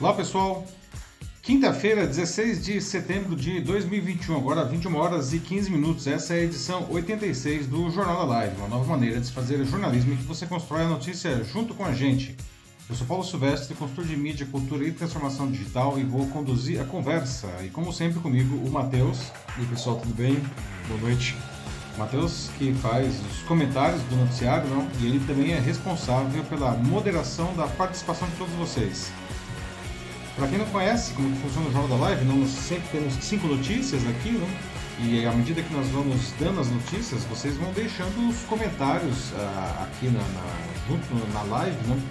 [0.00, 0.64] Olá pessoal,
[1.42, 6.06] quinta-feira, 16 de setembro de 2021, agora 21 horas e 15 minutos.
[6.06, 9.62] Essa é a edição 86 do Jornal da Live, uma nova maneira de se fazer
[9.66, 12.34] jornalismo em que você constrói a notícia junto com a gente.
[12.88, 16.84] Eu sou Paulo Silvestre, consultor de mídia, cultura e transformação digital e vou conduzir a
[16.84, 17.48] conversa.
[17.62, 19.30] E como sempre comigo, o Matheus.
[19.58, 20.42] E aí pessoal, tudo bem?
[20.88, 21.36] Boa noite.
[21.98, 24.88] Matheus, que faz os comentários do noticiário, não?
[24.98, 29.12] e ele também é responsável pela moderação da participação de todos vocês.
[30.40, 34.00] Para quem não conhece como funciona o Jornal da Live, nós sempre temos cinco notícias
[34.06, 34.48] aqui, né?
[35.00, 39.82] E à medida que nós vamos dando as notícias, vocês vão deixando os comentários uh,
[39.82, 40.56] aqui na, na,
[40.88, 42.02] junto na live, né?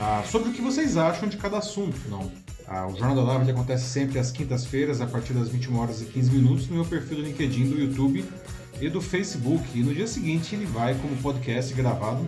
[0.00, 2.20] Uh, sobre o que vocês acham de cada assunto, não?
[2.20, 6.06] Uh, o Jornal da Live acontece sempre às quintas-feiras, a partir das 21 horas e
[6.06, 8.24] 15 minutos, no meu perfil do LinkedIn, do YouTube
[8.80, 9.62] e do Facebook.
[9.74, 12.26] E no dia seguinte ele vai como podcast gravado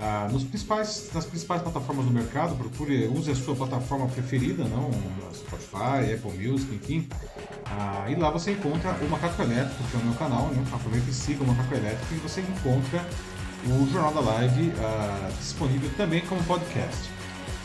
[0.00, 4.90] ah, nos principais, nas principais plataformas do mercado, procure, use a sua plataforma preferida, não
[5.34, 7.08] Spotify, Apple Music, enfim.
[7.66, 10.64] Ah, e lá você encontra o Macaco Elétrico, que é o meu canal, né?
[10.72, 13.04] aproveita e siga o Macaco Elétrico e você encontra
[13.66, 17.10] o Jornal da Live ah, disponível também como podcast.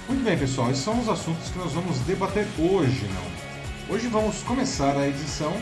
[0.07, 3.95] Muito bem, pessoal, esses são os assuntos que nós vamos debater hoje, não?
[3.95, 5.53] Hoje vamos começar a edição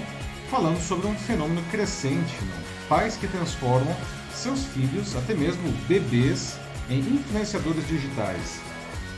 [0.49, 2.67] falando sobre um fenômeno crescente, não?
[2.87, 3.95] pais que transformam
[4.37, 6.57] seus filhos, até mesmo bebês,
[6.89, 8.59] em influenciadores digitais.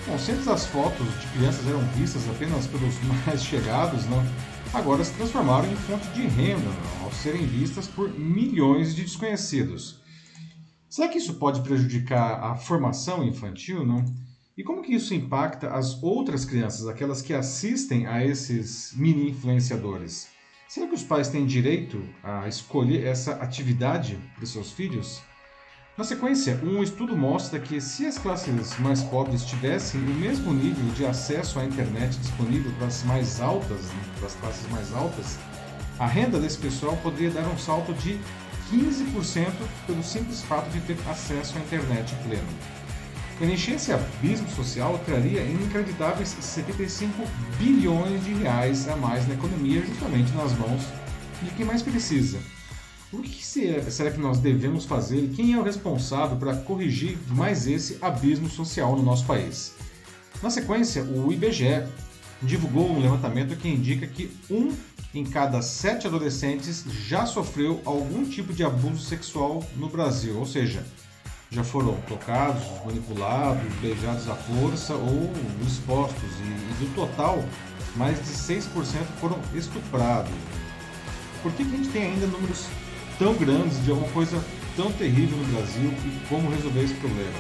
[0.08, 4.24] Bom, se as fotos de crianças eram vistas apenas pelos mais chegados, não,
[4.74, 10.00] agora se transformaram em fonte de renda não, ao serem vistas por milhões de desconhecidos.
[10.90, 14.04] Será que isso pode prejudicar a formação infantil, não?
[14.58, 20.28] E como que isso impacta as outras crianças, aquelas que assistem a esses mini influenciadores?
[20.70, 25.20] Será que os pais têm direito a escolher essa atividade para seus filhos?
[25.98, 30.86] Na sequência, um estudo mostra que se as classes mais pobres tivessem o mesmo nível
[30.94, 35.40] de acesso à internet disponível para as mais altas, né, para as classes mais altas,
[35.98, 38.20] a renda desse pessoal poderia dar um salto de
[38.70, 39.52] 15%
[39.88, 42.79] pelo simples fato de ter acesso à internet pleno.
[43.40, 47.24] Preencher esse abismo social traria inacreditáveis 75
[47.58, 50.82] bilhões de reais a mais na economia, justamente nas mãos
[51.42, 52.38] de quem mais precisa.
[53.14, 57.66] O que será que nós devemos fazer e quem é o responsável para corrigir mais
[57.66, 59.74] esse abismo social no nosso país?
[60.44, 61.88] Na sequência, o IBGE
[62.42, 64.76] divulgou um levantamento que indica que um
[65.14, 70.86] em cada sete adolescentes já sofreu algum tipo de abuso sexual no Brasil, ou seja,
[71.52, 75.32] já foram tocados, manipulados, beijados à força ou
[75.66, 77.44] expostos, e, do total,
[77.96, 78.64] mais de 6%
[79.20, 80.32] foram estuprados.
[81.42, 82.68] Por que, que a gente tem ainda números
[83.18, 84.42] tão grandes de alguma coisa
[84.80, 87.38] tão terrível no Brasil e como resolver esse problema.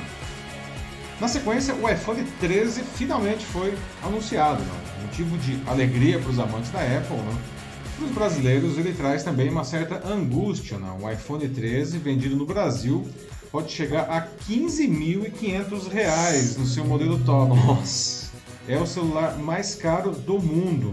[1.21, 5.05] Na sequência, o iPhone 13 finalmente foi anunciado, não?
[5.05, 7.15] motivo de alegria para os amantes da Apple.
[7.15, 7.59] Não?
[7.95, 10.77] Para os brasileiros, ele traz também uma certa angústia.
[10.77, 10.97] Não?
[10.99, 13.07] O iPhone 13, vendido no Brasil,
[13.51, 17.55] pode chegar a 15.500 reais no seu modelo top.
[17.55, 18.29] Nossa!
[18.67, 20.91] É o celular mais caro do mundo.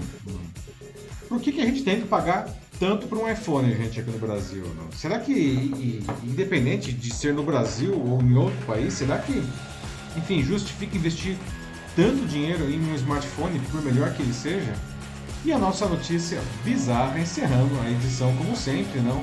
[1.28, 4.19] Por que, que a gente tem que pagar tanto para um iPhone, gente, aqui no
[4.19, 4.65] Brasil.
[4.77, 4.93] Não?
[4.93, 9.43] Será que, independente de ser no Brasil ou em outro país, será que,
[10.16, 11.37] enfim, justifica investir
[11.95, 14.75] tanto dinheiro em um smartphone, por melhor que ele seja?
[15.45, 19.22] E a nossa notícia bizarra, encerrando a edição, como sempre, não?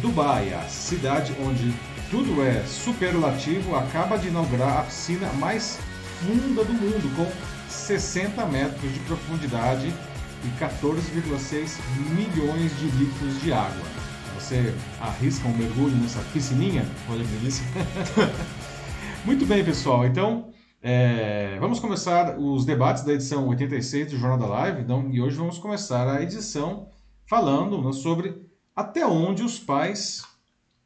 [0.00, 1.74] Dubai, a cidade onde
[2.10, 5.78] tudo é superlativo, acaba de inaugurar a piscina mais
[6.18, 7.30] funda do mundo, com
[7.70, 9.86] 60 metros de profundidade
[10.44, 11.78] e 14,6
[12.10, 13.84] milhões de litros de água.
[14.34, 16.84] Você arrisca um mergulho nessa piscininha?
[17.08, 17.64] Olha que delícia.
[19.24, 20.04] Muito bem, pessoal.
[20.04, 20.50] Então,
[20.82, 24.82] é, vamos começar os debates da edição 86 do Jornal da Live.
[24.82, 26.88] Então, e hoje vamos começar a edição
[27.26, 30.24] falando né, sobre até onde os pais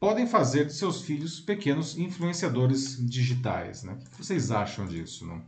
[0.04, 3.84] podem fazer de seus filhos pequenos influenciadores digitais.
[3.84, 3.94] Né?
[3.94, 5.26] O que vocês acham disso?
[5.26, 5.40] Não?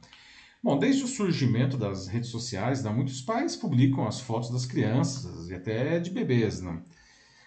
[0.65, 5.50] Bom, desde o surgimento das redes sociais, né, muitos pais publicam as fotos das crianças
[5.50, 6.62] e até de bebês.
[6.62, 6.81] Né?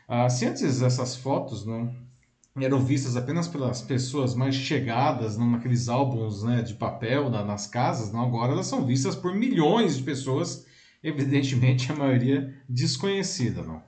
[0.08, 1.92] Ah, se antes essas fotos né,
[2.62, 7.66] eram vistas apenas pelas pessoas mais chegadas né, naqueles álbuns né, de papel na, nas
[7.66, 10.64] casas, não, agora elas são vistas por milhões de pessoas,
[11.04, 13.64] evidentemente a maioria desconhecida.
[13.64, 13.82] Não.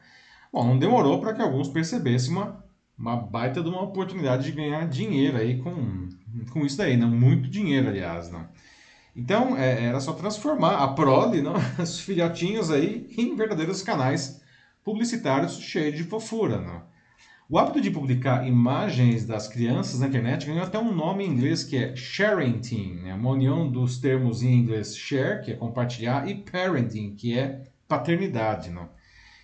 [0.51, 2.70] Bom, não demorou para que alguns percebessem uma,
[3.01, 6.07] uma baita de uma oportunidade de ganhar dinheiro aí com,
[6.51, 7.09] com isso daí, não?
[7.09, 8.31] muito dinheiro, aliás.
[8.31, 8.48] Não.
[9.15, 14.39] Então, é, era só transformar a prole, não, os filhotinhos aí, em verdadeiros canais
[14.83, 16.62] publicitários cheios de fofura.
[16.62, 16.83] Não.
[17.50, 21.63] O hábito de publicar imagens das crianças na internet ganhou até um nome em inglês
[21.63, 23.13] que é sharenting, né?
[23.15, 28.69] uma união dos termos em inglês share, que é compartilhar, e parenting, que é paternidade.
[28.69, 28.88] Não?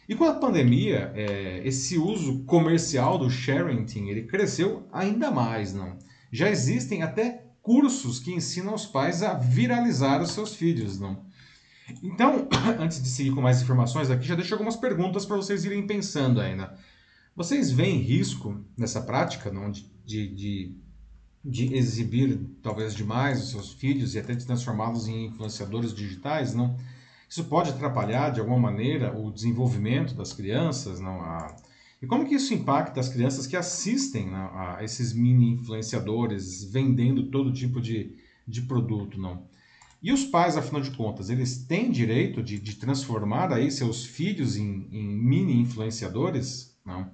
[0.08, 5.74] E com a pandemia, é, esse uso comercial do sharenting ele cresceu ainda mais.
[5.74, 5.98] Não?
[6.32, 10.98] Já existem até cursos que ensinam os pais a viralizar os seus filhos.
[10.98, 11.26] Não?
[12.02, 12.48] Então,
[12.80, 16.40] antes de seguir com mais informações aqui, já deixo algumas perguntas para vocês irem pensando
[16.40, 16.78] ainda.
[17.36, 20.76] Vocês veem risco nessa prática não, de, de,
[21.44, 26.54] de exibir talvez demais os seus filhos e até de transformá-los em influenciadores digitais?
[26.56, 26.78] Não?
[27.30, 31.00] Isso pode atrapalhar de alguma maneira o desenvolvimento das crianças?
[31.00, 31.22] Não?
[31.22, 31.56] A...
[32.02, 37.30] E como que isso impacta as crianças que assistem não, a esses mini influenciadores vendendo
[37.30, 38.16] todo tipo de,
[38.48, 39.20] de produto?
[39.20, 39.46] Não?
[40.02, 44.56] E os pais, afinal de contas, eles têm direito de, de transformar aí seus filhos
[44.56, 46.78] em, em mini influenciadores?
[46.86, 47.12] Não?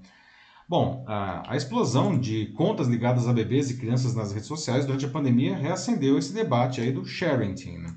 [0.68, 5.06] Bom, a, a, explosão de contas ligadas a bebês e crianças nas redes sociais durante
[5.06, 7.54] a pandemia reacendeu esse debate aí do sharing.
[7.80, 7.96] Né?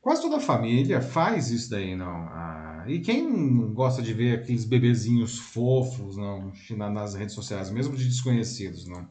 [0.00, 2.26] Quase toda a família faz isso daí, não?
[2.28, 6.52] Ah, e quem gosta de ver aqueles bebezinhos fofos não,
[6.90, 9.06] nas redes sociais, mesmo de desconhecidos, não?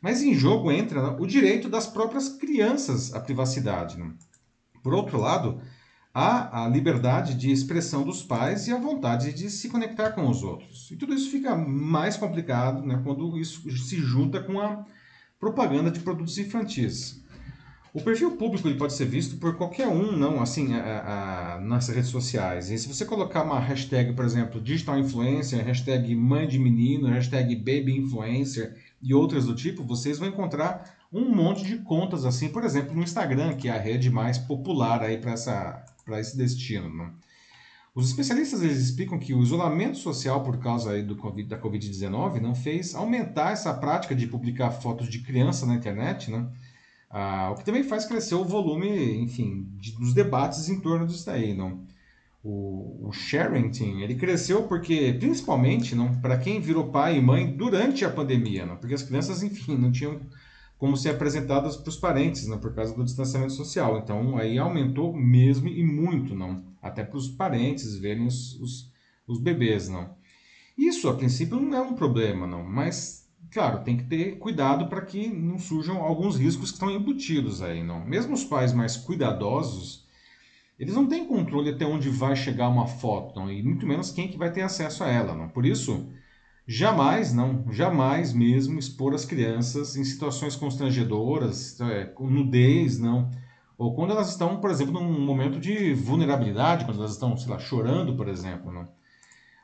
[0.00, 3.98] Mas em jogo entra não, o direito das próprias crianças à privacidade.
[3.98, 4.14] Não?
[4.82, 5.60] Por outro lado,
[6.12, 10.42] há a liberdade de expressão dos pais e a vontade de se conectar com os
[10.42, 10.90] outros.
[10.90, 14.84] E tudo isso fica mais complicado né, quando isso se junta com a
[15.40, 17.24] propaganda de produtos infantis.
[17.96, 21.88] O perfil público ele pode ser visto por qualquer um, não assim, a, a, nas
[21.88, 22.70] redes sociais.
[22.70, 27.56] E se você colocar uma hashtag, por exemplo, digital influencer, hashtag mãe de menino, hashtag
[27.56, 32.64] baby influencer e outras do tipo, vocês vão encontrar um monte de contas assim, por
[32.64, 36.94] exemplo, no Instagram, que é a rede mais popular aí para esse destino.
[36.94, 37.10] Né?
[37.94, 42.42] Os especialistas eles explicam que o isolamento social por causa aí do COVID, da Covid-19
[42.42, 46.46] não fez aumentar essa prática de publicar fotos de criança na internet, né?
[47.18, 51.24] Ah, o que também faz crescer o volume, enfim, de, dos debates em torno disso
[51.24, 51.86] daí, não?
[52.44, 53.70] O, o sharing
[54.02, 58.76] ele cresceu porque, principalmente, não, para quem virou pai e mãe durante a pandemia, não?
[58.76, 60.20] Porque as crianças, enfim, não tinham
[60.76, 63.98] como ser apresentadas para os parentes, né, por causa do distanciamento social.
[63.98, 66.62] Então, aí aumentou mesmo e muito, não?
[66.82, 68.92] Até para os parentes verem os, os,
[69.26, 70.14] os, bebês, não?
[70.76, 75.00] Isso, a princípio, não é um problema, não, mas, claro, tem que ter cuidado para
[75.00, 78.04] que não surjam alguns riscos que estão embutidos aí, não?
[78.04, 80.06] Mesmo os pais mais cuidadosos,
[80.78, 83.50] eles não têm controle até onde vai chegar uma foto, não?
[83.50, 85.48] E muito menos quem que vai ter acesso a ela, não?
[85.48, 86.06] Por isso
[86.68, 93.30] Jamais, não, jamais mesmo expor as crianças em situações constrangedoras, é, com nudez, não.
[93.78, 97.58] Ou quando elas estão, por exemplo, num momento de vulnerabilidade, quando elas estão, sei lá,
[97.60, 98.88] chorando, por exemplo, não.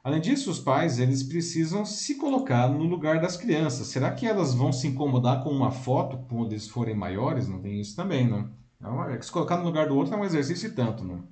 [0.04, 3.86] Além disso, os pais, eles precisam se colocar no lugar das crianças.
[3.86, 7.46] Será que elas vão se incomodar com uma foto quando eles forem maiores?
[7.46, 8.50] Não tem isso também, não.
[8.80, 11.22] Então, é se colocar no lugar do outro é um exercício tanto, não.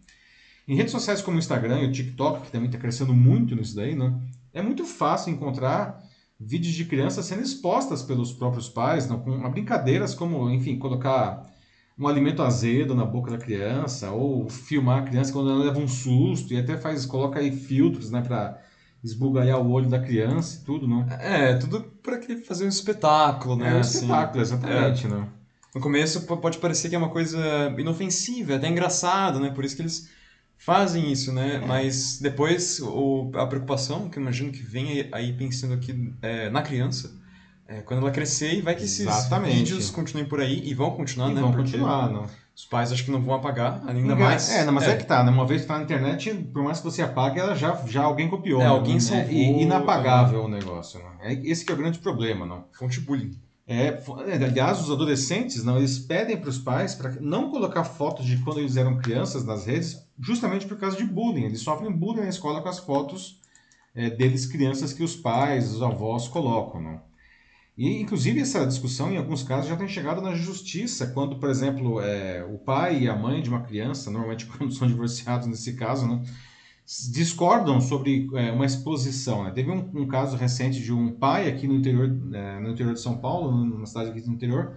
[0.68, 3.74] Em redes sociais como o Instagram e o TikTok, que também está crescendo muito nisso
[3.74, 4.22] daí, não
[4.52, 6.02] é muito fácil encontrar
[6.38, 11.49] vídeos de crianças sendo expostas pelos próprios pais, não, com brincadeiras como, enfim, colocar
[12.00, 15.86] um alimento azedo na boca da criança, ou filmar a criança quando ela leva um
[15.86, 18.58] susto, e até faz, coloca aí filtros, né, para
[19.04, 21.06] esbugalhar o olho da criança e tudo, não?
[21.10, 23.70] É, tudo para fazer um espetáculo, né?
[23.70, 23.98] É um assim.
[23.98, 25.08] espetáculo, exatamente, é.
[25.10, 25.28] né?
[25.74, 27.38] No começo pode parecer que é uma coisa
[27.78, 29.50] inofensiva, até engraçado, né?
[29.50, 30.10] Por isso que eles
[30.58, 31.56] fazem isso, né?
[31.56, 31.66] É.
[31.66, 36.62] Mas depois o, a preocupação, que eu imagino que vem aí pensando aqui é, na
[36.62, 37.19] criança,
[37.70, 39.54] é, quando ela crescer e vai que esses Exatamente.
[39.54, 41.40] vídeos continuem por aí e vão continuar, e né?
[41.40, 42.26] Vão Porque continuar, não.
[42.54, 44.50] Os pais acho que não vão apagar, ainda mais.
[44.50, 44.90] É, não, mas é.
[44.90, 44.96] é.
[44.96, 45.30] que tá, né?
[45.30, 48.28] Uma vez que tá na internet, por mais que você apague, ela já, já alguém
[48.28, 48.60] copiou.
[48.60, 48.70] É, né?
[48.70, 49.00] alguém né?
[49.00, 49.32] salvou.
[49.32, 51.06] E, inapagável o negócio, né?
[51.20, 52.64] É, esse que é o grande problema, não.
[52.72, 53.38] Fonte bullying.
[53.68, 58.26] É, é, aliás, os adolescentes, não, eles pedem para os pais para não colocar fotos
[58.26, 61.44] de quando eles eram crianças nas redes, justamente por causa de bullying.
[61.44, 63.40] Eles sofrem bullying na escola com as fotos
[63.94, 67.09] é, deles crianças que os pais, os avós colocam, não?
[67.76, 72.00] E, inclusive, essa discussão, em alguns casos, já tem chegado na justiça, quando, por exemplo,
[72.00, 76.06] é, o pai e a mãe de uma criança, normalmente quando são divorciados nesse caso,
[76.06, 76.22] não,
[77.10, 79.44] discordam sobre é, uma exposição.
[79.44, 79.52] Né?
[79.52, 83.00] Teve um, um, caso recente de um pai aqui no interior, é, no interior de
[83.00, 84.76] São Paulo, numa cidade aqui do interior,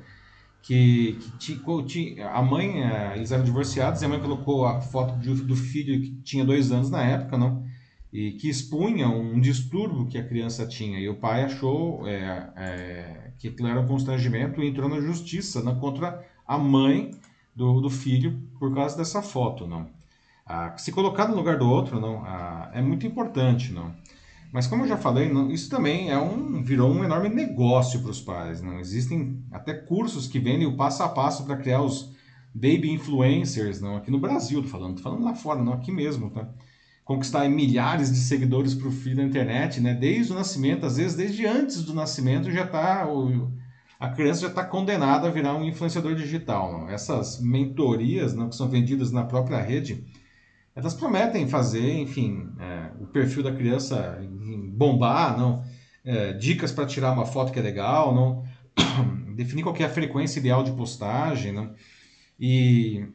[0.61, 5.33] que, que a mãe, é, eles eram divorciados, e a mãe colocou a foto de,
[5.43, 7.65] do filho que tinha dois anos na época, não?
[8.13, 10.99] E que expunha um distúrbio que a criança tinha.
[10.99, 15.63] E o pai achou é, é, que aquilo era um constrangimento e entrou na justiça
[15.63, 17.09] né, contra a mãe
[17.55, 19.65] do, do filho por causa dessa foto.
[19.65, 19.87] Não?
[20.45, 23.73] Ah, se colocar no lugar do outro não, ah, é muito importante.
[23.73, 23.91] não.
[24.51, 28.21] Mas como eu já falei, isso também é um virou um enorme negócio para os
[28.21, 28.61] pais.
[28.61, 32.13] Não existem até cursos que vendem o passo a passo para criar os
[32.53, 36.29] baby influencers, não aqui no Brasil, tô falando, tô falando lá fora, não aqui mesmo,
[36.29, 36.47] tá?
[37.03, 39.93] Conquistar milhares de seguidores para o filho na internet, né?
[39.93, 43.51] Desde o nascimento, às vezes desde antes do nascimento já tá o,
[43.99, 46.71] a criança já está condenada a virar um influenciador digital.
[46.71, 46.89] Não?
[46.89, 50.05] Essas mentorias não, que são vendidas na própria rede,
[50.75, 54.19] elas prometem fazer, enfim, é, o perfil da criança
[54.73, 55.63] bombar, não,
[56.03, 58.43] é, dicas para tirar uma foto que é legal, não,
[59.35, 61.73] definir qual é a frequência ideal de postagem, não,
[62.39, 63.05] e,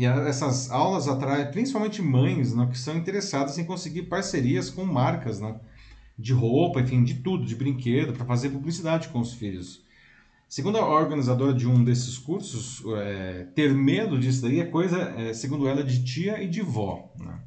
[0.00, 5.38] e essas aulas atraem principalmente mães, não, que são interessadas em conseguir parcerias com marcas,
[5.38, 5.60] não,
[6.18, 9.84] de roupa, enfim, de tudo, de brinquedo, para fazer publicidade com os filhos.
[10.48, 15.34] Segundo a organizadora de um desses cursos, é, ter medo disso daí é coisa, é,
[15.34, 17.12] segundo ela, de tia e de vó.
[17.18, 17.38] Né?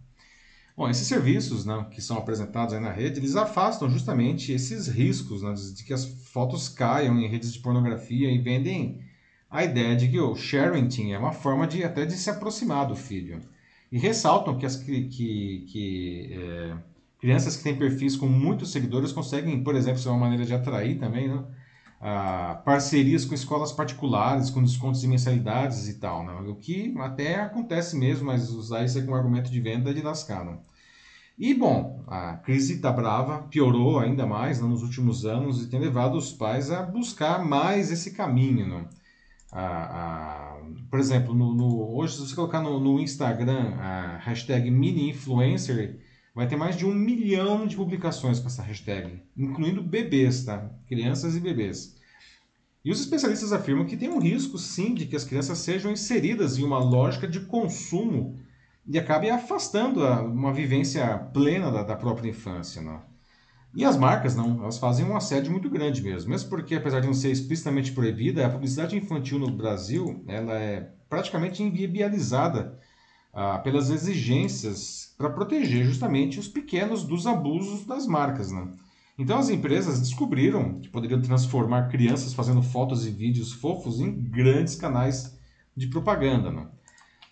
[0.77, 5.55] Bom, esses serviços né, que são apresentados na rede, eles afastam justamente esses riscos né,
[5.75, 9.01] de que as fotos caiam em redes de pornografia e vendem
[9.53, 12.95] a ideia de que o sharing é uma forma de até de se aproximar do
[12.95, 13.39] filho.
[13.91, 16.75] E ressaltam que as que, que, é,
[17.19, 20.98] crianças que têm perfis com muitos seguidores conseguem, por exemplo, ser uma maneira de atrair
[20.98, 21.43] também, né?
[22.65, 26.33] parcerias com escolas particulares, com descontos de mensalidades e tal, né?
[26.50, 30.43] o que até acontece mesmo, mas usar isso como argumento de venda é de lascar.
[30.43, 30.57] Né?
[31.38, 35.79] E, bom, a crise está brava, piorou ainda mais né, nos últimos anos e tem
[35.79, 38.67] levado os pais a buscar mais esse caminho.
[38.67, 38.86] Né?
[40.89, 46.00] Por exemplo, no, no, hoje, se você colocar no, no Instagram a hashtag mini-influencer,
[46.33, 50.72] vai ter mais de um milhão de publicações com essa hashtag, incluindo bebês, tá?
[50.88, 51.95] Crianças e bebês.
[52.83, 56.57] E os especialistas afirmam que tem um risco, sim, de que as crianças sejam inseridas
[56.57, 58.39] em uma lógica de consumo
[58.86, 63.01] e acabem afastando a, uma vivência plena da, da própria infância, não?
[63.75, 67.08] E as marcas, não, elas fazem um assédio muito grande mesmo, mesmo porque, apesar de
[67.08, 72.77] não ser explicitamente proibida, a publicidade infantil no Brasil, ela é praticamente inviabilizada
[73.34, 78.51] ah, pelas exigências para proteger justamente os pequenos dos abusos das marcas.
[78.51, 78.68] Né?
[79.18, 84.75] Então as empresas descobriram que poderiam transformar crianças fazendo fotos e vídeos fofos em grandes
[84.75, 85.36] canais
[85.75, 86.51] de propaganda.
[86.51, 86.68] Né?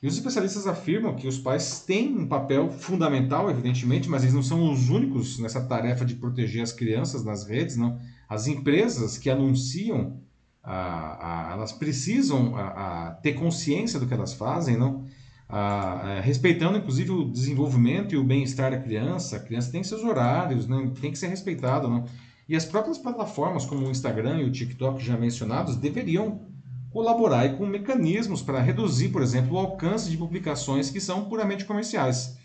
[0.02, 4.42] E os especialistas afirmam que os pais têm um papel fundamental, evidentemente, mas eles não
[4.42, 7.78] são os únicos nessa tarefa de proteger as crianças nas redes.
[7.78, 8.00] Não?
[8.28, 10.20] As empresas que anunciam,
[10.64, 15.06] ah, ah, elas precisam ah, ter consciência do que elas fazem, não?
[15.48, 19.36] Ah, respeitando inclusive o desenvolvimento e o bem-estar da criança.
[19.36, 20.92] A criança tem seus horários, né?
[21.00, 21.88] tem que ser respeitada.
[21.88, 22.06] Né?
[22.50, 26.50] E as próprias plataformas, como o Instagram e o TikTok já mencionados, deveriam
[26.92, 32.38] colaborar com mecanismos para reduzir, por exemplo, o alcance de publicações que são puramente comerciais.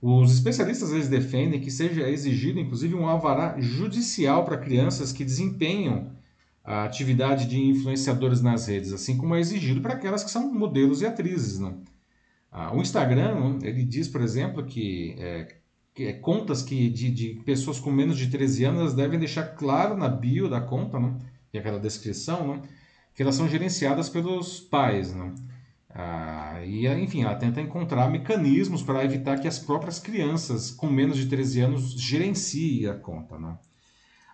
[0.00, 6.10] Os especialistas eles defendem que seja exigido, inclusive, um alvará judicial para crianças que desempenham
[6.64, 11.02] a atividade de influenciadores nas redes, assim como é exigido para aquelas que são modelos
[11.02, 11.60] e atrizes.
[11.60, 11.74] Né?
[12.50, 15.56] Ah, o Instagram, ele diz, por exemplo, que, é,
[15.94, 19.96] que é contas que de, de, pessoas com menos de 13 anos devem deixar claro
[19.96, 21.14] na bio da conta, né?
[21.52, 22.62] e aquela descrição, né?
[23.14, 25.14] Que elas são gerenciadas pelos pais.
[25.14, 25.34] Né?
[25.90, 31.16] Ah, e, enfim, ela tenta encontrar mecanismos para evitar que as próprias crianças com menos
[31.16, 33.38] de 13 anos gerenciem a conta.
[33.38, 33.56] Né?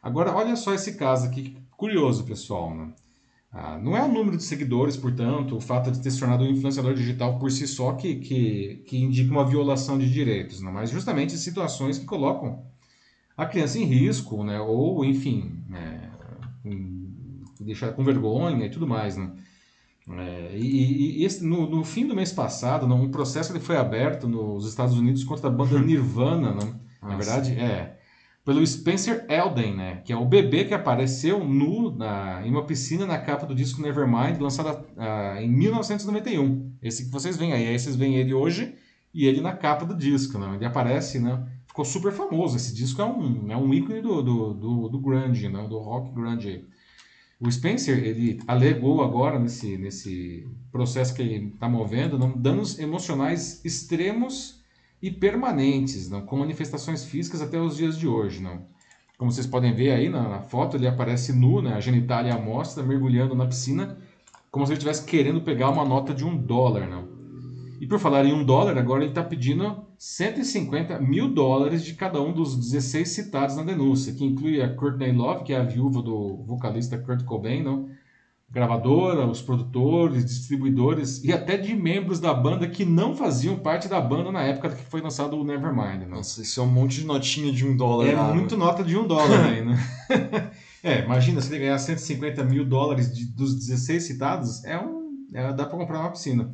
[0.02, 2.74] Agora, olha só esse caso aqui, curioso, pessoal.
[2.74, 2.92] Né?
[3.50, 6.50] Ah, não é o número de seguidores, portanto, o fato de ter se tornado um
[6.50, 10.70] influenciador digital por si só que, que, que indica uma violação de direitos, não?
[10.70, 12.66] mas justamente situações que colocam
[13.36, 14.60] a criança em risco, né?
[14.60, 16.10] ou, enfim, é,
[17.64, 19.16] deixar com vergonha e tudo mais.
[19.16, 19.30] Né?
[20.10, 23.76] É, e, e esse, no, no, fim do mês passado, não, um processo ele foi
[23.76, 26.52] aberto nos Estados Unidos contra a banda Nirvana.
[26.52, 26.80] Não?
[27.02, 27.98] Na verdade, é
[28.48, 30.00] pelo Spencer Elden, né?
[30.02, 33.82] Que é o bebê que apareceu nu na, em uma piscina na capa do disco
[33.82, 36.72] Nevermind, lançado uh, em 1991.
[36.80, 37.66] Esse que vocês veem aí.
[37.66, 38.74] Aí vocês veem ele hoje
[39.12, 40.54] e ele na capa do disco, né?
[40.54, 41.46] Ele aparece, né?
[41.66, 42.56] Ficou super famoso.
[42.56, 45.66] Esse disco é um, é um ícone do, do, do, do grunge, né?
[45.68, 46.64] Do rock grunge.
[47.40, 53.64] O Spencer, ele alegou agora, nesse, nesse processo que ele está movendo, não, danos emocionais
[53.64, 54.60] extremos
[55.00, 58.42] e permanentes, não, com manifestações físicas até os dias de hoje.
[58.42, 58.66] Não.
[59.16, 62.38] Como vocês podem ver aí na, na foto, ele aparece nu, né, a genitália à
[62.38, 63.98] mostra, mergulhando na piscina,
[64.50, 66.88] como se ele estivesse querendo pegar uma nota de um dólar.
[66.88, 67.17] Não.
[67.80, 72.20] E por falar em um dólar, agora ele está pedindo 150 mil dólares de cada
[72.20, 76.02] um dos 16 citados na denúncia, que inclui a Courtney Love, que é a viúva
[76.02, 77.88] do vocalista Kurt Cobain, não?
[78.50, 84.00] gravadora, os produtores, distribuidores e até de membros da banda que não faziam parte da
[84.00, 86.00] banda na época que foi lançado o Nevermind.
[86.00, 86.06] Né?
[86.06, 88.06] Nossa, isso é um monte de notinha de um dólar.
[88.06, 89.78] É muito nota de um dólar aí, né?
[90.82, 95.52] é, imagina se ele ganhar 150 mil dólares de, dos 16 citados, é um, é,
[95.52, 96.50] dá para comprar uma piscina.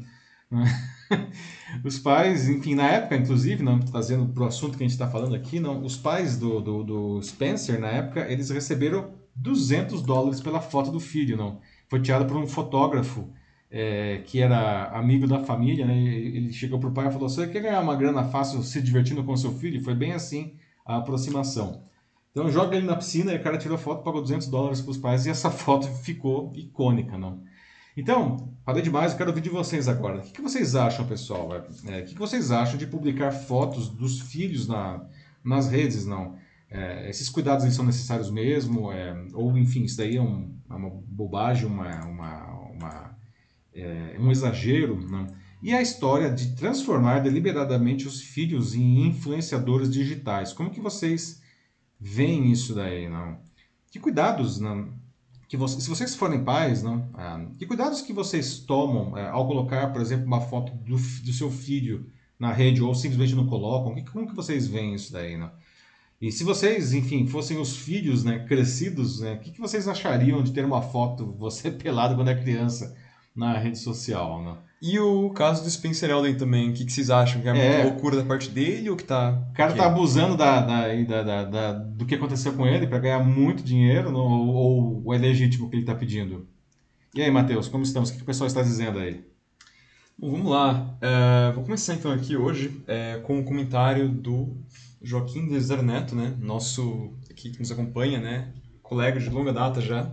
[1.85, 5.09] Os pais, enfim, na época, inclusive, não trazendo para o assunto que a gente está
[5.09, 10.40] falando aqui, não, os pais do, do, do Spencer, na época, eles receberam 200 dólares
[10.40, 13.28] pela foto do filho, não foi tirada por um fotógrafo
[13.71, 15.97] é, que era amigo da família, né?
[15.97, 19.37] Ele chegou pro pai e falou: "Você quer ganhar uma grana fácil se divertindo com
[19.37, 21.85] seu filho?" Foi bem assim a aproximação.
[22.30, 24.97] Então joga ele na piscina e o cara tirou foto, pagou 200 dólares para os
[24.99, 27.42] pais e essa foto ficou icônica, não?
[27.96, 30.18] Então, falei demais, eu quero ouvir de vocês agora.
[30.18, 31.54] O que, vocês acham, pessoal?
[31.54, 35.04] É, o que, vocês acham de publicar fotos dos filhos na,
[35.44, 36.36] nas redes, não?
[36.68, 38.90] É, esses cuidados são necessários mesmo?
[38.90, 43.18] É, ou, enfim, isso daí é, um, é uma bobagem, uma, uma, uma
[43.72, 45.00] é, um exagero?
[45.08, 45.26] Não?
[45.62, 50.52] E a história de transformar deliberadamente os filhos em influenciadores digitais.
[50.52, 51.40] Como que vocês
[51.98, 53.08] veem isso daí?
[53.08, 53.38] Não?
[53.90, 54.92] Que cuidados não?
[55.54, 57.08] Que você, se vocês forem pais, não?
[57.14, 61.32] Ah, que cuidados que vocês tomam é, ao colocar, por exemplo, uma foto do, do
[61.32, 63.94] seu filho na rede ou simplesmente não colocam?
[63.94, 65.37] Que, como que vocês veem isso daí?
[65.37, 65.52] Não?
[66.20, 70.42] E se vocês, enfim, fossem os filhos né, crescidos, né, o que, que vocês achariam
[70.42, 72.96] de ter uma foto, você pelado quando é criança,
[73.34, 74.42] na rede social?
[74.42, 74.56] Né?
[74.87, 77.41] E o caso do Spencer Elden também, o que, que vocês acham?
[77.41, 79.43] Que é, é uma loucura da parte dele ou que tá.
[79.50, 83.21] O cara tá abusando da, da, da, da, do que aconteceu com ele para ganhar
[83.21, 86.47] muito dinheiro no, ou, ou é legítimo o que ele tá pedindo?
[87.14, 88.11] E aí, Matheus, como estamos?
[88.11, 89.25] O que, que o pessoal está dizendo aí?
[90.19, 90.95] Bom, vamos lá.
[91.00, 94.55] É, vou começar então aqui hoje é, com o um comentário do
[95.00, 100.12] Joaquim Deser Neto, né, nosso aqui que nos acompanha, né, colega de longa data já,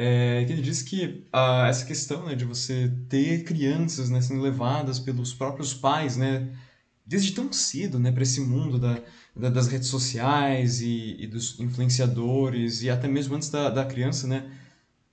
[0.00, 4.40] é, que ele disse que ah, essa questão né, de você ter crianças né, sendo
[4.40, 6.48] levadas pelos próprios pais, né,
[7.04, 9.00] desde tão cedo, né, para esse mundo da,
[9.34, 14.28] da, das redes sociais e, e, dos influenciadores e até mesmo antes da, da criança,
[14.28, 14.48] né,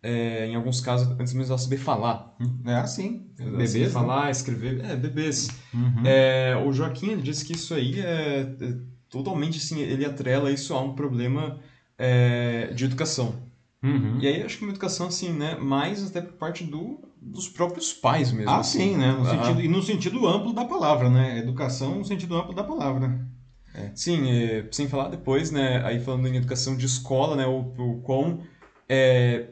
[0.03, 2.37] é, em alguns casos, antes mesmo ela saber falar.
[2.63, 3.25] É assim.
[3.39, 3.73] Bebês.
[3.73, 3.89] Né?
[3.89, 4.85] Falar, escrever.
[4.85, 5.49] É, bebês.
[5.73, 6.05] Uhum.
[6.05, 8.75] É, o Joaquim ele disse que isso aí é, é,
[9.09, 11.59] totalmente assim, ele atrela isso a um problema
[11.97, 13.44] é, de educação.
[13.85, 14.17] Uhum.
[14.19, 17.93] E aí acho que uma educação assim, né, mais até por parte do, dos próprios
[17.93, 18.49] pais mesmo.
[18.49, 18.79] Ah, assim.
[18.79, 19.11] sim, né?
[19.11, 19.29] No ah.
[19.29, 21.37] sentido, e no sentido amplo da palavra, né?
[21.37, 23.25] Educação no sentido amplo da palavra.
[23.73, 23.91] É.
[23.93, 28.01] Sim, é, sem falar depois, né, aí falando em educação de escola, né, o, o
[28.01, 28.39] quão
[28.87, 29.49] é,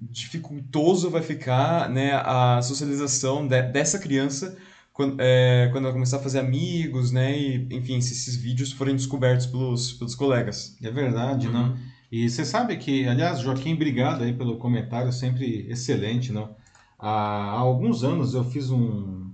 [0.00, 4.56] dificultoso vai ficar né, a socialização de, dessa criança
[4.92, 7.38] quando, é, quando ela começar a fazer amigos, né?
[7.38, 10.76] E, enfim, se esses vídeos forem descobertos pelos, pelos colegas.
[10.82, 11.52] É verdade, uhum.
[11.52, 11.76] não?
[12.10, 16.54] E você sabe que, aliás, Joaquim, obrigado aí pelo comentário, sempre excelente, não?
[16.98, 19.30] Há, alguns anos eu fiz um,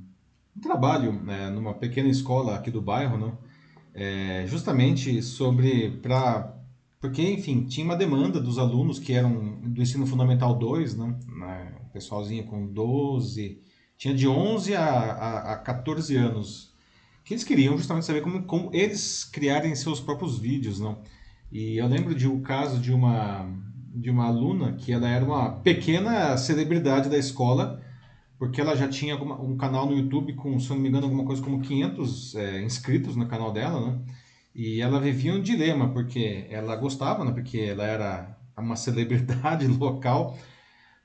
[0.57, 3.39] um trabalho né, numa pequena escola aqui do bairro, não?
[3.95, 6.55] É, justamente sobre para
[7.01, 11.15] porque, enfim, tinha uma demanda dos alunos que eram do ensino fundamental 2, né?
[11.87, 13.61] O pessoalzinho com 12,
[13.97, 16.75] tinha de 11 a, a, a 14 anos,
[17.25, 21.03] que eles queriam justamente saber como, como eles criarem seus próprios vídeos, não?
[21.51, 23.47] E eu lembro de um caso de uma
[23.95, 27.83] de uma aluna que ela era uma pequena celebridade da escola,
[28.39, 31.41] porque ela já tinha um canal no YouTube com, se não me engano, alguma coisa
[31.43, 33.99] como 500 é, inscritos no canal dela, né?
[34.55, 37.31] E ela vivia um dilema, porque ela gostava, né?
[37.31, 40.37] porque ela era uma celebridade local.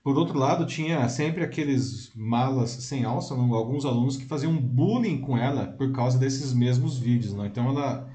[0.02, 3.54] Por outro lado, tinha sempre aqueles malas sem alça, não?
[3.54, 7.34] alguns alunos que faziam bullying com ela por causa desses mesmos vídeos.
[7.34, 7.46] Não?
[7.46, 8.10] Então ela,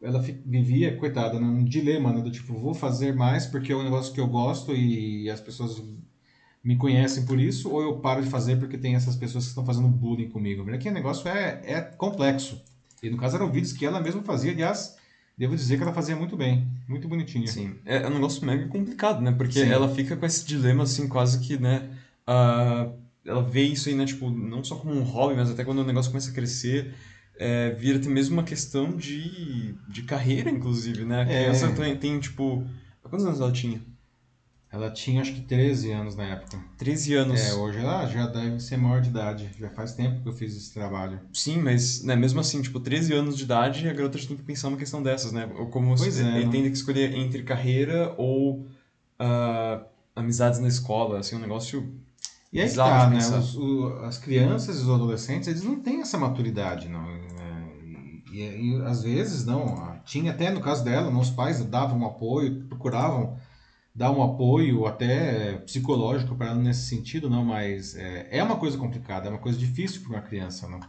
[0.00, 2.20] ela vivia, coitada, num dilema, né?
[2.20, 5.82] do tipo, vou fazer mais porque é um negócio que eu gosto e as pessoas
[6.62, 9.64] me conhecem por isso, ou eu paro de fazer porque tem essas pessoas que estão
[9.64, 10.68] fazendo bullying comigo.
[10.70, 12.62] Aqui o negócio é, é complexo.
[13.02, 14.96] E no caso eram vídeos que ela mesma fazia, aliás,
[15.36, 17.46] devo dizer que ela fazia muito bem, muito bonitinha.
[17.46, 19.32] Sim, é, é um negócio mega complicado, né?
[19.32, 19.70] Porque Sim.
[19.70, 21.88] ela fica com esse dilema, assim, quase que, né?
[22.28, 22.92] Uh,
[23.24, 24.04] ela vê isso aí, né?
[24.04, 26.94] Tipo, não só como um hobby, mas até quando o negócio começa a crescer,
[27.38, 31.22] é, vira até mesmo uma questão de, de carreira, inclusive, né?
[31.22, 31.72] A criança é.
[31.72, 32.66] tem, tem, tipo...
[33.02, 33.80] Quantos anos ela tinha?
[34.70, 36.62] Ela tinha acho que 13 anos na época.
[36.76, 37.40] 13 anos.
[37.40, 39.50] É, hoje ela já deve ser maior de idade.
[39.58, 41.20] Já faz tempo que eu fiz esse trabalho.
[41.32, 44.42] Sim, mas né, mesmo assim, tipo, 13 anos de idade, a garota já tem que
[44.42, 45.50] pensar uma questão dessas, né?
[45.58, 48.66] Ou como pois se, é, tem que escolher entre carreira ou
[49.18, 51.90] uh, amizades na escola, assim, um negócio.
[52.52, 53.18] E aí que tá, né?
[53.18, 57.06] Os, o, as crianças e os adolescentes, eles não têm essa maturidade, não.
[57.08, 57.20] É,
[58.32, 59.98] e, e, e às vezes, não.
[60.04, 63.36] Tinha até no caso dela, não, os pais davam apoio, procuravam
[63.94, 68.78] dar um apoio até psicológico para ela nesse sentido, não, mas é, é uma coisa
[68.78, 70.80] complicada, é uma coisa difícil para uma criança, não.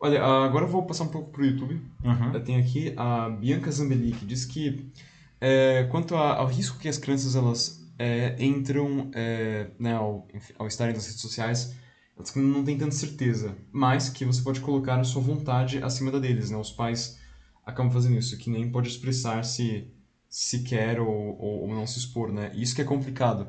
[0.00, 1.78] Olha, agora eu vou passar um pouco pro YouTube.
[2.02, 2.32] Uhum.
[2.32, 4.90] Eu tenho aqui a Bianca Zambelli, que diz que
[5.38, 10.54] é, quanto a, ao risco que as crianças elas é, entram é, né, ao, enfim,
[10.58, 11.76] ao estarem nas redes sociais,
[12.16, 16.18] elas não têm tanta certeza, mas que você pode colocar a sua vontade acima da
[16.18, 16.56] deles, né?
[16.56, 17.18] Os pais
[17.64, 19.86] acabam fazendo isso, que nem pode expressar se,
[20.30, 22.50] se quer ou, ou, ou não se expor, né?
[22.54, 23.48] Isso que é complicado.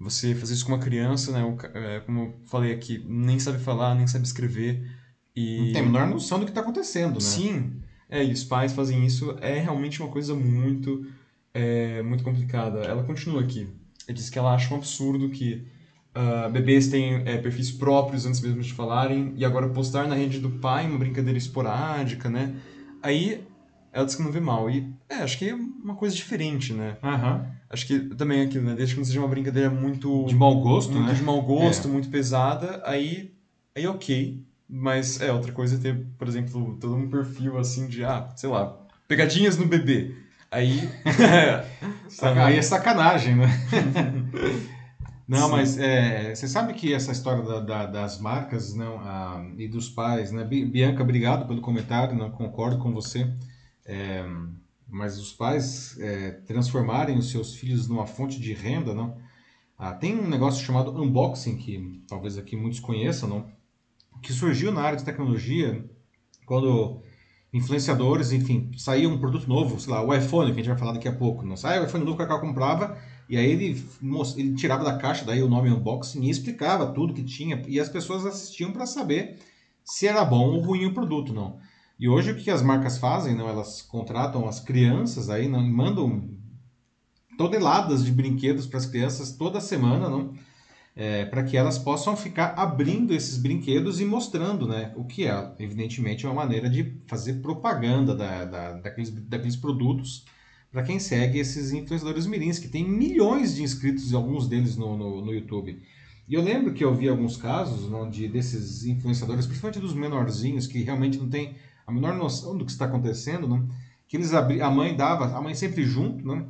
[0.00, 1.40] Você fazer isso com uma criança, né?
[1.74, 4.84] É, como eu falei aqui, nem sabe falar, nem sabe escrever
[5.34, 5.66] e...
[5.66, 7.20] Não tem a menor noção do que está acontecendo, né?
[7.20, 11.06] Sim, é, e os pais fazem isso, é realmente uma coisa muito,
[11.54, 12.80] é, muito complicada.
[12.80, 13.68] Ela continua aqui,
[14.10, 15.66] diz que ela acha um absurdo que
[16.16, 20.38] uh, bebês têm é, perfis próprios antes mesmo de falarem, e agora postar na rede
[20.38, 22.54] do pai uma brincadeira esporádica, né?
[23.02, 23.44] Aí
[23.92, 26.96] ela diz que não vê mal, e é, acho que é uma coisa diferente, né?
[27.02, 27.46] Aham.
[27.68, 28.74] Acho que também é aquilo, né?
[28.74, 30.24] Desde que não seja uma brincadeira muito...
[30.26, 31.14] De mau gosto, muito né?
[31.14, 31.90] de mau gosto, É.
[31.90, 33.32] muito pesada, aí,
[33.74, 34.42] aí ok.
[34.68, 38.48] Mas é outra coisa é ter, por exemplo, todo um perfil assim de, ah, sei
[38.48, 40.14] lá, pegadinhas no bebê.
[40.52, 40.88] Aí.
[42.44, 43.46] Aí é sacanagem, né?
[45.26, 49.66] Não, mas é, você sabe que essa história da- da- das marcas não, ah, e
[49.66, 50.44] dos pais, né?
[50.44, 53.32] Bi- Bianca, obrigado pelo comentário, não concordo com você.
[53.86, 54.22] É,
[54.86, 59.16] mas os pais é, transformarem os seus filhos numa fonte de renda, não?
[59.78, 63.46] Ah, tem um negócio chamado unboxing que talvez aqui muitos conheçam, não?
[64.20, 65.82] Que surgiu na área de tecnologia
[66.44, 67.00] quando
[67.52, 70.92] influenciadores, enfim, saía um produto novo, sei lá, o iPhone, que a gente vai falar
[70.92, 72.96] daqui a pouco, não sai o iPhone novo que o Cacau comprava,
[73.28, 73.84] e aí ele,
[74.36, 77.88] ele tirava da caixa, daí o nome unboxing, e explicava tudo que tinha, e as
[77.88, 79.38] pessoas assistiam para saber
[79.84, 81.58] se era bom ou ruim o produto, não.
[81.98, 83.48] E hoje o que as marcas fazem, não?
[83.48, 86.30] Elas contratam as crianças aí, não, mandam
[87.36, 90.32] toneladas de brinquedos para as crianças toda semana, não?
[91.30, 94.92] Para que elas possam ficar abrindo esses brinquedos e mostrando, né?
[94.96, 100.24] O que é, evidentemente, uma maneira de fazer propaganda da, da- daqueles, daqueles produtos
[100.70, 105.20] para quem segue esses influenciadores mirins, que tem milhões de inscritos, alguns deles no, no,
[105.24, 105.82] no YouTube.
[106.28, 110.66] E eu lembro que eu vi alguns casos não, de desses influenciadores, principalmente dos menorzinhos,
[110.66, 113.68] que realmente não tem a menor noção do que está acontecendo, não?
[114.08, 116.46] que eles abri a mãe dava, a mãe sempre junto, não?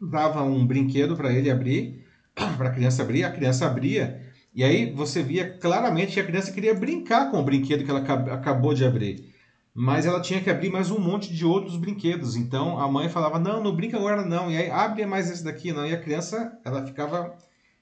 [0.00, 2.01] dava um brinquedo para ele abrir,
[2.56, 4.20] para a criança abrir, a criança abria,
[4.54, 8.00] e aí você via claramente que a criança queria brincar com o brinquedo que ela
[8.00, 9.32] acab- acabou de abrir.
[9.74, 12.36] Mas ela tinha que abrir mais um monte de outros brinquedos.
[12.36, 14.50] Então a mãe falava: "Não, não brinca agora não".
[14.50, 15.86] E aí abre mais esse daqui, não.
[15.86, 17.34] E a criança, ela ficava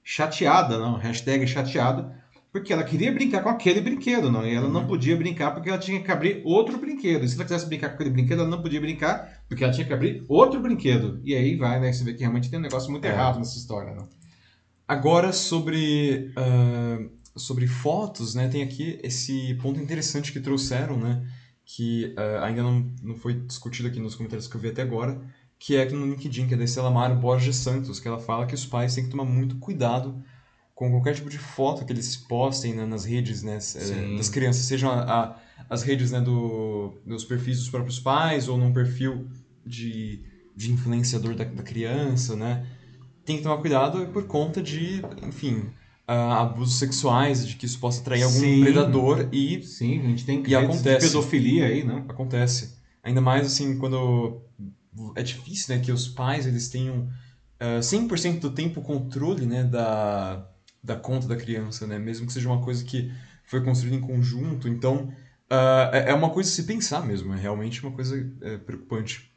[0.04, 2.10] chateada, não, hashtag chateado,
[2.52, 5.78] porque ela queria brincar com aquele brinquedo, não, e ela não podia brincar porque ela
[5.78, 7.24] tinha que abrir outro brinquedo.
[7.24, 9.86] E se ela quisesse brincar com aquele brinquedo, ela não podia brincar porque ela tinha
[9.86, 11.20] que abrir outro brinquedo.
[11.24, 11.92] E aí vai, né?
[11.92, 13.08] Você vê que realmente tem um negócio muito É.
[13.08, 14.08] errado nessa história, não.
[14.90, 16.98] Agora sobre, ah,
[17.36, 18.48] sobre fotos, né?
[18.48, 21.24] Tem aqui esse ponto interessante que trouxeram, né?
[21.64, 25.20] Que ah, ainda não, não foi discutido aqui nos comentários que eu vi até agora,
[25.60, 28.54] que é no LinkedIn, que é da Estela Maro Borges Santos, que ela fala que
[28.54, 30.20] os pais têm que tomar muito cuidado
[30.74, 34.16] com qualquer tipo de foto que eles postem né, nas redes né, eh, Sim.
[34.16, 35.36] das crianças, sejam a, a-
[35.68, 39.28] as redes né, do, dos perfis dos próprios pais ou num perfil
[39.64, 40.24] de,
[40.56, 42.66] de influenciador da, da criança, né?
[43.30, 45.70] Tem que tomar cuidado por conta de, enfim,
[46.04, 48.60] ah, abusos sexuais, de que isso possa atrair algum Sim.
[48.60, 51.06] predador e Sim, a gente tem E casos de acontece.
[51.06, 51.98] pedofilia aí, não?
[52.08, 52.74] acontece.
[53.04, 54.42] Ainda mais assim, quando
[55.14, 57.08] é difícil, né, que os pais eles tenham
[57.60, 60.44] ah, 100% do tempo controle, né, da,
[60.82, 63.12] da conta da criança, né, mesmo que seja uma coisa que
[63.44, 64.66] foi construída em conjunto.
[64.68, 65.12] Então,
[65.48, 69.29] ah, é é uma coisa a se pensar mesmo, é realmente uma coisa eh, preocupante.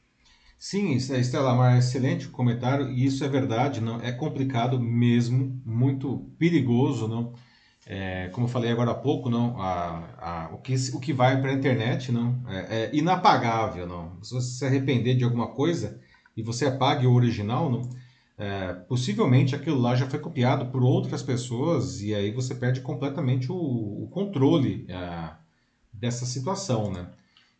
[0.66, 4.00] Sim, Estela, mas excelente comentário, e isso é verdade, não?
[4.00, 7.34] É complicado mesmo, muito perigoso, não?
[7.86, 9.60] É, como eu falei agora há pouco, não?
[9.62, 12.42] A, a, o, que, o que vai para a internet, não?
[12.48, 14.24] É, é inapagável, não?
[14.24, 16.00] Se você se arrepender de alguma coisa
[16.38, 17.90] e você apague o original, não?
[18.38, 23.52] É, possivelmente aquilo lá já foi copiado por outras pessoas e aí você perde completamente
[23.52, 25.38] o, o controle ah,
[25.94, 27.10] dessa situação, né?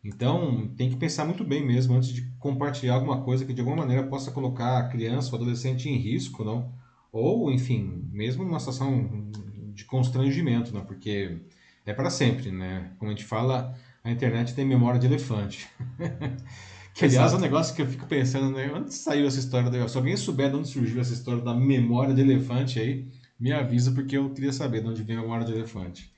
[0.04, 3.78] Então, tem que pensar muito bem mesmo antes de compartilhar alguma coisa que de alguma
[3.78, 6.72] maneira possa colocar a criança ou adolescente em risco, não?
[7.10, 9.30] Ou, enfim, mesmo numa situação
[9.72, 10.84] de constrangimento, não?
[10.84, 11.40] Porque
[11.86, 12.92] é para sempre, né?
[12.98, 15.68] Como a gente fala, a internet tem memória de elefante.
[16.94, 18.72] que, aliás, é um negócio que eu fico pensando, né?
[18.72, 19.70] Onde saiu essa história?
[19.70, 23.52] da- Se alguém souber de onde surgiu essa história da memória de elefante aí, me
[23.52, 26.13] avisa, porque eu queria saber de onde vem a memória de elefante.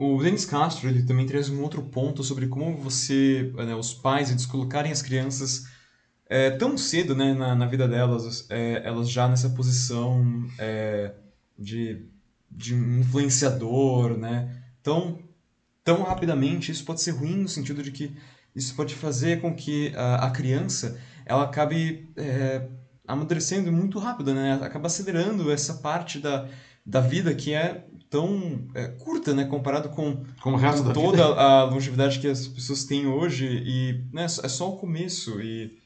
[0.00, 4.30] O Denis Castro ele também traz um outro ponto sobre como você, né, os pais,
[4.30, 5.66] eles colocarem as crianças
[6.28, 11.14] é, tão cedo, né, na, na vida delas, é, elas já nessa posição é,
[11.58, 12.06] de,
[12.48, 15.18] de um influenciador, né, tão,
[15.82, 18.16] tão rapidamente, isso pode ser ruim no sentido de que
[18.54, 22.08] isso pode fazer com que a, a criança ela acabe
[23.04, 26.48] amadurecendo muito rápido, né, acaba acelerando essa parte da,
[26.86, 30.94] da vida que é tão é, curta, né, comparado com, com, o resto com da
[30.94, 35.76] toda a longevidade que as pessoas têm hoje e né, é só o começo e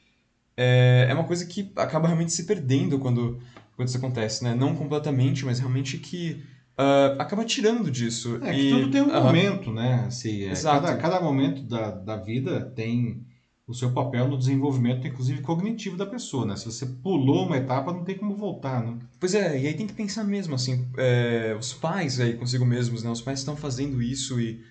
[0.55, 3.39] é, é uma coisa que acaba realmente se perdendo quando,
[3.75, 4.53] quando isso acontece, né?
[4.53, 6.43] Não completamente, mas realmente que
[6.77, 8.39] uh, acaba tirando disso.
[8.43, 10.05] É e, que tudo tem um uh, momento, né?
[10.07, 10.85] Assim, é, Exato.
[10.85, 13.25] cada, cada momento da, da vida tem
[13.73, 16.55] o seu papel no desenvolvimento, inclusive cognitivo da pessoa, né?
[16.55, 18.97] Se você pulou uma etapa, não tem como voltar, né?
[19.19, 23.03] Pois é, e aí tem que pensar mesmo, assim, é, os pais aí consigo mesmos,
[23.03, 23.09] né?
[23.09, 24.63] Os pais estão fazendo isso e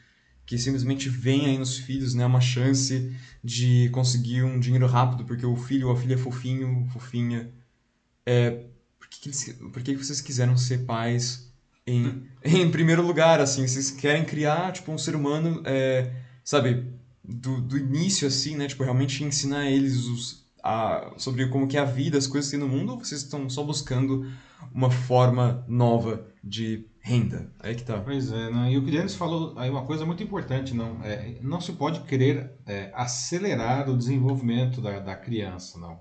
[0.46, 5.46] que simplesmente vem aí nos filhos, né, uma chance de conseguir um dinheiro rápido porque
[5.46, 7.50] o filho ou a filha é fofinho, fofinha.
[8.26, 8.50] É,
[8.98, 11.52] por que, que, eles, por que, que vocês quiseram ser pais
[11.86, 13.66] em, em primeiro lugar, assim?
[13.66, 16.12] Vocês querem criar, tipo, um ser humano, é,
[16.44, 16.86] sabe,
[17.24, 18.66] do, do início, assim, né?
[18.66, 22.56] Tipo, realmente ensinar eles os, a, sobre como que é a vida, as coisas que
[22.56, 24.26] tem no mundo, ou vocês estão só buscando
[24.72, 27.50] uma forma nova de renda.
[27.60, 27.98] Aí que tá.
[28.00, 28.72] Pois é, né?
[28.72, 32.52] e o Guilherme falou aí uma coisa muito importante, não, é, não se pode querer
[32.66, 36.00] é, acelerar o desenvolvimento da, da criança, não.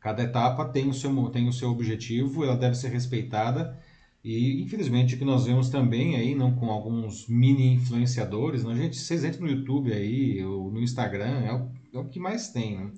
[0.00, 3.78] Cada etapa tem o, seu, tem o seu objetivo, ela deve ser respeitada,
[4.24, 8.96] e infelizmente o que nós vemos também aí, não com alguns mini influenciadores, não, gente,
[8.98, 12.76] vocês entram no YouTube aí, ou no Instagram, é o, é o que mais tem,
[12.78, 12.90] né?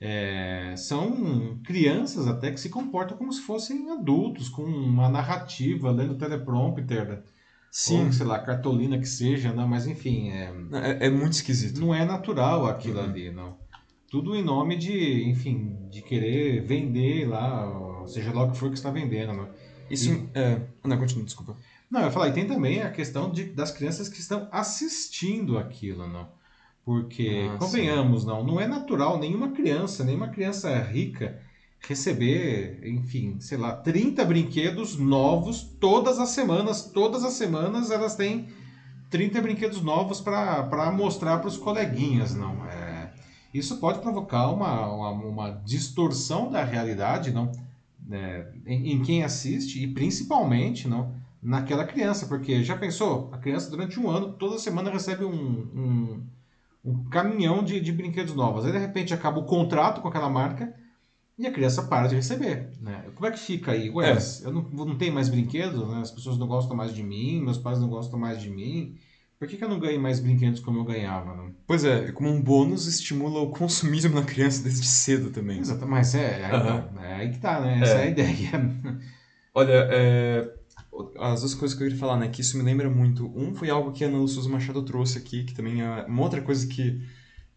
[0.00, 6.16] É, são crianças até que se comportam como se fossem adultos, com uma narrativa, lendo
[6.18, 7.22] teleprompter,
[7.70, 8.06] Sim.
[8.06, 11.80] ou, sei lá, cartolina que seja, não, mas enfim, é, É, é muito esquisito.
[11.80, 13.04] não é natural aquilo Uhum.
[13.04, 13.56] ali, não.
[14.10, 18.76] Tudo em nome de, enfim, de querer vender lá, seja lá o que for que
[18.76, 19.48] está vendendo, não.
[19.90, 20.28] Isso.
[20.34, 20.60] É...
[20.84, 21.56] Não, continua, desculpa.
[21.90, 26.28] Não, eu falei, tem também a questão de, das crianças que estão assistindo aquilo, não.
[26.84, 31.40] Porque, Ah, convenhamos, não, não é natural nenhuma criança, nenhuma criança rica
[31.80, 36.82] receber, enfim, sei lá, 30 brinquedos novos todas as semanas.
[36.82, 38.48] Todas as semanas elas têm
[39.10, 42.64] 30 brinquedos novos para mostrar para os coleguinhas, não.
[42.66, 43.12] É,
[43.52, 47.52] isso pode provocar uma, uma, uma distorção da realidade, não,
[48.10, 53.30] é, em, em quem assiste e principalmente, não, naquela criança, porque já pensou?
[53.32, 56.26] A criança durante um ano, toda semana recebe um, um,
[56.84, 58.64] um caminhão de, de brinquedos novos.
[58.64, 60.74] Aí de repente acaba o contrato com aquela marca
[61.38, 62.70] e a criança para de receber.
[62.80, 63.10] Né?
[63.14, 63.90] Como é que fica aí?
[63.90, 64.18] Ué, É.
[64.44, 66.00] eu não, não tenho mais brinquedos, né?
[66.00, 68.96] as pessoas não gostam mais de mim, meus pais não gostam mais de mim.
[69.38, 71.34] Por que, que eu não ganhei mais brinquedos como eu ganhava?
[71.34, 71.52] Né?
[71.66, 75.58] Pois é, como um bônus estimula o consumismo na criança desde cedo também.
[75.58, 77.80] Exato, mas é, é, aí, tá, é aí que tá, né?
[77.82, 78.02] Essa é, É.
[78.02, 79.00] a ideia.
[79.54, 80.52] Olha, é,
[81.18, 83.26] as duas coisas que eu queria falar, né, que isso me lembra muito.
[83.36, 86.40] Um foi algo que a Ana Lúcia Machado trouxe aqui, que também é uma outra
[86.42, 87.00] coisa que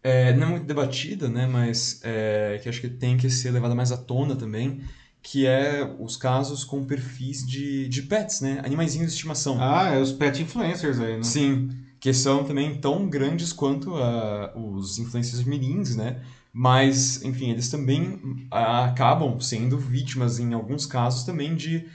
[0.02, 3.74] é, não é muito debatida, né, mas é, que acho que tem que ser levada
[3.74, 4.80] mais à tona também,
[5.22, 9.58] que é os casos com perfis de, de pets, né, animaizinhos de estimação.
[9.60, 11.22] ah, é os pet influencers aí, né?
[11.22, 16.22] Sim, que são também tão grandes quanto ah, os influencers mirins, né?
[16.52, 18.18] Mas, enfim, eles também
[18.50, 21.86] ah, acabam sendo vítimas, em alguns casos, também de,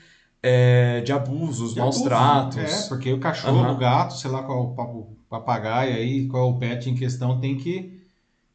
[0.42, 2.58] eh, de abusos, De maus abuso, tratos.
[2.58, 3.76] É, porque o cachorro, Aham.
[3.76, 7.40] o gato, sei lá qual o pa- o papagaio aí, qual o pet em questão,
[7.40, 8.00] tem que,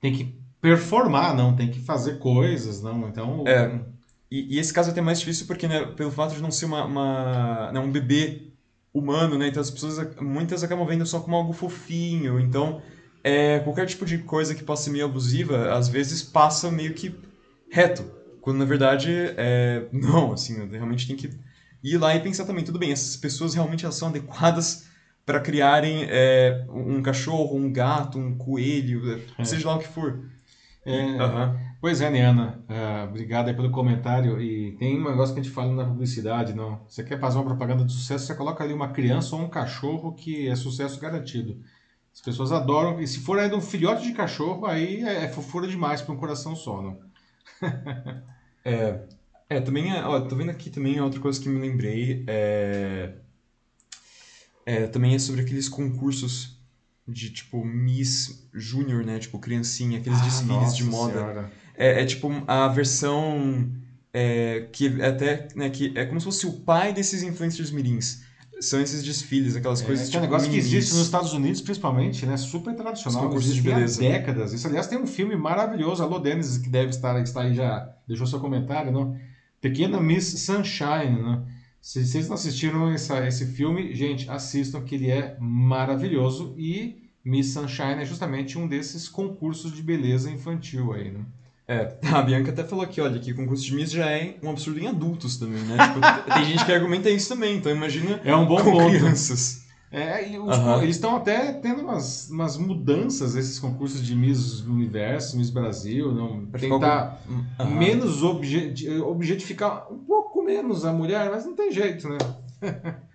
[0.01, 3.09] tem que performar, não, tem que fazer coisas, não.
[3.09, 3.81] Então, É.
[4.31, 6.67] E, e esse caso é até mais difícil porque, né, pelo fato de não ser
[6.67, 8.43] uma, uma- né, um bebê
[8.93, 12.81] humano, né, então as pessoas, muitas acabam vendo só como algo fofinho, então
[13.23, 17.15] é, qualquer tipo de coisa que possa ser meio abusiva, às vezes passa meio que
[17.71, 18.11] reto,
[18.41, 21.31] quando na verdade é, não, assim, realmente tem que
[21.83, 24.87] ir lá e pensar também, tudo bem, essas pessoas realmente elas são adequadas
[25.25, 29.45] para criarem é, um cachorro, um gato, um coelho, É.
[29.45, 30.25] seja lá o que for.
[30.87, 31.19] É.
[31.81, 34.41] Pois é, Niana, ah, obrigado aí pelo comentário.
[34.41, 36.85] E tem um negócio que a gente fala na publicidade, não?
[36.89, 40.13] Você quer fazer uma propaganda de sucesso, você coloca ali uma criança ou um cachorro
[40.15, 41.63] que é sucesso garantido.
[42.13, 45.69] As pessoas adoram, e se for de um filhote de cachorro, aí é, é fofura
[45.69, 47.01] demais para um coração só, não?
[48.65, 49.01] É,
[49.49, 53.15] é, também é, ó, tô vendo aqui também outra coisa que me lembrei, é,
[54.67, 56.58] é, também é sobre aqueles concursos
[57.09, 61.51] de, tipo, Miss Júnior, né, tipo, criancinha, aqueles desfiles de Ah, moda.
[61.77, 63.71] É, é tipo a versão
[64.13, 68.23] é, que é até, né, que é como se fosse o pai desses influencers mirins.
[68.61, 71.33] são esses desfiles, aquelas É, coisas que é um tipo negócio que existe nos Estados
[71.33, 72.37] Unidos, principalmente, né?
[72.37, 73.21] Super tradicional.
[73.21, 74.01] Os concursos de existe há beleza.
[74.01, 74.53] décadas.
[74.53, 78.27] Isso, aliás, tem um filme maravilhoso, Alô Dennis, que deve estar, está aí já, deixou
[78.27, 79.17] seu comentário, não?
[79.61, 81.43] Pequena Miss Sunshine, né?
[81.81, 87.53] Se vocês não assistiram essa, esse filme, gente, assistam que ele é maravilhoso e Miss
[87.53, 91.21] Sunshine é justamente um desses concursos de beleza infantil aí, né?
[91.67, 94.81] É, a Bianca até falou aqui, olha, que concurso de Miss já é um absurdo
[94.81, 95.77] em adultos também, né?
[95.79, 96.01] Tipo,
[96.35, 98.91] tem gente que argumenta isso também, então imagina É um bom com ponto.
[98.91, 99.67] crianças.
[99.91, 105.39] É, e os- eles estão até tendo umas, umas mudanças, esses concursos de Miss Universo,
[105.39, 107.23] Miss Brasil, não Pra tentar
[107.59, 107.71] Aham.
[107.71, 112.19] menos obje- objetificar um pouco menos a mulher, mas não tem jeito, né?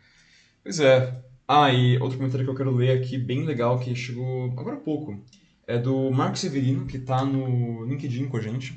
[0.64, 1.20] Pois é.
[1.48, 4.80] Ah, e outro comentário que eu quero ler aqui, bem legal, que chegou agora há
[4.80, 5.22] pouco.
[5.68, 8.74] É do Marco Severino, que tá no LinkedIn com a gente,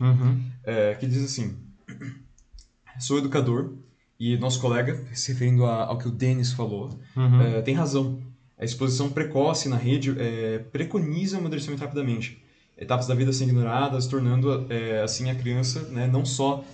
[0.64, 1.56] é, que diz assim:
[2.98, 3.74] Sou educador
[4.18, 7.40] e nosso colega, se referindo a- ao que o Denis falou, Uhum.
[7.42, 8.18] é, tem razão.
[8.58, 12.42] A exposição precoce na rede é, preconiza o amadurecimento rapidamente.
[12.76, 16.64] Etapas da vida sendo ignoradas, tornando é, assim a criança, né, não só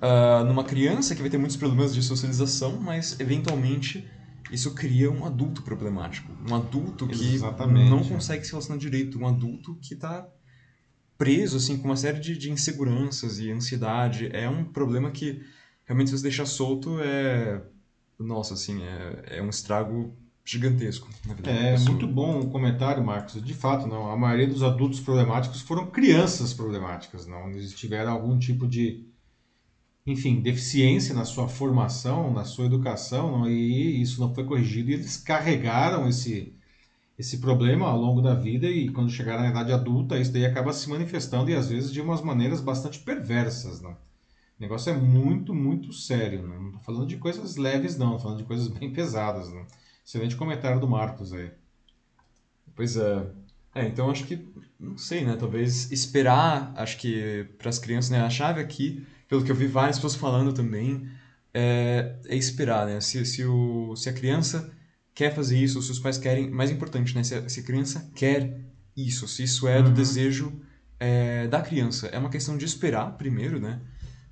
[0.00, 4.08] ah, numa criança que vai ter muitos problemas de socialização, mas eventualmente
[4.50, 6.32] isso cria um adulto problemático.
[6.48, 7.90] Um adulto que Exatamente.
[7.90, 10.26] não consegue se relacionar direito, um adulto que está
[11.16, 14.30] preso assim com uma série de, de inseguranças e ansiedade.
[14.32, 15.42] É um problema que
[15.84, 17.62] realmente se você deixar solto é
[18.18, 21.08] nossa, assim, é, é um estrago gigantesco
[21.44, 23.42] É muito bom o comentário, Marcos.
[23.42, 24.10] De fato, não.
[24.10, 27.50] A maioria dos adultos problemáticos foram crianças problemáticas, não.
[27.50, 29.06] Eles tiveram algum tipo de,
[30.10, 34.90] enfim, deficiência na sua formação, na sua educação, não, e isso não foi corrigido.
[34.90, 36.54] E eles carregaram esse
[37.18, 40.72] esse problema ao longo da vida e quando chegaram na idade adulta, isso daí acaba
[40.72, 43.90] se manifestando e às vezes de umas maneiras bastante perversas, não.
[43.90, 43.96] O
[44.60, 46.62] negócio é muito, muito sério, não.
[46.62, 48.12] Não tô falando de coisas leves, não.
[48.12, 49.66] Tô falando de coisas bem pesadas, não.
[50.06, 51.50] Excelente comentário do Marcos aí.
[52.74, 53.26] Pois é.
[53.74, 55.36] É, então acho que, não sei, né?
[55.36, 58.20] Talvez esperar, acho que para as crianças, né?
[58.20, 61.06] A chave aqui, pelo que eu vi várias pessoas falando também,
[61.54, 63.00] é, é esperar, né?
[63.00, 64.70] Se, se, o, se a criança
[65.14, 67.22] quer fazer isso, se os pais querem, mais importante, né?
[67.24, 68.60] Se a, se a criança quer
[68.96, 69.94] isso, se isso é do Uhum.
[69.94, 70.60] desejo
[71.00, 72.06] é, da criança.
[72.08, 73.80] É uma questão de esperar primeiro, né?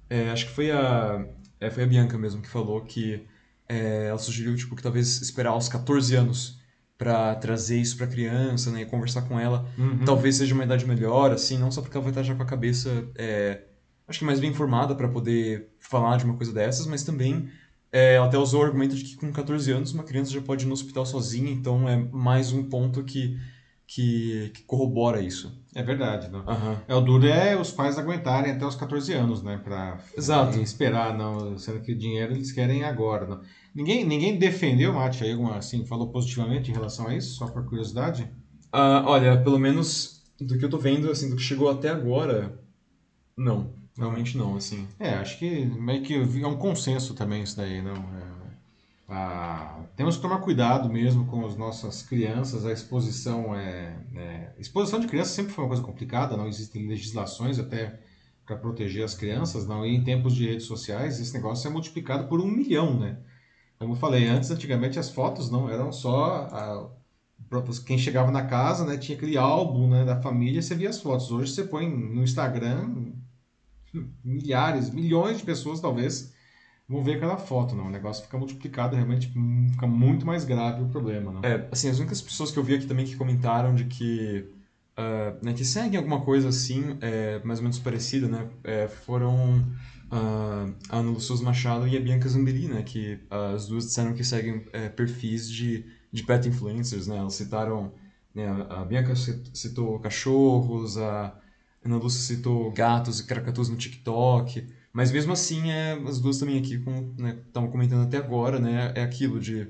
[0.08, 1.24] É, acho que foi a,
[1.60, 3.22] é, foi a Bianca mesmo que falou que
[3.68, 6.58] é, ela sugeriu tipo, que talvez esperar aos 14 anos
[6.98, 10.04] para trazer isso para criança, né, e conversar com ela, Uhum.
[10.04, 12.46] talvez seja uma idade melhor, assim, não só porque ela vai estar já com a
[12.46, 13.64] cabeça, é,
[14.08, 17.48] acho que mais bem informada para poder falar de uma coisa dessas, mas também
[17.92, 20.64] é, ela até usou o argumento de que com 14 anos uma criança já pode
[20.64, 23.38] ir no hospital sozinha, então é mais um ponto que,
[23.86, 25.64] que, que corrobora isso.
[25.74, 26.40] É verdade, não.
[26.40, 26.82] Aham.
[26.88, 29.58] É, o duro é os pais aguentarem até os 14 anos, né?
[29.62, 30.58] Pra Exato.
[30.60, 31.58] esperar, não.
[31.58, 33.40] Sendo que o dinheiro eles querem agora, não.
[33.74, 37.66] Ninguém, ninguém defendeu, Mate, aí, alguma, assim, falou positivamente em relação a isso, só por
[37.66, 38.30] curiosidade?
[38.72, 42.58] Ah, olha, pelo menos do que eu tô vendo, assim, do que chegou até agora,
[43.36, 43.74] não.
[43.96, 44.86] Realmente não, assim.
[44.98, 47.94] É, acho que meio que é um consenso também isso daí, não?
[47.94, 48.56] É,
[49.08, 55.00] ah, temos que tomar cuidado mesmo com as nossas crianças, a exposição é, é- exposição
[55.00, 57.98] de crianças sempre foi uma coisa complicada, não existem legislações até
[58.44, 62.28] para proteger as crianças, não, e em tempos de redes sociais esse negócio é multiplicado
[62.28, 63.18] por um milhão, né?
[63.78, 66.90] Como eu falei antes, antigamente as fotos não eram só a-
[67.86, 71.30] quem chegava na casa, né, tinha aquele álbum, né, da família, você via as fotos.
[71.30, 73.12] Hoje você põe no Instagram,
[74.24, 76.34] milhares, milhões de pessoas talvez
[76.88, 77.86] vão ver aquela foto, não.
[77.86, 79.28] O negócio fica multiplicado, realmente
[79.72, 81.44] fica muito mais grave o problema, não.
[81.44, 84.48] É, assim, as únicas pessoas que eu vi aqui também que comentaram de que,
[84.96, 89.64] ah, né, que seguem alguma coisa assim, é, mais ou menos parecida, né, é, foram
[90.10, 94.14] ah, a Ana Lúcia Machado e a Bianca Zambelli, né, que ah, as duas disseram
[94.14, 97.92] que seguem é, perfis de, de pet influencers, né, elas citaram,
[98.34, 101.36] né, a Bianca cit- citou cachorros, a
[101.86, 106.58] Ana Lúcia citou gatos e cracatus no TikTok, mas mesmo assim, é, as duas também
[106.58, 109.68] aqui, como né, comentando até agora, né, é aquilo de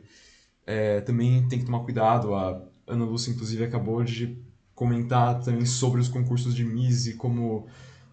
[0.67, 2.35] é, também tem que tomar cuidado.
[2.35, 4.39] A Ana Lúcia, inclusive, acabou de
[4.75, 7.67] comentar também sobre os concursos de Miss e como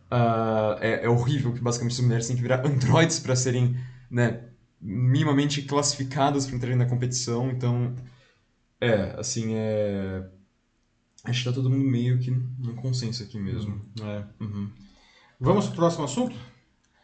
[0.10, 3.76] ah, é, é horrível que basicamente as mulheres têm que virar androides para serem
[4.10, 4.44] né,
[4.80, 7.50] minimamente classificadas para entrarem na competição.
[7.50, 7.96] Então,
[8.80, 10.24] é, assim, é.
[11.24, 13.82] Acho que tá todo mundo meio que num consenso aqui mesmo.
[14.02, 14.24] É.
[14.44, 14.70] Uhum.
[15.40, 16.36] Vamos pro próximo assunto?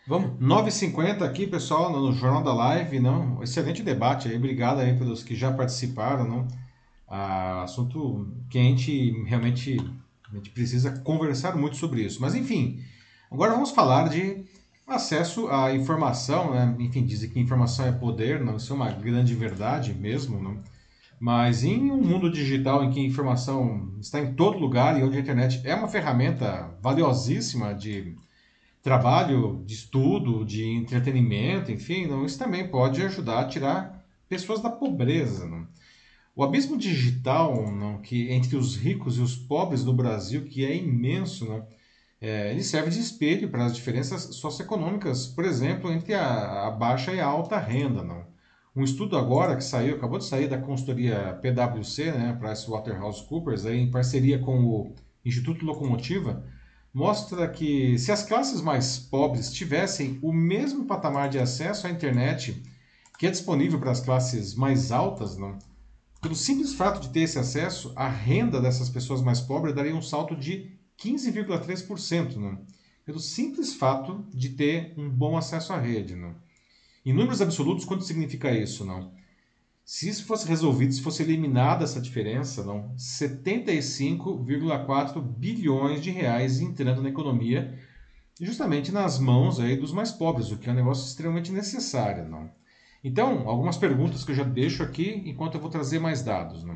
[0.06, 0.40] Vamos?
[0.42, 3.42] 9h50 aqui, pessoal, no Jornal da Live, não?
[3.44, 6.48] Excelente debate aí, obrigado aí pelos que já participaram, não?
[7.08, 9.78] Ah, assunto quente, realmente
[10.32, 12.22] a gente precisa conversar muito sobre isso.
[12.22, 12.84] Mas enfim,
[13.32, 14.44] agora vamos falar de
[14.88, 16.76] acesso à informação, né?
[16.80, 20.62] enfim, dizem que informação é poder, não isso é uma grande verdade mesmo, não?
[21.20, 25.18] Mas em um mundo digital em que a informação está em todo lugar e onde
[25.18, 28.16] a internet é uma ferramenta valiosíssima de
[28.82, 34.70] trabalho, de estudo, de entretenimento, enfim, não, isso também pode ajudar a tirar pessoas da
[34.70, 35.46] pobreza.
[35.46, 35.68] Não?
[36.36, 40.74] O abismo digital não, que entre os ricos e os pobres do Brasil, que é
[40.74, 41.68] imenso, não,
[42.22, 47.14] é, ele serve de espelho para as diferenças socioeconômicas, por exemplo, entre a, a, baixa
[47.14, 48.04] e a alta renda.
[48.04, 48.26] Não?
[48.76, 53.92] Um estudo agora que saiu, acabou de sair da consultoria PwC, né, PricewaterhouseCoopers, aí, em
[53.92, 54.96] parceria com o
[55.26, 56.46] Instituto Locomotiva,
[56.94, 62.64] mostra que se as classes mais pobres tivessem o mesmo patamar de acesso à internet
[63.18, 65.60] que é disponível para as classes mais altas, não?
[66.22, 70.02] pelo simples fato de ter esse acesso, a renda dessas pessoas mais pobres daria um
[70.02, 72.58] salto de 15,3%, né?
[73.06, 76.16] pelo simples fato de ter um bom acesso à rede.
[76.16, 76.34] Né?
[77.10, 78.86] Em números absolutos, quanto significa isso?
[78.86, 79.12] Não?
[79.84, 87.02] Se isso fosse resolvido, se fosse eliminada essa diferença, não, 75,4 bilhões de reais entrando
[87.02, 87.76] na economia,
[88.40, 92.30] justamente nas mãos aí dos mais pobres, o que é um negócio extremamente necessário.
[92.30, 92.48] Não?
[93.04, 96.64] Então, algumas perguntas que eu já deixo aqui enquanto eu vou trazer mais dados.
[96.64, 96.76] Né?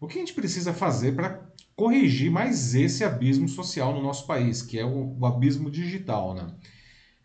[0.00, 4.62] O que a gente precisa fazer para corrigir mais esse abismo social no nosso país,
[4.62, 6.32] que é o, o abismo digital.
[6.32, 6.46] Né?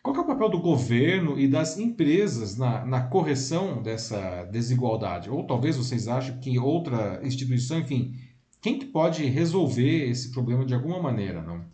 [0.02, 5.28] Qual é o papel do governo e das empresas na, na correção dessa desigualdade?
[5.28, 8.14] Ou talvez vocês achem que outra instituição, enfim,
[8.62, 11.64] quem que pode resolver esse problema de alguma maneira, não?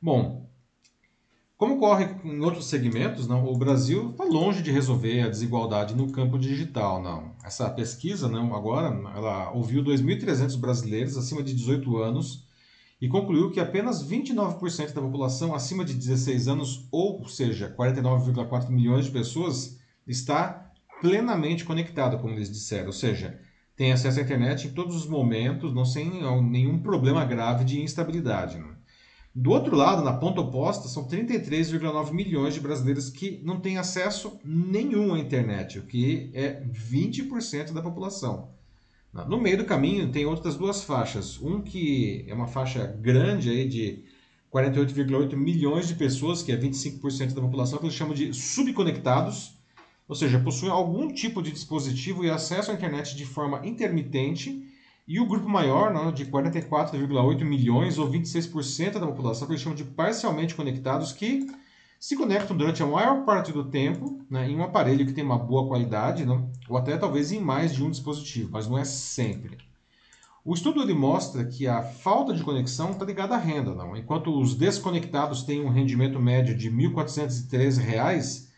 [0.00, 0.50] Bom,
[1.58, 6.10] como ocorre em outros segmentos, não, o Brasil está longe de resolver a desigualdade no
[6.10, 7.36] campo digital, não.
[7.44, 12.46] Essa pesquisa, não, agora, ela ouviu 2.300 brasileiros acima de 18 anos
[13.02, 19.06] e concluiu que apenas 29% da população acima de 16 anos, ou seja, 49,4 milhões
[19.06, 19.76] de pessoas,
[20.06, 23.40] está plenamente conectada, como eles disseram, ou seja,
[23.74, 28.56] tem acesso à internet em todos os momentos, não sem nenhum problema grave de instabilidade.
[28.56, 28.70] Não.
[29.34, 34.38] Do outro lado, na ponta oposta, são 33,9 milhões de brasileiros que não têm acesso
[34.44, 38.61] nenhum à internet, o que é 20% da população.
[39.12, 41.38] No meio do caminho tem outras duas faixas.
[41.40, 44.04] Um que é uma faixa grande aí de
[44.50, 49.58] 48,8 milhões de pessoas, que é 25% da população, que eles chamam de subconectados,
[50.08, 54.66] ou seja, possuem algum tipo de dispositivo e acesso à internet de forma intermitente
[55.06, 59.76] e o grupo maior, né, de 44,8 milhões ou 26% da população, que eles chamam
[59.76, 61.46] de parcialmente conectados, que
[62.02, 65.38] se conectam durante a maior parte do tempo né, em um aparelho que tem uma
[65.38, 69.56] boa qualidade, né, ou até talvez em mais de um dispositivo, mas não é sempre.
[70.44, 73.72] O estudo ele mostra que a falta de conexão está ligada à renda.
[73.72, 73.96] Não?
[73.96, 78.48] Enquanto os desconectados têm um rendimento médio de R$ 1.413,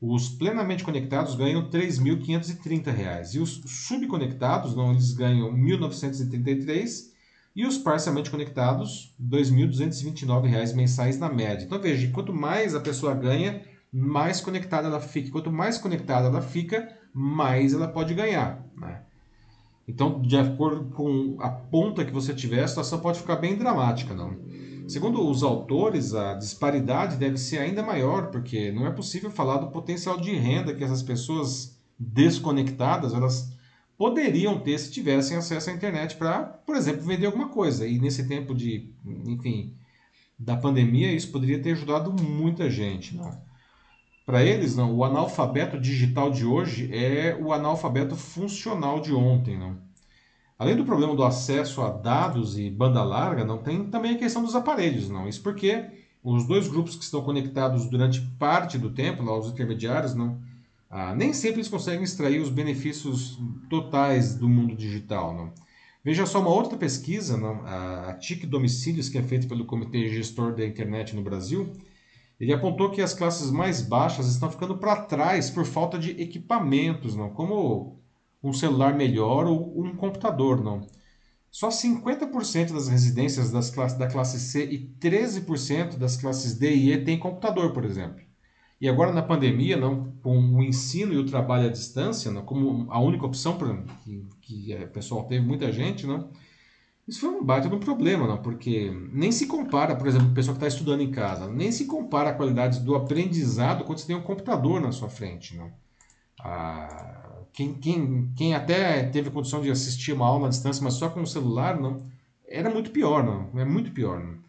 [0.00, 7.12] os plenamente conectados ganham R$ 3.530 e os subconectados não, eles ganham R$ 1.933
[7.54, 11.64] e os parcialmente conectados R$ 2.229 mensais na média.
[11.64, 15.30] Então veja, quanto mais a pessoa ganha, mais conectada ela fica.
[15.30, 18.66] Quanto mais conectada ela fica, mais ela pode ganhar.
[18.76, 19.02] Né?
[19.86, 24.14] Então, de acordo com a ponta que você tiver, a situação pode ficar bem dramática.
[24.14, 24.36] Não?
[24.88, 29.70] Segundo os autores, a disparidade deve ser ainda maior, porque não é possível falar do
[29.70, 33.53] potencial de renda que essas pessoas desconectadas elas
[33.96, 37.86] poderiam ter se tivessem acesso à internet para, por exemplo, vender alguma coisa.
[37.86, 38.92] E nesse tempo de,
[39.26, 39.74] enfim,
[40.38, 43.16] da pandemia, isso poderia ter ajudado muita gente.
[43.16, 43.38] Não?
[44.26, 49.58] Para eles, não, o analfabeto digital de hoje é o analfabeto funcional de ontem.
[49.58, 49.78] Não?
[50.58, 54.42] Além do problema do acesso a dados e banda larga, não tem também a questão
[54.42, 55.28] dos aparelhos, não.
[55.28, 55.84] Isso porque
[56.22, 60.40] os dois grupos que estão conectados durante parte do tempo, lá os intermediários, não,
[60.96, 63.36] ah, nem sempre eles conseguem extrair os benefícios
[63.68, 65.52] totais do mundo digital, não.
[66.04, 70.54] Veja só uma outra pesquisa, não, a TIC Domicílios, que é feita pelo Comitê Gestor
[70.54, 71.72] da Internet no Brasil,
[72.38, 77.16] ele apontou que as classes mais baixas estão ficando para trás por falta de equipamentos,
[77.16, 78.00] não, como
[78.40, 80.86] um celular melhor ou um computador, não.
[81.50, 86.92] Só 50% das residências das classes, da classe C e 13% das classes D e
[86.92, 88.22] E têm computador, por exemplo.
[88.84, 92.92] E agora na pandemia, não, com o ensino e o trabalho à distância, não, como
[92.92, 93.74] a única opção para
[94.04, 96.28] que, que o pessoal teve muita gente, não,
[97.08, 100.34] isso foi um baita de um problema, não, porque nem se compara, por exemplo, o
[100.34, 104.06] pessoal que está estudando em casa, nem se compara a qualidade do aprendizado quando você
[104.06, 105.72] tem um computador na sua frente, não.
[106.40, 111.08] Ah, quem, quem, quem até teve condição de assistir uma aula à distância, mas só
[111.08, 112.02] com o celular, não,
[112.46, 114.22] era muito pior, não, é muito pior.
[114.22, 114.43] Não.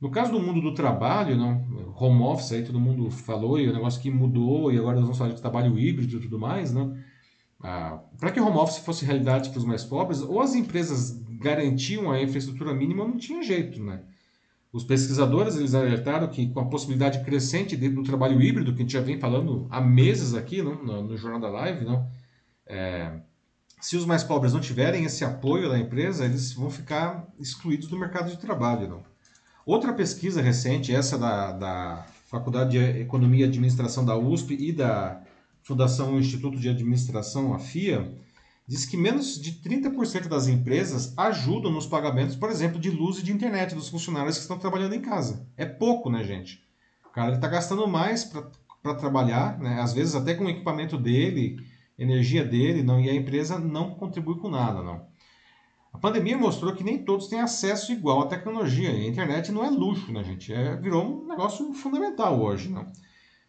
[0.00, 3.72] No caso do mundo do trabalho, não, home office, aí todo mundo falou, e o
[3.72, 6.96] negócio que mudou, e agora nós vamos falar de trabalho híbrido e tudo mais, não?
[7.62, 11.20] Ah, para que o home office fosse realidade para os mais pobres, ou as empresas
[11.38, 14.02] garantiam a infraestrutura mínima, não tinha jeito, né?
[14.72, 18.92] Os pesquisadores eles alertaram que com a possibilidade crescente do trabalho híbrido, que a gente
[18.92, 20.82] já vem falando há meses aqui não?
[20.82, 22.08] No, no Jornal da Live, não?
[22.66, 23.20] É,
[23.80, 27.98] se os mais pobres não tiverem esse apoio da empresa, eles vão ficar excluídos do
[27.98, 28.88] mercado de trabalho.
[28.88, 29.09] Não?
[29.66, 35.20] Outra pesquisa recente, essa da, da Faculdade de Economia e Administração da USP e da
[35.62, 38.10] Fundação Instituto de Administração, a FIA,
[38.66, 43.22] diz que menos de 30% das empresas ajudam nos pagamentos, por exemplo, de luz e
[43.22, 45.46] de internet dos funcionários que estão trabalhando em casa.
[45.56, 46.62] É pouco, né, gente?
[47.04, 49.80] O cara está gastando mais para trabalhar, né?
[49.80, 51.56] às vezes até com o equipamento dele,
[51.98, 55.09] energia dele, não, e a empresa não contribui com nada, não.
[55.92, 58.90] A pandemia mostrou que nem todos têm acesso igual à tecnologia.
[58.90, 60.52] A internet não é luxo, né, gente?
[60.52, 62.86] É, virou um negócio fundamental hoje, não.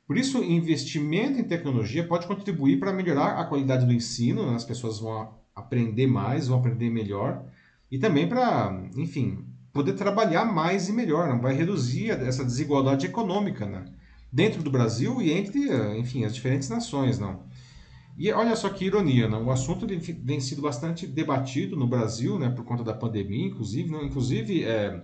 [0.08, 4.56] Por isso, investimento em tecnologia pode contribuir para melhorar a qualidade do ensino, né?
[4.56, 7.46] as pessoas vão aprender mais, vão aprender melhor,
[7.90, 13.66] e também para, enfim, poder trabalhar mais e melhor, não vai reduzir essa desigualdade econômica,
[13.66, 13.86] né?
[14.32, 17.44] dentro do Brasil e entre, enfim, as diferentes nações, não.
[18.22, 19.48] E olha só que ironia, não?
[19.48, 24.04] o assunto vem sido bastante debatido no Brasil, né, por conta da pandemia, inclusive, não?
[24.04, 25.04] inclusive é,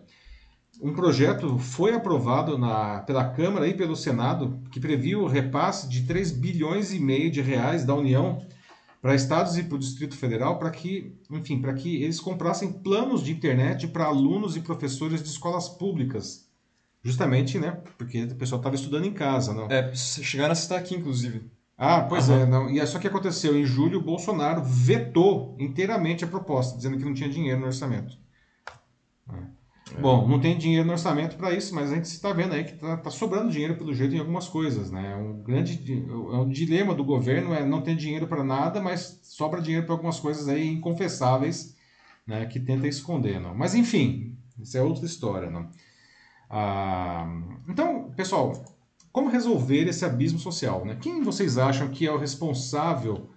[0.79, 6.03] um projeto foi aprovado na, pela Câmara e pelo Senado que previa o repasse de
[6.03, 8.45] 3 bilhões e meio de reais da União
[9.01, 13.23] para estados e para o Distrito Federal para que, enfim, para que eles comprassem planos
[13.23, 16.47] de internet para alunos e professores de escolas públicas.
[17.01, 17.81] Justamente, né?
[17.97, 19.65] Porque o pessoal estava estudando em casa, não?
[19.71, 21.56] É, chegaram a citar aqui, inclusive.
[21.77, 22.35] Ah, pois uhum.
[22.35, 22.45] é.
[22.45, 22.69] Não.
[22.69, 23.55] E é só que aconteceu.
[23.55, 28.17] Em julho, o Bolsonaro vetou inteiramente a proposta, dizendo que não tinha dinheiro no orçamento.
[29.95, 30.01] É.
[30.01, 32.73] Bom, não tem dinheiro no orçamento para isso, mas a gente está vendo aí que
[32.73, 35.15] está tá sobrando dinheiro pelo jeito em algumas coisas, né?
[35.15, 39.61] Um grande é um dilema do governo é não ter dinheiro para nada, mas sobra
[39.61, 41.75] dinheiro para algumas coisas aí inconfessáveis,
[42.25, 42.45] né?
[42.47, 43.55] Que tenta esconder, não.
[43.55, 45.69] Mas enfim, isso é outra história, não.
[46.49, 47.27] Ah,
[47.69, 48.76] então, pessoal,
[49.17, 50.85] como resolver esse abismo social?
[50.85, 50.95] Né?
[51.01, 53.31] Quem vocês acham que é o responsável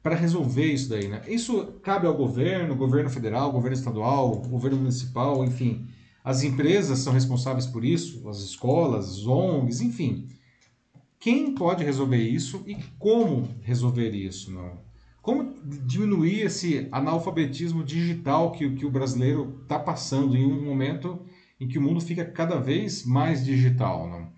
[0.00, 1.08] para resolver isso daí?
[1.08, 1.20] Né?
[1.26, 5.88] Isso cabe ao governo, governo federal, governo estadual, governo municipal, enfim.
[6.22, 10.28] As empresas são responsáveis por isso, as escolas, as ONGs, enfim.
[11.18, 14.56] Quem pode resolver isso e como resolver isso?
[15.20, 15.52] Como
[15.84, 21.18] diminuir esse analfabetismo digital que, que o brasileiro está passando em um momento
[21.58, 24.30] em que o mundo fica cada vez mais digital?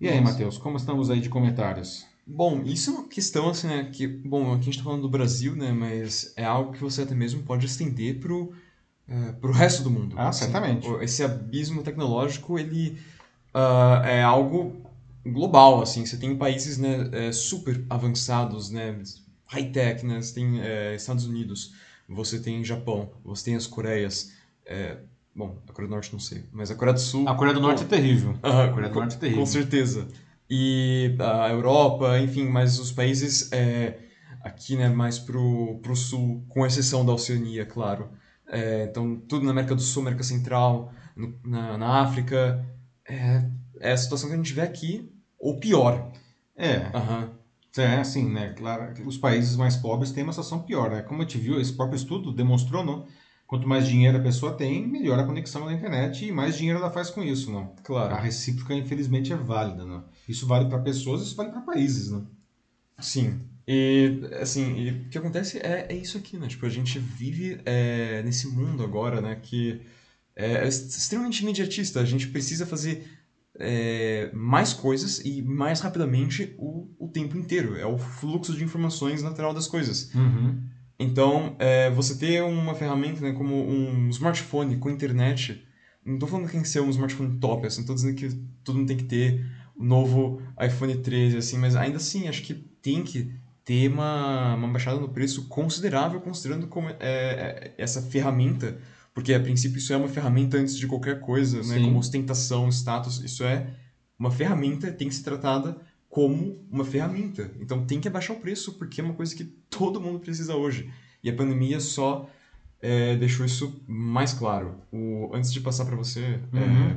[0.00, 2.06] E aí, Matheus, como estamos aí de comentários?
[2.24, 5.08] Bom, isso é uma questão, assim, né, que, bom, aqui a gente está falando do
[5.08, 8.52] Brasil, né, mas é algo que você até mesmo pode estender pro,
[9.08, 10.14] uh, pro resto do mundo.
[10.18, 10.86] Ah, assim, certamente.
[11.02, 12.98] Esse abismo tecnológico, ele
[13.54, 14.76] uh, é algo
[15.24, 19.02] global, assim, você tem países, né, é, super avançados, né,
[19.46, 21.72] high-tech, né, você tem é, Estados Unidos,
[22.06, 24.32] você tem Japão, você tem as Coreias,
[25.34, 27.28] Bom, a Coreia do Norte não sei, mas a Coreia do Sul.
[27.28, 28.36] A Coreia do Norte bom, é terrível.
[28.42, 29.40] a Coreia do com, Norte é terrível.
[29.40, 30.08] Com certeza.
[30.50, 33.98] E a Europa, enfim, mas os países é,
[34.42, 38.10] aqui, né, mais pro, pro sul, com exceção da Oceania, claro.
[38.48, 42.64] É, então, tudo na América do Sul, América Central, no, na, na África.
[43.06, 43.44] É,
[43.80, 46.10] é a situação que a gente vê aqui, ou pior.
[46.56, 46.78] É.
[46.96, 47.30] Uhum.
[47.76, 48.54] É, assim, né?
[48.56, 51.02] Claro, os países mais pobres têm uma situação pior, né?
[51.02, 53.06] Como a gente viu, esse próprio estudo demonstrou, não?
[53.48, 56.90] Quanto mais dinheiro a pessoa tem, melhor a conexão na internet e mais dinheiro ela
[56.90, 57.74] faz com isso, não?
[57.82, 58.14] Claro.
[58.14, 60.04] A recíproca, infelizmente, é válida, não?
[60.28, 62.28] Isso vale para pessoas, isso vale para países, não?
[63.00, 63.40] Sim.
[63.66, 66.46] E, assim, e o que acontece é, é isso aqui, né?
[66.46, 69.40] Tipo, a gente vive é, nesse mundo agora, né?
[69.42, 69.80] Que
[70.36, 72.00] é extremamente imediatista.
[72.00, 73.10] A gente precisa fazer
[73.58, 77.76] é, mais coisas e mais rapidamente o, o tempo inteiro.
[77.76, 80.14] É o fluxo de informações natural das coisas.
[80.14, 80.68] Uhum.
[80.98, 85.64] Então, é, você ter uma ferramenta né, como um smartphone com internet,
[86.04, 88.28] não estou falando que tem que ser um smartphone top, assim, estou dizendo que
[88.64, 89.46] todo mundo tem que ter
[89.76, 93.32] o novo iPhone 13, assim, mas ainda assim, acho que tem que
[93.64, 98.78] ter uma, uma baixada no preço considerável, considerando como é, é, essa ferramenta,
[99.14, 103.22] porque a princípio isso é uma ferramenta antes de qualquer coisa, né, como ostentação, status,
[103.22, 103.70] isso é
[104.18, 105.76] uma ferramenta, tem que ser tratada
[106.08, 107.50] como uma ferramenta.
[107.60, 110.90] Então tem que abaixar o preço porque é uma coisa que todo mundo precisa hoje.
[111.22, 112.28] E a pandemia só
[112.80, 114.76] é, deixou isso mais claro.
[114.92, 116.88] O, antes de passar para você, é, uhum.
[116.90, 116.96] é,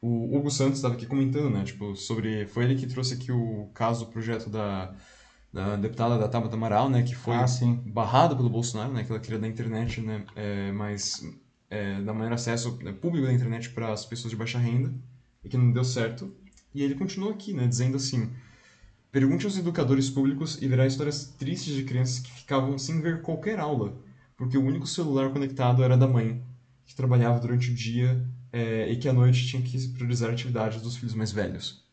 [0.00, 1.64] o Hugo Santos estava aqui comentando, né?
[1.64, 2.46] Tipo, sobre.
[2.46, 4.94] Foi ele que trouxe aqui o caso, o projeto da,
[5.52, 7.02] da deputada da Tabata Amaral, né?
[7.02, 7.46] Que foi ah,
[7.86, 9.02] barrado pelo Bolsonaro, né?
[9.02, 10.24] Que ela queria da internet, né?
[10.36, 11.26] É, mais
[11.70, 14.94] é, dar maior acesso né, público da internet para as pessoas de baixa renda,
[15.42, 16.32] e que não deu certo.
[16.74, 18.30] E ele continua aqui, né, dizendo assim:
[19.14, 23.60] Pergunte aos educadores públicos e verá histórias tristes de crianças que ficavam sem ver qualquer
[23.60, 23.96] aula,
[24.36, 26.42] porque o único celular conectado era da mãe,
[26.84, 30.96] que trabalhava durante o dia é, e que à noite tinha que priorizar atividades dos
[30.96, 31.84] filhos mais velhos.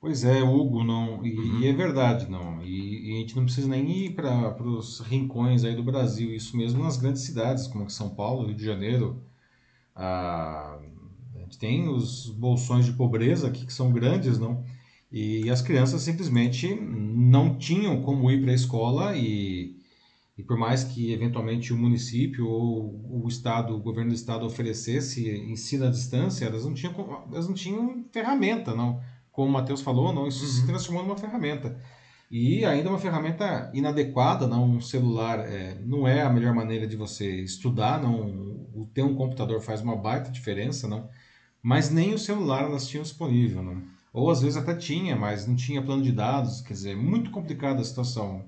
[0.00, 1.60] Pois é, Hugo, não, e, uhum.
[1.60, 2.62] e é verdade, não.
[2.62, 6.56] E, e, a gente não precisa nem ir para os rincões aí do Brasil, isso
[6.56, 9.22] mesmo nas grandes cidades, como São Paulo, Rio de Janeiro.
[9.94, 11.01] A, a gente
[11.58, 14.64] tem os bolsões de pobreza aqui que são grandes, não?
[15.10, 19.76] E as crianças simplesmente não tinham como ir para a escola e,
[20.38, 25.28] e por mais que eventualmente o município ou o estado, o governo do estado oferecesse
[25.30, 26.94] ensino à distância, elas não tinham,
[27.30, 29.00] elas não tinham ferramenta, não.
[29.30, 30.50] Como o Matheus falou, não, isso uhum.
[30.50, 31.78] se transformou numa ferramenta.
[32.30, 36.96] E ainda uma ferramenta inadequada, não um celular é, não é a melhor maneira de
[36.96, 41.10] você estudar, não o ter um computador faz uma baita diferença, não.
[41.62, 43.82] Mas nem o celular elas tinham disponível, não.
[44.12, 47.80] Ou às vezes até tinha, mas não tinha plano de dados, quer dizer, muito complicada
[47.80, 48.44] a situação.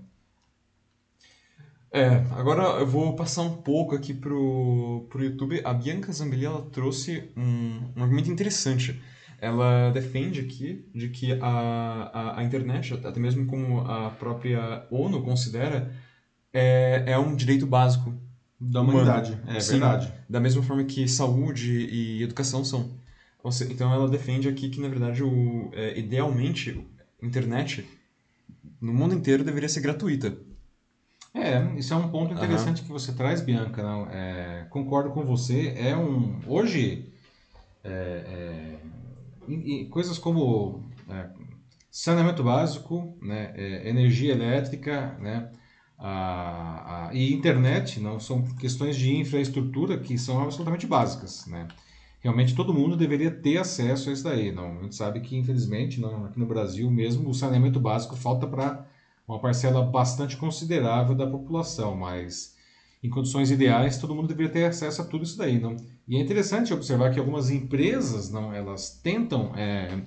[1.91, 5.61] É, agora eu vou passar um pouco aqui pro, pro YouTube.
[5.65, 9.01] A Bianca Zambelli, ela trouxe um, um argumento interessante.
[9.41, 15.23] Ela defende aqui de que a, a, a internet, até mesmo como a própria ONU
[15.23, 15.95] considera,
[16.53, 18.13] é, é um direito básico
[18.61, 19.39] da humanidade.
[19.47, 20.13] É Sim, verdade.
[20.29, 22.91] Da mesma forma que saúde e educação são.
[23.71, 26.87] Então ela defende aqui que, na verdade, o, é, idealmente,
[27.23, 27.87] a internet
[28.81, 30.37] no mundo inteiro deveria ser gratuita.
[31.35, 32.87] É, isso é um ponto interessante uhum.
[32.87, 33.83] que você traz, Bianca.
[33.83, 34.09] Não?
[34.09, 35.75] É, concordo com você.
[35.77, 37.13] É um hoje
[37.83, 38.79] é,
[39.51, 41.29] é coisas como é,
[41.91, 45.51] saneamento básico, né, é, energia elétrica, né,
[45.99, 51.69] a, a, e internet, não são questões de infraestrutura que são absolutamente básicas, né?
[52.25, 54.51] Realmente todo mundo deveria ter acesso a isso daí.
[54.51, 58.47] Não, a gente sabe que, infelizmente, não, aqui no Brasil mesmo, o saneamento básico falta
[58.47, 58.87] para
[59.29, 62.57] uma parcela bastante considerável da população, mas
[63.03, 65.61] em condições ideais todo mundo deveria ter acesso a tudo isso daí.
[65.61, 65.77] Não?
[66.09, 70.01] E é interessante observar que algumas empresas, não, elas tentam é,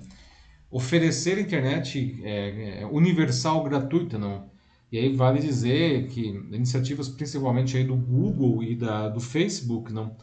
[0.68, 4.50] oferecer internet é, é universal gratuita, não?
[4.90, 10.16] E aí vale dizer que iniciativas principalmente aí do Google e da, do Facebook, não?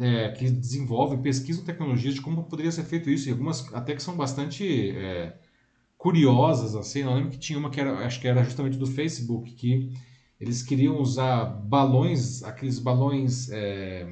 [0.00, 4.02] É, que desenvolvem, pesquisam tecnologias de como poderia ser feito isso, e algumas até que
[4.02, 5.36] são bastante é,
[5.96, 9.50] curiosas, assim, eu lembro que tinha uma que era, acho que era justamente do Facebook,
[9.52, 9.92] que
[10.40, 14.06] eles queriam usar balões, aqueles balões é,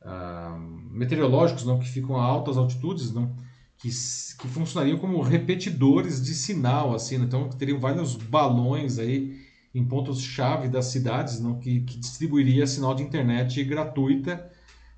[0.00, 0.56] ah,
[0.90, 3.34] meteorológicos, não, que ficam a altas altitudes, não,
[3.76, 7.24] que, que funcionariam como repetidores de sinal, assim, né?
[7.24, 9.40] então teriam vários balões aí
[9.74, 14.51] em pontos-chave das cidades, não, que, que distribuiria sinal de internet gratuita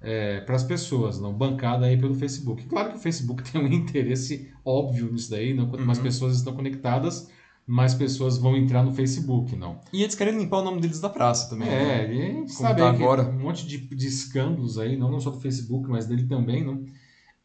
[0.04, 2.64] é, para as pessoas, não bancada aí pelo Facebook.
[2.66, 5.66] Claro que o Facebook tem um interesse óbvio nisso daí, não?
[5.66, 5.86] quanto uhum.
[5.86, 7.28] mais pessoas estão conectadas,
[7.66, 9.80] mais pessoas vão entrar no Facebook, não.
[9.92, 11.68] E eles querem limpar o nome deles da praça também.
[11.68, 12.44] É, né?
[12.44, 13.22] e sabe tá agora.
[13.22, 16.84] um monte de, de escândalos aí, não, não só do Facebook, mas dele também, não.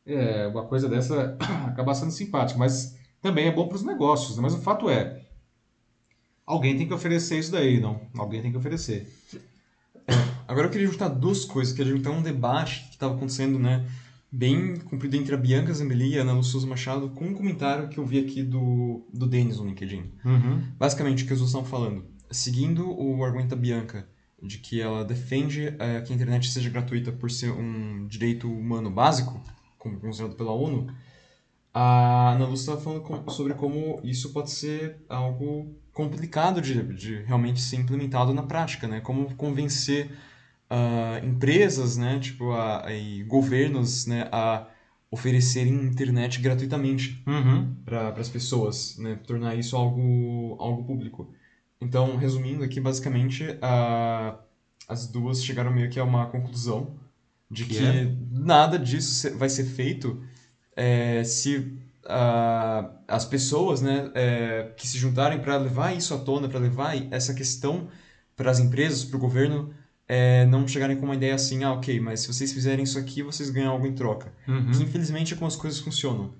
[0.05, 1.37] É, uma coisa dessa
[1.67, 4.35] acaba sendo simpática, mas também é bom para os negócios.
[4.35, 4.41] Né?
[4.41, 5.19] Mas o fato é,
[6.49, 8.01] Alguém tem que oferecer isso daí, não?
[8.17, 9.07] Alguém tem que oferecer.
[10.49, 13.85] Agora eu queria juntar duas coisas, queria juntar um debate que estava acontecendo, né,
[14.31, 17.99] bem comprido entre a Bianca Zambelli e a Ana Lúcia Machado, com um comentário que
[17.99, 20.11] eu vi aqui do, do Denis no LinkedIn.
[20.25, 20.63] Uhum.
[20.75, 24.09] Basicamente, o que eles estão falando, seguindo o argumento da Bianca,
[24.41, 28.89] de que ela defende é, que a internet seja gratuita por ser um direito humano
[28.89, 29.39] básico,
[29.77, 30.91] como considerado pela ONU,
[31.71, 37.61] a Ana Lúcia estava falando sobre como isso pode ser algo complicado de, de realmente
[37.61, 38.99] ser implementado na prática, né?
[38.99, 40.09] Como convencer
[40.69, 44.67] uh, empresas, né, tipo, a, a, e governos, né, a
[45.11, 47.73] oferecerem internet gratuitamente uhum.
[47.83, 51.33] para as pessoas, né, tornar isso algo, algo público.
[51.81, 54.37] Então, resumindo aqui, basicamente, uh,
[54.87, 56.95] as duas chegaram meio que a uma conclusão
[57.49, 58.15] de que, que é?
[58.31, 60.21] nada disso vai ser feito
[60.75, 61.57] é, se
[62.05, 66.95] uh, as pessoas né, é, que se juntarem para levar isso à tona, para levar
[67.11, 67.87] essa questão
[68.35, 69.73] para as empresas, para o governo,
[70.09, 73.21] é, não chegarem com uma ideia assim, ah, ok, mas se vocês fizerem isso aqui,
[73.21, 74.33] vocês ganham algo em troca.
[74.47, 74.71] Uhum.
[74.71, 76.33] Que infelizmente é como as coisas funcionam.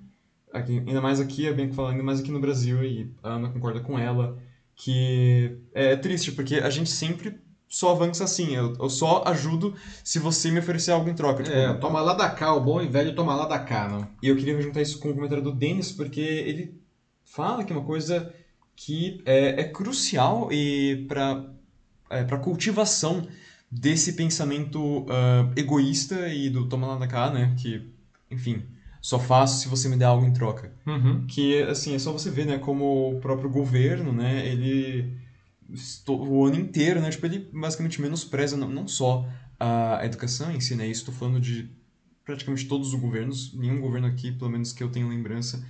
[0.52, 3.34] Aqui, ainda mais aqui, é bem que falando, ainda mais aqui no Brasil, e a
[3.34, 4.36] Ana concorda com ela,
[4.74, 8.56] que é triste, porque a gente sempre só avança assim.
[8.56, 11.44] Eu, eu só ajudo se você me oferecer algo em troca.
[11.44, 14.08] Tipo, é, toma lá da cá, o bom e velho toma lá da cá, não?
[14.20, 16.74] E eu queria juntar isso com o comentário do Denis, porque ele
[17.24, 18.34] fala que é uma coisa
[18.74, 21.44] que é, é crucial e para
[22.10, 23.28] é, para cultivação
[23.70, 27.54] desse pensamento uh, egoísta e do toma lá da cá, né?
[27.56, 27.92] Que,
[28.30, 28.64] enfim,
[29.00, 30.72] só faço se você me der algo em troca.
[30.86, 31.26] Uhum.
[31.26, 32.58] Que, assim, é só você ver, né?
[32.58, 34.46] Como o próprio governo, né?
[34.46, 35.16] Ele,
[36.08, 37.10] o ano inteiro, né?
[37.10, 40.86] Tipo, ele basicamente menospreza não, não só a educação em si, né?
[40.86, 41.70] Isso estou falando de
[42.24, 43.54] praticamente todos os governos.
[43.54, 45.64] Nenhum governo aqui, pelo menos que eu tenho lembrança,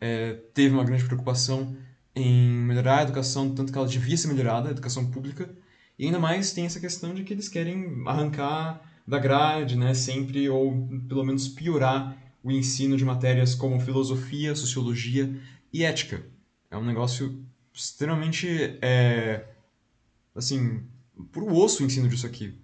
[0.00, 1.76] é, teve uma grande preocupação
[2.14, 5.50] em melhorar a educação, tanto que ela devia ser melhorada, a educação pública.
[5.98, 10.48] E ainda mais tem essa questão de que eles querem arrancar da grade, né, sempre,
[10.48, 15.34] ou pelo menos piorar o ensino de matérias como filosofia, sociologia
[15.72, 16.24] e ética.
[16.70, 19.44] É um negócio extremamente, é,
[20.34, 20.82] assim,
[21.30, 22.58] pro osso o ensino disso aqui,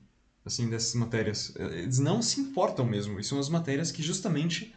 [0.44, 1.54] assim, dessas matérias.
[1.56, 3.20] Eles não se importam mesmo.
[3.20, 4.74] E são as matérias que justamente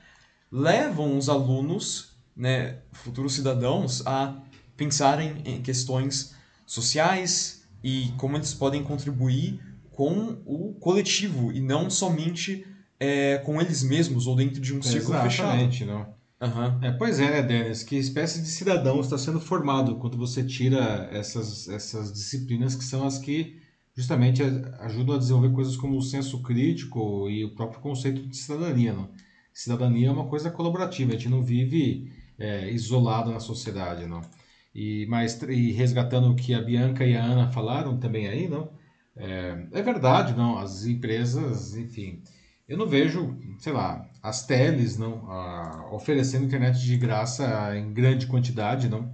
[0.51, 4.41] levam os alunos, né, futuros cidadãos, a
[4.75, 6.35] pensarem em questões
[6.65, 9.59] sociais e como eles podem contribuir
[9.91, 12.65] com o coletivo e não somente
[12.99, 15.91] é, com eles mesmos ou dentro de um círculo Exatamente, fechado.
[15.91, 16.21] não.
[16.41, 16.83] Uhum.
[16.83, 17.83] É, pois é, né, Dennis?
[17.83, 23.05] Que espécie de cidadão está sendo formado quando você tira essas, essas disciplinas que são
[23.05, 23.61] as que
[23.95, 24.41] justamente
[24.79, 28.93] ajudam a desenvolver coisas como o senso crítico e o próprio conceito de cidadania.
[28.93, 29.09] Não?
[29.53, 34.07] Cidadania é uma coisa colaborativa, a gente não vive é, isolado na sociedade.
[34.07, 34.21] Não?
[34.73, 38.71] E, mas, e resgatando o que a Bianca e a Ana falaram também aí, não?
[39.15, 40.57] É, é verdade, não?
[40.57, 42.23] As empresas, enfim,
[42.67, 48.27] eu não vejo, sei lá, as teles não a, oferecendo internet de graça em grande
[48.27, 49.11] quantidade, não?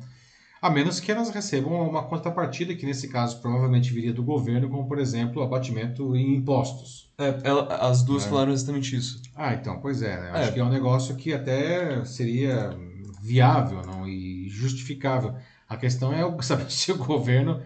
[0.61, 4.87] A menos que elas recebam uma contrapartida, que nesse caso provavelmente viria do governo, como
[4.87, 7.11] por exemplo o abatimento em impostos.
[7.17, 8.29] É, ela, as duas é.
[8.29, 9.21] falaram exatamente isso.
[9.35, 10.31] Ah, então, pois é, né?
[10.31, 10.51] Acho é.
[10.53, 12.77] que é um negócio que até seria
[13.21, 15.35] viável não e justificável.
[15.67, 17.61] A questão é saber se o governo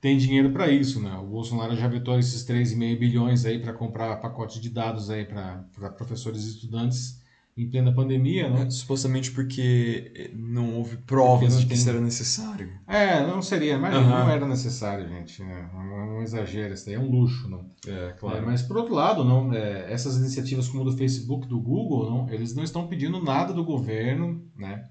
[0.00, 1.14] tem dinheiro para isso, né?
[1.16, 5.90] O Bolsonaro já vetou esses 3,5 bilhões aí para comprar pacotes de dados aí para
[5.96, 7.20] professores e estudantes
[7.58, 8.62] em plena pandemia, né?
[8.62, 11.78] É, supostamente porque não houve provas não de que tem...
[11.78, 12.70] isso era necessário.
[12.86, 14.08] É, não seria, mas uhum.
[14.08, 15.42] não era necessário, gente.
[15.42, 15.68] Né?
[15.74, 17.68] É um exagero, isso daí é um luxo, não?
[17.86, 18.38] É, claro.
[18.38, 22.30] É, mas por outro lado, não, é, essas iniciativas como do Facebook, do Google, não,
[22.32, 24.86] eles não estão pedindo nada do governo, né?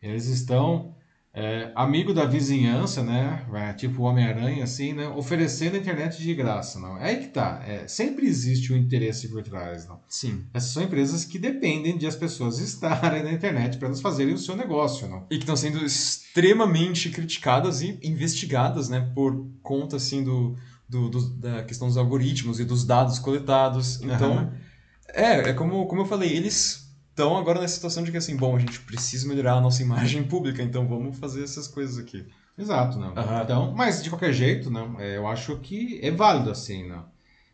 [0.00, 0.94] Eles estão
[1.34, 3.46] é, amigo da vizinhança, né?
[3.78, 5.08] Tipo o Homem-Aranha, assim, né?
[5.08, 6.98] Oferecendo a internet de graça, não.
[6.98, 7.62] É aí que tá.
[7.66, 9.98] É, sempre existe um interesse por trás, não.
[10.06, 10.44] Sim.
[10.52, 14.38] Essas são empresas que dependem de as pessoas estarem na internet para elas fazerem o
[14.38, 15.26] seu negócio, não.
[15.30, 19.10] E que estão sendo extremamente criticadas e investigadas, né?
[19.14, 20.54] Por conta, assim, do,
[20.86, 24.02] do, do da questão dos algoritmos e dos dados coletados.
[24.02, 24.52] Então, uhum.
[25.08, 26.81] é, é como, como eu falei, eles
[27.22, 30.24] estão agora na situação de que assim, bom, a gente precisa melhorar a nossa imagem
[30.24, 32.26] pública, então vamos fazer essas coisas aqui.
[32.58, 33.14] Exato, não.
[33.14, 33.42] Uhum.
[33.42, 37.04] Então, mas de qualquer jeito, não, é, eu acho que é válido assim, não.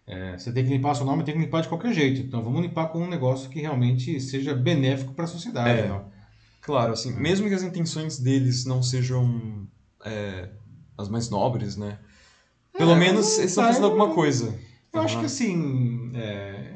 [0.06, 2.22] É, você tem que limpar seu nome, tem que limpar de qualquer jeito.
[2.22, 5.80] Então vamos limpar com um negócio que realmente seja benéfico para a sociedade.
[5.80, 6.06] É, não?
[6.62, 9.68] Claro, assim, mesmo que as intenções deles não sejam
[10.04, 10.48] é,
[10.96, 11.98] as mais nobres, né?
[12.72, 14.58] Pelo é, menos eles estão fazendo alguma coisa.
[14.92, 15.04] Eu uhum.
[15.04, 16.72] acho que assim, é,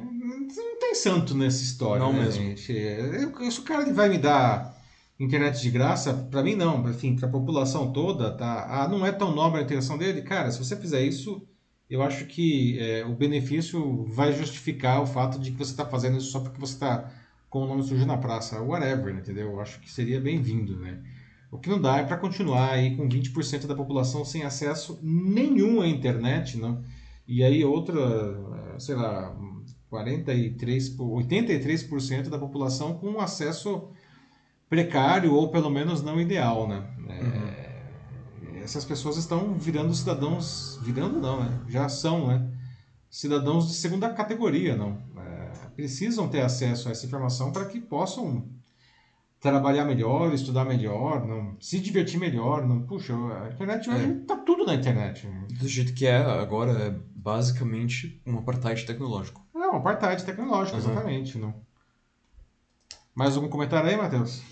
[0.94, 2.42] santo nessa história, não né, mesmo.
[2.42, 2.72] gente?
[2.72, 4.76] Eu, se o cara vai me dar
[5.18, 8.66] internet de graça, para mim não, enfim, para a população toda, tá?
[8.68, 10.50] Ah, não é tão nobre a intenção dele, cara.
[10.50, 11.46] Se você fizer isso,
[11.88, 16.18] eu acho que é, o benefício vai justificar o fato de que você está fazendo
[16.18, 17.10] isso só porque você está
[17.48, 19.50] com o nome sujo na praça, whatever, entendeu?
[19.50, 21.02] Eu acho que seria bem-vindo, né?
[21.50, 25.82] O que não dá é para continuar aí com 20% da população sem acesso nenhum
[25.82, 26.82] à internet, não?
[27.28, 28.00] E aí outra,
[28.78, 29.36] sei lá,
[29.92, 33.90] 43, 83% da população com acesso
[34.66, 36.82] precário ou pelo menos não ideal, né?
[37.10, 37.22] É,
[38.42, 38.62] uhum.
[38.62, 41.60] Essas pessoas estão virando cidadãos, virando não, né?
[41.68, 42.50] Já são, né?
[43.10, 44.98] Cidadãos de segunda categoria, não?
[45.18, 48.48] É, precisam ter acesso a essa informação para que possam
[49.40, 52.80] trabalhar melhor, estudar melhor, não, se divertir melhor, não.
[52.86, 54.26] Puxa, a internet hoje é.
[54.26, 55.28] tá tudo na internet.
[55.50, 59.41] Do jeito que é agora é basicamente um apartheid tecnológico
[59.72, 60.84] um apartheid tecnológico, uhum.
[60.84, 61.38] exatamente.
[61.38, 61.54] Não.
[63.14, 64.42] Mais algum comentário aí, Matheus?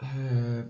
[0.00, 0.64] É...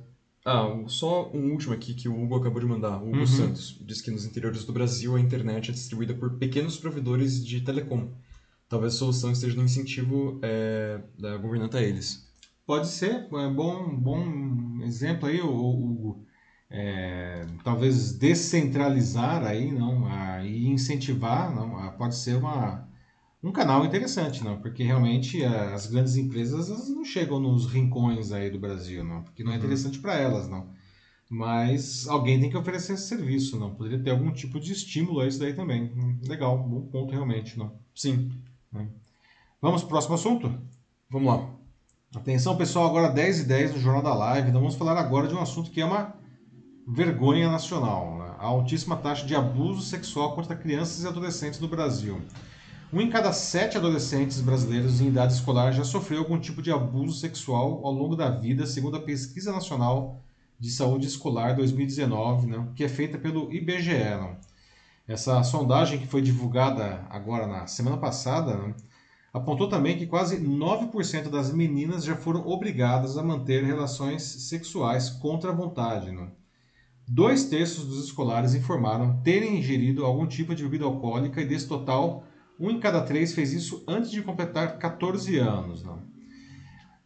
[0.45, 3.01] Ah, só um último aqui que o Hugo acabou de mandar.
[3.01, 3.27] O Hugo uhum.
[3.27, 7.61] Santos diz que nos interiores do Brasil a internet é distribuída por pequenos provedores de
[7.61, 8.11] telecom.
[8.69, 12.27] Talvez a solução esteja no incentivo é, da governanta a eles.
[12.67, 16.25] Pode ser, é bom, bom exemplo aí, Hugo.
[16.71, 22.89] É, talvez descentralizar aí, não, a, e incentivar, não, a, pode ser uma,
[23.43, 28.59] um canal interessante, não, porque realmente as grandes empresas não chegam nos rincões aí do
[28.59, 29.61] Brasil, não, porque não é uhum.
[29.61, 30.69] interessante para elas, não.
[31.29, 33.75] Mas alguém tem que oferecer esse serviço, não?
[33.75, 35.85] Poderia ter algum tipo de estímulo a isso daí também.
[35.97, 37.73] Hum, legal, bom ponto realmente, não?
[37.95, 38.31] Sim.
[38.71, 38.87] Né?
[39.61, 40.55] Vamos para o próximo assunto?
[41.09, 41.49] Vamos lá.
[42.15, 44.51] Atenção, pessoal, agora 10 e 10 no Jornal da Live.
[44.51, 46.15] Então vamos falar agora de um assunto que é uma
[46.87, 48.19] vergonha nacional.
[48.19, 48.35] Né?
[48.39, 52.21] A altíssima taxa de abuso sexual contra crianças e adolescentes no Brasil.
[52.93, 57.19] Um em cada sete adolescentes brasileiros em idade escolar já sofreu algum tipo de abuso
[57.19, 60.21] sexual ao longo da vida, segundo a Pesquisa Nacional
[60.61, 63.95] de Saúde Escolar 2019, né, que é feita pelo IBGE.
[63.95, 64.37] Né.
[65.09, 68.75] Essa sondagem que foi divulgada agora na semana passada né,
[69.33, 75.51] apontou também que quase 9% das meninas já foram obrigadas a manter relações sexuais contra
[75.51, 76.11] a vontade.
[76.11, 76.29] Né.
[77.09, 82.25] Dois terços dos escolares informaram terem ingerido algum tipo de bebida alcoólica e desse total
[82.59, 85.83] um em cada três fez isso antes de completar 14 anos.
[85.83, 86.03] Não.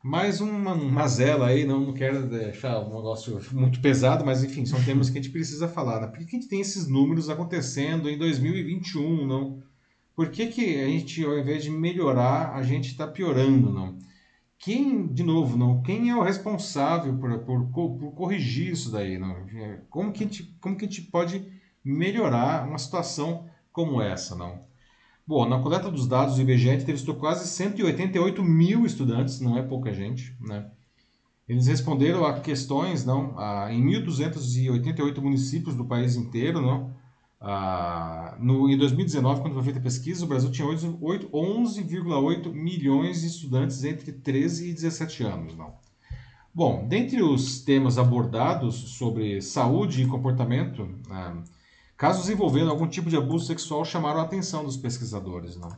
[0.03, 4.81] Mais uma mazela aí, não, não quero deixar um negócio muito pesado, mas enfim, são
[4.85, 6.01] temas que a gente precisa falar.
[6.01, 6.07] Né?
[6.07, 9.27] Por que a gente tem esses números acontecendo em 2021?
[9.27, 9.63] Não?
[10.15, 13.73] Por que, que a gente, ao invés de melhorar, a gente está piorando?
[13.73, 13.99] Não?
[14.59, 15.83] Quem, de novo, não?
[15.83, 19.19] Quem é o responsável por, por, por corrigir isso daí?
[19.19, 19.37] Não?
[19.91, 21.47] Como, que a gente, como que a gente pode
[21.85, 24.35] melhorar uma situação como essa?
[24.35, 24.66] Não?
[25.27, 29.63] Bom, na coleta dos dados do IBGE, a entrevistou quase 188 mil estudantes, não é
[29.63, 30.71] pouca gente, né?
[31.49, 36.61] Eles responderam a questões não, a, em 1.288 municípios do país inteiro.
[36.61, 36.95] Não?
[37.41, 43.29] A, no, em 2019, quando foi feita a pesquisa, o Brasil tinha 11,8 milhões de
[43.29, 45.57] estudantes entre 13 e 17 anos.
[45.57, 45.75] Não?
[46.53, 51.37] Bom, dentre os temas abordados sobre saúde e comportamento, ah,
[51.97, 55.57] Casos envolvendo algum tipo de abuso sexual chamaram a atenção dos pesquisadores.
[55.57, 55.71] Não?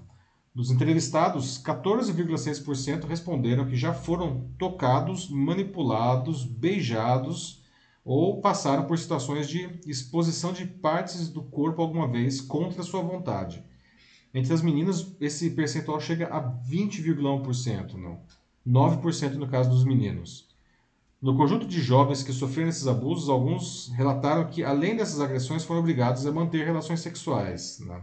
[0.52, 7.62] Dos entrevistados, 14,6% responderam que já foram tocados, manipulados, beijados
[8.04, 13.62] ou passaram por situações de exposição de partes do corpo alguma vez contra sua vontade.
[14.34, 18.20] Entre as meninas, esse percentual chega a 20,1%, não.
[18.66, 20.47] 9% no caso dos meninos.
[21.20, 25.80] No conjunto de jovens que sofreram esses abusos, alguns relataram que, além dessas agressões, foram
[25.80, 27.80] obrigados a manter relações sexuais.
[27.80, 28.00] Né?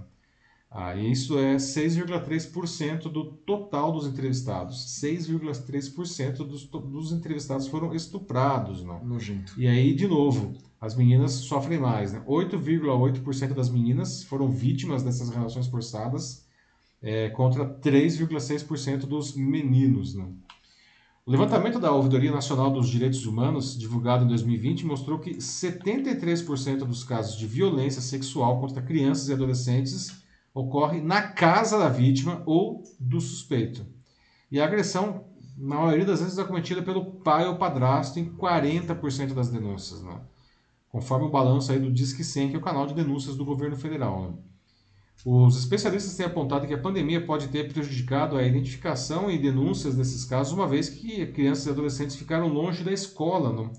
[0.70, 4.99] Ah, e isso é 6,3% do total dos entrevistados.
[5.01, 8.84] 6,3% dos, dos entrevistados foram estuprados.
[8.84, 9.01] Não?
[9.05, 9.53] Nojento.
[9.57, 12.11] E aí, de novo, as meninas sofrem mais.
[12.11, 12.22] Né?
[12.28, 16.45] 8,8% das meninas foram vítimas dessas relações forçadas,
[17.01, 20.16] é, contra 3,6% dos meninos.
[20.16, 20.28] Né?
[21.28, 27.03] O levantamento da Ouvidoria Nacional dos Direitos Humanos, divulgado em 2020, mostrou que 73% dos
[27.03, 30.21] casos de violência sexual contra crianças e adolescentes
[30.53, 33.88] ocorre na casa da vítima ou do suspeito.
[34.51, 35.26] E a agressão,
[35.57, 40.21] na maioria das vezes, é cometida pelo pai ou padrasto em 40% das denúncias, né?
[40.89, 43.76] conforme o balanço aí do Disque 100, que é o canal de denúncias do governo
[43.76, 44.21] federal.
[44.21, 44.34] Né?
[45.24, 50.26] Os especialistas têm apontado que a pandemia pode ter prejudicado a identificação e denúncias desses
[50.26, 53.72] casos, uma vez que crianças e adolescentes ficaram longe da escola não?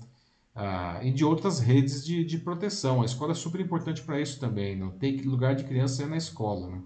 [0.55, 3.01] Ah, e de outras redes de, de proteção.
[3.01, 4.75] A escola é super importante para isso também.
[4.75, 6.67] Não tem lugar de criança é na escola.
[6.67, 6.83] Não?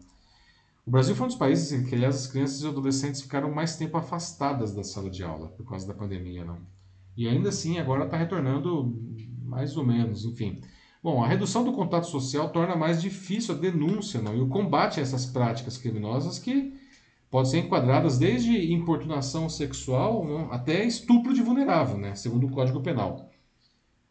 [0.85, 3.77] O Brasil foi um dos países em que, aliás, as crianças e adolescentes ficaram mais
[3.77, 6.43] tempo afastadas da sala de aula por causa da pandemia.
[6.43, 6.59] Não?
[7.15, 8.93] E ainda assim, agora está retornando
[9.43, 10.59] mais ou menos, enfim.
[11.03, 14.35] Bom, a redução do contato social torna mais difícil a denúncia não?
[14.35, 16.73] e o combate a essas práticas criminosas que
[17.29, 20.51] podem ser enquadradas desde importunação sexual não?
[20.51, 22.13] até estupro de vulnerável, né?
[22.13, 23.31] segundo o Código Penal.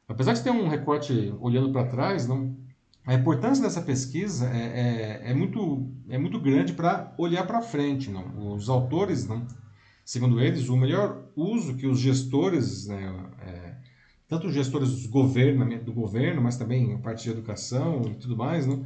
[0.08, 2.56] Apesar de ter um recorte olhando para trás, não,
[3.06, 8.10] a importância dessa pesquisa é, é, é muito, é muito grande para olhar para frente.
[8.10, 8.52] Não?
[8.52, 9.46] Os autores, não,
[10.04, 13.59] segundo eles, o melhor uso que os gestores né, é,
[14.30, 18.36] tanto os gestores do governo, do governo, mas também a parte de educação e tudo
[18.36, 18.78] mais, né?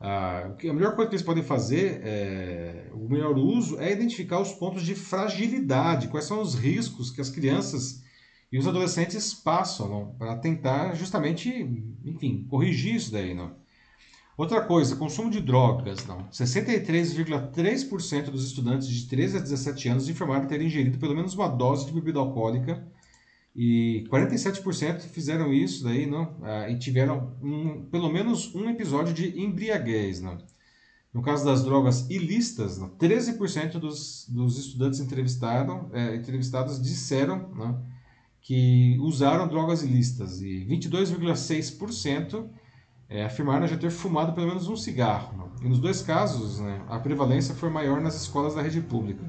[0.00, 4.52] Ah, a melhor coisa que eles podem fazer, é, o melhor uso, é identificar os
[4.52, 8.04] pontos de fragilidade, quais são os riscos que as crianças
[8.52, 11.50] e os adolescentes passam para tentar justamente,
[12.04, 13.34] enfim, corrigir isso daí.
[13.34, 13.50] Não?
[14.36, 16.06] Outra coisa, consumo de drogas.
[16.06, 16.28] Não.
[16.28, 21.86] 63,3% dos estudantes de 13 a 17 anos informaram ter ingerido pelo menos uma dose
[21.86, 22.93] de bebida alcoólica
[23.54, 26.36] e 47% fizeram isso daí, não?
[26.42, 30.38] Ah, e tiveram um, pelo menos um episódio de embriaguez, não?
[31.12, 32.88] No caso das drogas ilícitas, não?
[32.90, 37.86] 13% dos, dos estudantes entrevistados, é, entrevistados disseram não?
[38.40, 42.48] que usaram drogas ilícitas e 22,6%
[43.08, 45.36] é, afirmaram já ter fumado pelo menos um cigarro.
[45.36, 45.52] Não?
[45.64, 49.24] E nos dois casos, né, a prevalência foi maior nas escolas da rede pública.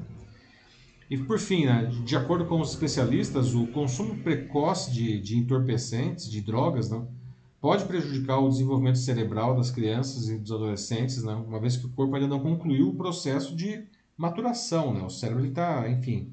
[1.08, 6.28] E por fim, né, de acordo com os especialistas, o consumo precoce de, de entorpecentes,
[6.28, 7.08] de drogas, não,
[7.60, 11.90] pode prejudicar o desenvolvimento cerebral das crianças e dos adolescentes, né, uma vez que o
[11.90, 13.84] corpo ainda não concluiu o processo de
[14.16, 14.92] maturação.
[14.92, 16.32] Né, o cérebro está, enfim,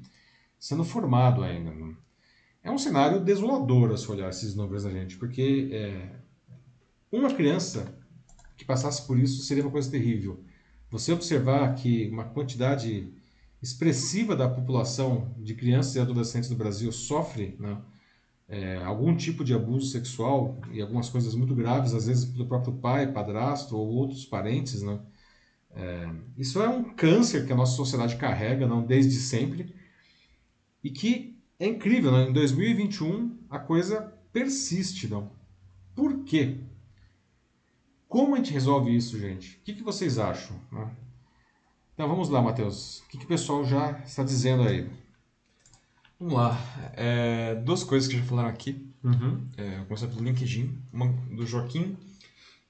[0.58, 1.70] sendo formado ainda.
[1.70, 1.94] Né.
[2.62, 6.08] É um cenário desolador se olhar esses números da gente, porque é,
[7.12, 7.94] uma criança
[8.56, 10.42] que passasse por isso seria uma coisa terrível.
[10.90, 13.12] Você observar que uma quantidade
[13.64, 17.80] expressiva da população de crianças e adolescentes do Brasil sofre né,
[18.46, 22.74] é, algum tipo de abuso sexual e algumas coisas muito graves, às vezes pelo próprio
[22.74, 25.00] pai, padrasto ou outros parentes, né?
[25.70, 29.74] É, isso é um câncer que a nossa sociedade carrega, não desde sempre,
[30.82, 32.28] e que é incrível, né?
[32.28, 35.32] Em 2021 a coisa persiste, não?
[35.94, 36.58] Por quê?
[38.06, 39.56] Como a gente resolve isso, gente?
[39.56, 40.60] O que, que vocês acham?
[40.70, 40.90] Né?
[41.94, 42.98] Então vamos lá, Matheus.
[43.00, 44.90] O que, que o pessoal já está dizendo aí?
[46.18, 46.58] Vamos lá.
[46.94, 48.92] É, duas coisas que já falaram aqui.
[49.04, 49.46] Uhum.
[49.56, 50.76] É, vou começar pelo LinkedIn.
[50.92, 51.96] Uma do Joaquim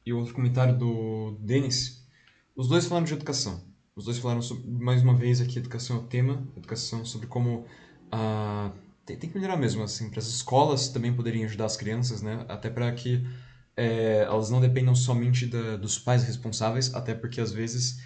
[0.05, 2.07] e outro comentário do Denis.
[2.55, 3.65] Os dois falaram de educação.
[3.97, 6.47] Os dois falaram, sobre, mais uma vez, aqui, educação é o tema.
[6.55, 7.65] Educação sobre como...
[8.13, 8.73] Ah,
[9.07, 12.45] tem, tem que melhorar mesmo, assim, para as escolas também poderem ajudar as crianças, né?
[12.47, 13.27] Até para que
[13.75, 18.03] é, elas não dependam somente da, dos pais responsáveis, até porque, às vezes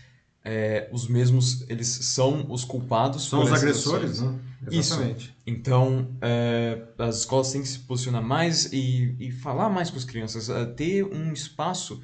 [0.51, 3.29] é, os mesmos, eles são os culpados.
[3.29, 4.35] São os agressores, né?
[4.71, 5.25] Exatamente.
[5.25, 5.35] Isso.
[5.47, 10.05] Então, é, as escolas têm que se posicionar mais e, e falar mais com as
[10.05, 12.03] crianças, é, ter um espaço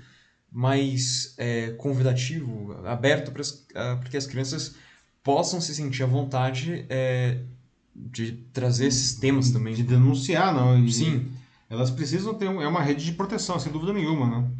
[0.52, 4.74] mais é, convidativo, aberto para que as crianças
[5.22, 7.40] possam se sentir à vontade é,
[7.96, 9.72] de trazer esses temas também.
[9.72, 10.84] De denunciar, não?
[10.84, 11.32] E, Sim.
[11.70, 14.50] Elas precisam ter é uma rede de proteção, sem dúvida nenhuma, né?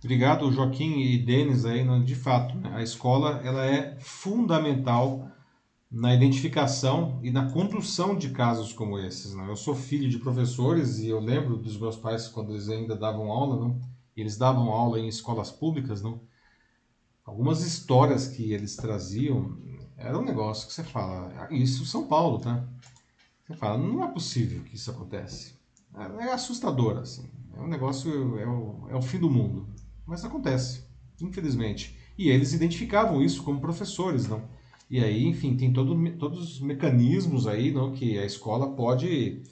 [0.00, 2.70] Obrigado, Joaquim e Denis, aí, de fato, né?
[2.72, 5.28] a escola ela é fundamental
[5.90, 9.34] na identificação e na condução de casos como esses.
[9.34, 9.46] Né?
[9.48, 13.32] Eu sou filho de professores e eu lembro dos meus pais quando eles ainda davam
[13.32, 13.80] aula, não?
[14.16, 16.20] eles davam aula em escolas públicas, não?
[17.24, 19.58] algumas histórias que eles traziam
[19.96, 22.64] era um negócio que você fala, ah, isso São Paulo, tá?
[23.44, 25.54] Você fala, não é possível que isso acontece.
[25.94, 27.28] É, é assustador, assim.
[27.56, 29.66] É um negócio, é o, é o fim do mundo.
[30.08, 30.84] Mas acontece,
[31.20, 31.94] infelizmente.
[32.16, 34.42] E eles identificavam isso como professores, não?
[34.88, 39.42] E aí, enfim, tem todo, todos os mecanismos aí, não, que a escola pode,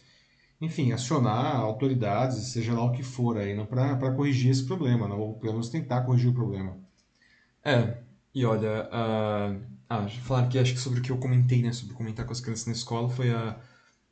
[0.58, 5.20] enfim, acionar autoridades, seja lá o que for aí, não, para corrigir esse problema, não,
[5.20, 6.74] ou pelo menos tentar corrigir o problema.
[7.62, 7.98] É,
[8.34, 11.94] e olha, uh, ah, falaram que acho que sobre o que eu comentei, né, sobre
[11.94, 13.60] comentar com as crianças na escola, foi a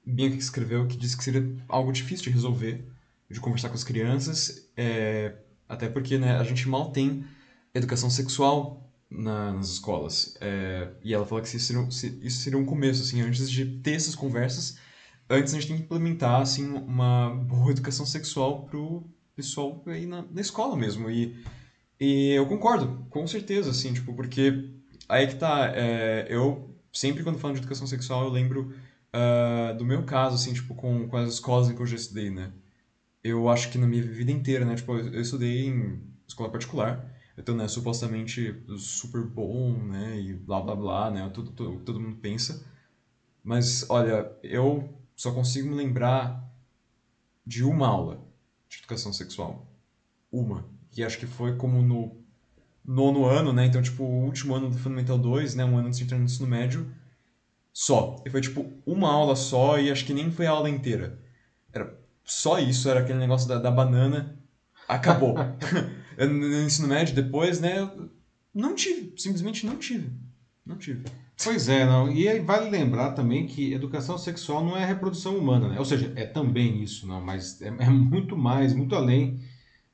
[0.04, 2.86] Bianca que escreveu, que disse que seria algo difícil de resolver,
[3.30, 5.36] de conversar com as crianças, é,
[5.68, 7.24] até porque né, a gente mal tem
[7.74, 10.36] educação sexual na, nas escolas.
[10.40, 13.94] É, e ela falou que isso seria, isso seria um começo, assim, antes de ter
[13.94, 14.76] essas conversas,
[15.28, 19.04] antes a gente tem que implementar assim, uma boa educação sexual pro
[19.34, 21.10] pessoal aí na, na escola mesmo.
[21.10, 21.34] E,
[22.00, 24.70] e eu concordo, com certeza, assim, tipo, porque
[25.08, 28.72] aí que tá, é, eu sempre quando falo de educação sexual eu lembro
[29.14, 32.30] uh, do meu caso, assim, tipo, com, com as escolas em que eu já estudei,
[32.30, 32.52] né?
[33.24, 34.76] Eu acho que na minha vida inteira, né?
[34.76, 40.20] Tipo, eu estudei em escola particular, então, né, supostamente super bom, né?
[40.20, 41.28] E blá blá blá, né?
[41.30, 42.64] Tudo, tudo, todo mundo pensa.
[43.42, 46.44] Mas, olha, eu só consigo me lembrar
[47.46, 48.24] de uma aula
[48.68, 49.66] de educação sexual.
[50.30, 50.66] Uma.
[50.96, 52.16] E acho que foi como no
[52.84, 53.66] nono ano, né?
[53.66, 55.64] Então, tipo, o último ano do Fundamental 2, né?
[55.64, 56.86] Um ano antes de entrar no ensino médio.
[57.72, 58.22] Só.
[58.24, 61.23] E foi, tipo, uma aula só e acho que nem foi a aula inteira.
[62.24, 64.38] Só isso, era aquele negócio da, da banana.
[64.88, 65.34] Acabou.
[66.18, 67.90] no ensino médio, depois, né?
[68.54, 70.10] Não tive, simplesmente não tive.
[70.64, 71.04] Não tive.
[71.42, 72.10] Pois é, não.
[72.10, 75.78] E aí vale lembrar também que educação sexual não é reprodução humana, né?
[75.78, 79.40] Ou seja, é também isso, não, mas é, é muito mais, muito além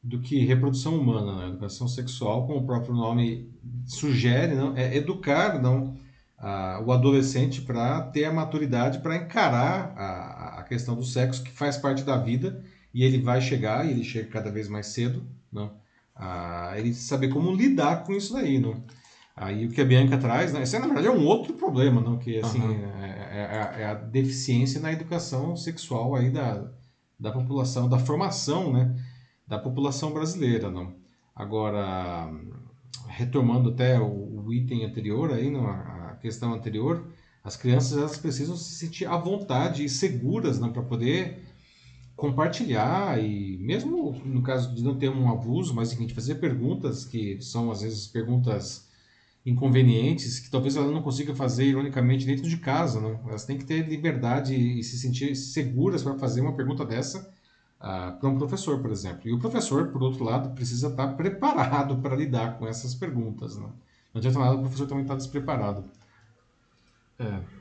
[0.03, 1.37] do que reprodução humana.
[1.37, 1.49] Né?
[1.49, 3.51] Educação sexual, como o próprio nome
[3.87, 5.99] sugere, não, é educar, não
[6.39, 10.40] a, o adolescente para ter a maturidade para encarar a
[10.71, 12.65] questão do sexo, que faz parte da vida,
[12.95, 15.73] e ele vai chegar, e ele chega cada vez mais cedo, não?
[16.15, 18.59] A, ele saber como lidar com isso daí.
[18.59, 18.85] Não?
[19.35, 20.63] Aí o que a Bianca traz, né?
[20.63, 22.19] Isso na verdade é um outro problema, não?
[22.19, 22.85] Que assim uhum.
[23.03, 26.71] é, é, é, a deficiência na educação sexual aí da,
[27.19, 28.95] da população, da formação, né?
[29.47, 30.95] Da população brasileira, não?
[31.35, 32.31] Agora,
[33.09, 35.67] retomando até o, o item anterior aí, não?
[35.67, 37.03] A, questão anterior,
[37.51, 41.43] as crianças elas precisam se sentir à vontade e seguras né, para poder
[42.15, 47.43] compartilhar e mesmo no caso de não ter um abuso, mas enfim, fazer perguntas que
[47.43, 48.89] são às vezes perguntas
[49.45, 53.19] inconvenientes que talvez ela não consiga fazer ironicamente dentro de casa, não?
[53.29, 57.19] Elas têm que ter liberdade e se sentir seguras para fazer uma pergunta dessa
[57.81, 59.23] uh, para um professor, por exemplo.
[59.25, 63.73] E o professor, por outro lado, precisa estar preparado para lidar com essas perguntas, não?
[64.13, 65.85] Não adianta nada o professor também estar despreparado.
[67.21, 67.61] É.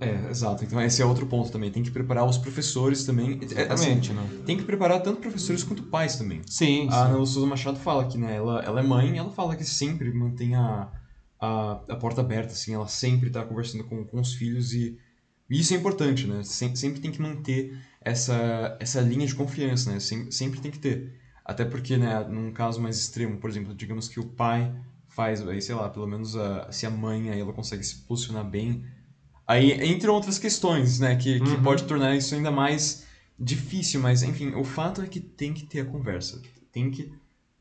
[0.00, 0.64] É, exato.
[0.64, 1.70] Então esse é outro ponto também.
[1.70, 3.38] Tem que preparar os professores também.
[3.54, 4.42] É, assim, Exatamente, né?
[4.46, 6.40] tem que preparar tanto professores quanto pais também.
[6.46, 7.04] Sim, A.
[7.04, 10.54] Ana Souza Machado fala que né, ela, ela é mãe, ela fala que sempre mantém
[10.54, 10.90] a,
[11.38, 14.96] a, a porta aberta, assim, ela sempre está conversando com, com os filhos e,
[15.50, 16.42] e isso é importante, né?
[16.44, 20.00] Sempre, sempre tem que manter essa, essa linha de confiança, né?
[20.00, 21.12] Sempre, sempre tem que ter.
[21.44, 24.72] Até porque, né, num caso mais extremo, por exemplo, digamos que o pai
[25.20, 28.44] faz, aí, sei lá, pelo menos a, se a mãe aí ela consegue se posicionar
[28.44, 28.82] bem,
[29.46, 31.62] aí entre outras questões, né, que, que Uhum.
[31.62, 33.04] pode tornar isso ainda mais
[33.38, 36.40] difícil, mas enfim, o fato é que tem que ter a conversa,
[36.72, 37.12] tem que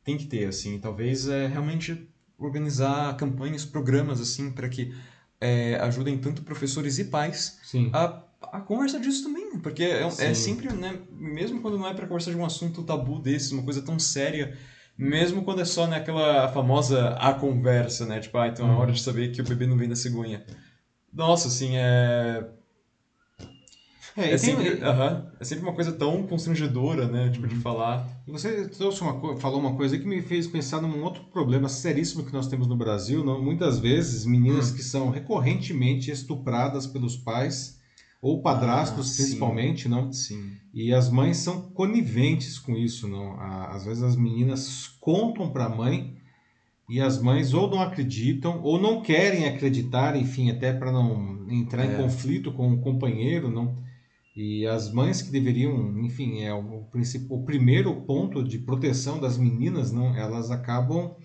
[0.06, 2.08] tem que ter assim, talvez é realmente
[2.38, 4.96] organizar campanhas, programas assim para que
[5.42, 7.92] é, ajudem tanto professores e pais Sim.
[7.94, 12.08] a, a conversar disso também, porque é, é sempre, né, mesmo quando não é para
[12.08, 14.58] conversar de um assunto tabu desse, uma coisa tão séria,
[15.00, 19.02] mesmo quando é só naquela famosa a conversa, né, tipo, ah, então é hora de
[19.02, 20.46] saber que o bebê não vem da cegonha.
[21.14, 22.46] Nossa, assim, é
[24.18, 27.56] É, é e tem- sempre, aham, é sempre uma coisa tão constrangedora, né, tipo, de
[27.56, 27.62] Uhum.
[27.62, 28.06] falar.
[28.28, 32.26] Você trouxe uma co- falou uma coisa que me fez pensar num outro problema seríssimo
[32.26, 33.24] que nós temos no Brasil.
[33.24, 33.42] Não?
[33.42, 34.76] Muitas vezes, meninas Hum.
[34.76, 37.79] que são recorrentemente estupradas pelos pais
[38.22, 39.24] ou padrastos, Ah, sim.
[39.24, 40.12] principalmente, não?
[40.12, 40.52] Sim.
[40.74, 43.40] E as mães são coniventes com isso, não?
[43.40, 46.16] Às vezes as meninas contam para a mãe
[46.90, 51.86] e as mães ou não acreditam ou não querem acreditar, enfim, até para não entrar
[51.86, 51.98] em É.
[51.98, 53.78] conflito com o companheiro, não?
[54.36, 56.86] E as mães que deveriam, enfim, é o,
[57.30, 60.16] o primeiro ponto de proteção das meninas, não?
[60.16, 61.16] Elas acabam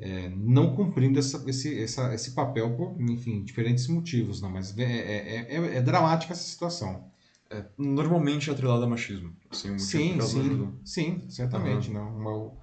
[0.00, 4.50] é, não cumprindo essa, esse, essa, esse papel por, enfim, diferentes motivos, não?
[4.50, 7.10] Mas é, é, é, é dramática essa situação.
[7.50, 9.34] É, normalmente é atrelado a machismo.
[9.50, 10.72] Assim, Sim, sim, ajuda.
[10.84, 12.16] sim, certamente, não.
[12.16, 12.56] Uma- o,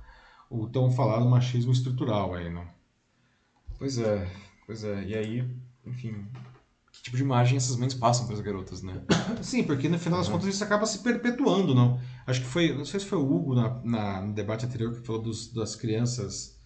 [0.49, 2.65] o tão falado machismo estrutural aí, não.
[3.77, 4.27] Pois é,
[4.65, 5.03] pois é.
[5.03, 6.25] E aí, enfim,
[6.91, 9.01] que tipo de imagem essas mães passam para as garotas, né?
[9.43, 10.33] Sim, porque no final das Uhum.
[10.35, 11.99] contas isso acaba se perpetuando, não.
[12.25, 15.05] Acho que foi, não sei se foi o Hugo na, na- no debate anterior que
[15.05, 16.56] falou dos, das crianças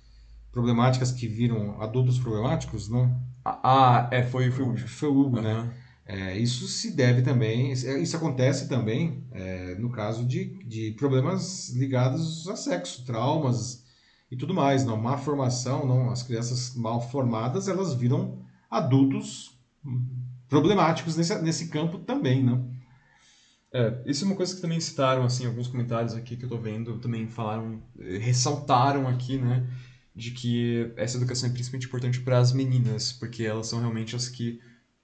[0.51, 3.15] problemáticas que viram adultos problemáticos, não?
[3.43, 5.51] Ah, é, foi, foi o Foi o Hugo, né?
[5.51, 5.73] Aham.
[6.03, 12.49] É, isso se deve também, isso acontece também é, no caso de, de problemas ligados
[12.49, 13.85] a sexo, traumas
[14.29, 19.57] e tudo mais, não, má formação, não, as crianças mal formadas elas viram adultos
[20.49, 22.69] problemáticos nesse, nesse campo também, não?
[23.73, 26.57] É, isso é uma coisa que também citaram, assim, alguns comentários aqui que eu tô
[26.57, 29.65] vendo, também falaram, eh, ressaltaram aqui, né,
[30.15, 34.27] de que essa educação é principalmente importante para as meninas, porque elas são realmente as
[34.27, 34.59] que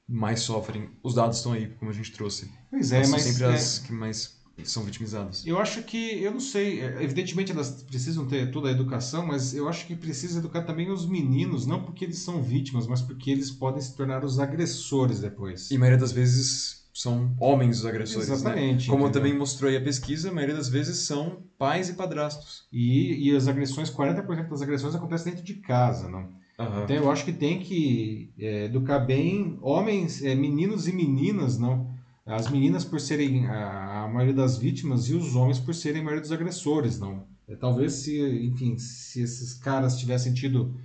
[0.08, 0.90] mais sofrem.
[1.04, 2.52] Os dados estão aí, como a gente trouxe.
[2.70, 5.46] Pois é, Elas mas são sempre é, as que mais são vitimizadas.
[5.46, 9.54] eu acho que, eu não sei, é, evidentemente elas precisam ter toda a educação, mas
[9.54, 13.30] eu acho que precisa educar também os meninos, não porque eles são vítimas, mas porque
[13.30, 15.70] eles podem se tornar os agressores depois.
[15.70, 18.36] E a maioria das vezes são homens os agressores, né?
[18.36, 18.88] Exatamente.
[18.90, 19.22] Como entendeu?
[19.22, 22.64] também mostrou aí a pesquisa, a maioria das vezes são pais e padrastos.
[22.72, 26.30] E, e as agressões, 40% das agressões acontecem dentro de casa, não?
[26.60, 26.84] Aham.
[26.84, 31.88] Então eu acho que tem que é, educar bem homens, é, meninos e meninas, não?
[32.26, 36.04] As meninas por serem a, a maioria das vítimas e os homens por serem a
[36.04, 37.26] maioria dos agressores, não?
[37.48, 40.76] É, talvez se, enfim, se esses caras tivessem tido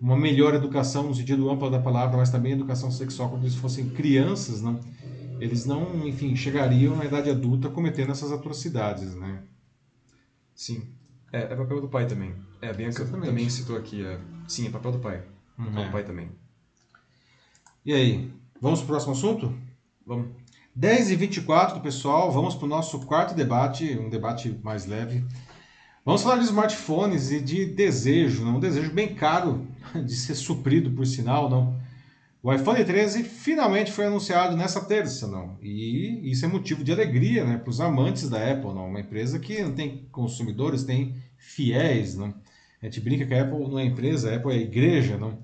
[0.00, 3.90] uma melhor educação no sentido amplo da palavra, mas também educação sexual quando eles fossem
[3.90, 4.80] crianças, não?
[5.40, 9.42] Eles não, enfim, chegariam na idade adulta cometendo essas atrocidades, né?
[10.54, 10.82] Sim.
[11.32, 12.34] É, é papel do pai também.
[12.60, 13.28] É, a Bianca Exatamente.
[13.28, 14.04] também citou aqui.
[14.04, 14.18] É...
[14.46, 15.22] Sim, é papel do pai.
[15.56, 15.86] Papel É.
[15.86, 16.30] do pai também.
[17.84, 19.54] E aí, vamos pro próximo assunto?
[20.06, 20.28] Vamos.
[20.74, 25.24] 10 e 24 pessoal, vamos para o nosso quarto debate, um debate mais leve.
[26.04, 28.50] Vamos falar de smartphones e de desejo, né?
[28.50, 29.66] um desejo bem caro
[30.06, 31.77] de ser suprido, por sinal, não.
[32.40, 35.58] O iPhone 13 finalmente foi anunciado nessa terça, não.
[35.60, 38.88] E isso é motivo de alegria, né, para os amantes da Apple, não.
[38.88, 42.32] Uma empresa que não tem consumidores, tem fiéis, não.
[42.80, 45.38] A gente brinca que a Apple não é empresa, a Apple é igreja, não.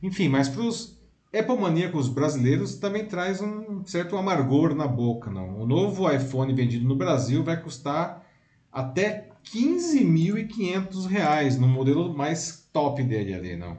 [0.00, 0.96] Enfim, mas para os
[1.36, 5.60] Apple maníacos brasileiros também traz um certo amargor na boca, não.
[5.60, 8.24] O novo iPhone vendido no Brasil vai custar
[8.72, 13.78] até 15.500 reais no modelo mais top dele ali, não.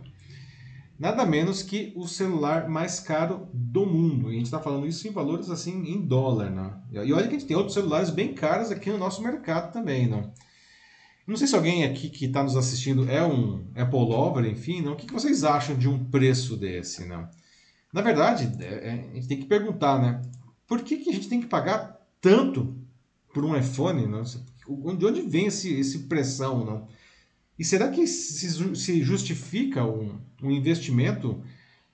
[1.00, 4.32] Nada menos que o celular mais caro do mundo.
[4.32, 6.82] E a gente está falando isso em valores assim em dólar, não.
[6.92, 10.08] E olha que a gente tem outros celulares bem caros aqui no nosso mercado também,
[10.08, 10.34] não.
[11.28, 14.94] Não sei se alguém aqui que está nos assistindo é um Apple lover, enfim, não.
[14.94, 17.30] O que, vocês acham de um preço desse, não?
[17.94, 20.22] Na verdade, é, é, a gente tem que perguntar, né?
[20.66, 22.76] Por que, que a gente tem que pagar tanto
[23.34, 24.08] por um iPhone?
[24.08, 24.24] Não?
[24.24, 26.88] De onde vem esse, esse pressão, não?
[27.58, 31.42] E será que se, justifica um, um investimento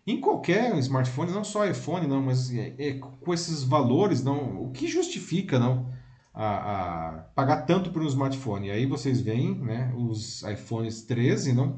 [0.06, 4.64] em qualquer smartphone, não só iPhone, não, mas é, é, com esses valores, não?
[4.64, 5.94] O que justifica, não?
[6.34, 8.68] a, a, pagar tanto por um smartphone.
[8.68, 11.78] E aí vocês veem né, os iPhones 13, não?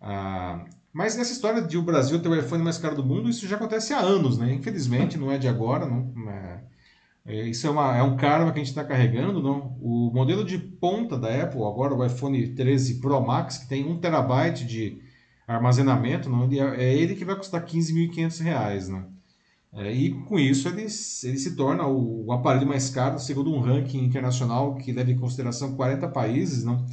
[0.00, 3.46] Ah, mas nessa história de o Brasil ter o iPhone mais caro do mundo, isso
[3.46, 4.52] já acontece há anos, né?
[4.52, 6.12] Infelizmente, não é de agora, não.
[6.30, 6.60] É,
[7.26, 9.76] é isso é, uma, é um karma que a gente está carregando, não?
[9.80, 13.98] O modelo de ponta da Apple, agora o iPhone 13 Pro Max, que tem 1
[13.98, 15.00] terabyte de
[15.46, 16.48] armazenamento, não?
[16.52, 19.06] É ele que vai custar 15.500 reais, não?
[19.72, 23.60] É, e com isso ele, ele se torna o, o, aparelho mais caro, segundo um
[23.60, 26.84] ranking internacional que leva em consideração 40 países, não?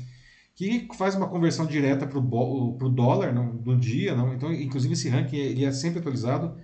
[0.58, 3.56] que faz uma conversão direta para o dólar não?
[3.56, 4.16] do dia.
[4.16, 4.34] Não?
[4.34, 6.58] Então, inclusive, esse ranking ele é sempre atualizado.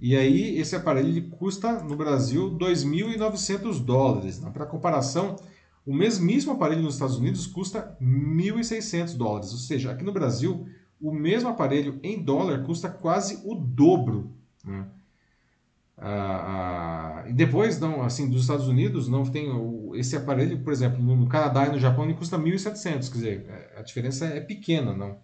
[0.00, 4.38] E aí, esse aparelho ele custa no Brasil 2.900 dólares.
[4.52, 5.36] Para comparação,
[5.84, 9.52] o mesmíssimo aparelho nos Estados Unidos custa 1.600 dólares.
[9.52, 10.66] Ou seja, aqui no Brasil,
[11.00, 14.32] o mesmo aparelho em dólar custa quase o dobro.
[14.64, 14.86] Né?
[16.00, 20.72] Ah, ah, e depois, não, assim, dos Estados Unidos, não tem o, esse aparelho, por
[20.72, 24.40] exemplo, no Canadá e no Japão, ele custa 1.700, quer dizer, é, a diferença é
[24.40, 25.18] pequena, não.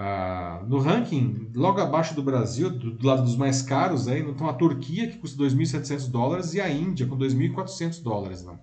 [0.00, 4.48] Ah, no ranking, logo abaixo do Brasil, do, do lado dos mais caros, aí, estão
[4.48, 8.60] a Turquia, que custa 2.700 dólares, e a Índia, com 2.400 dólares, não.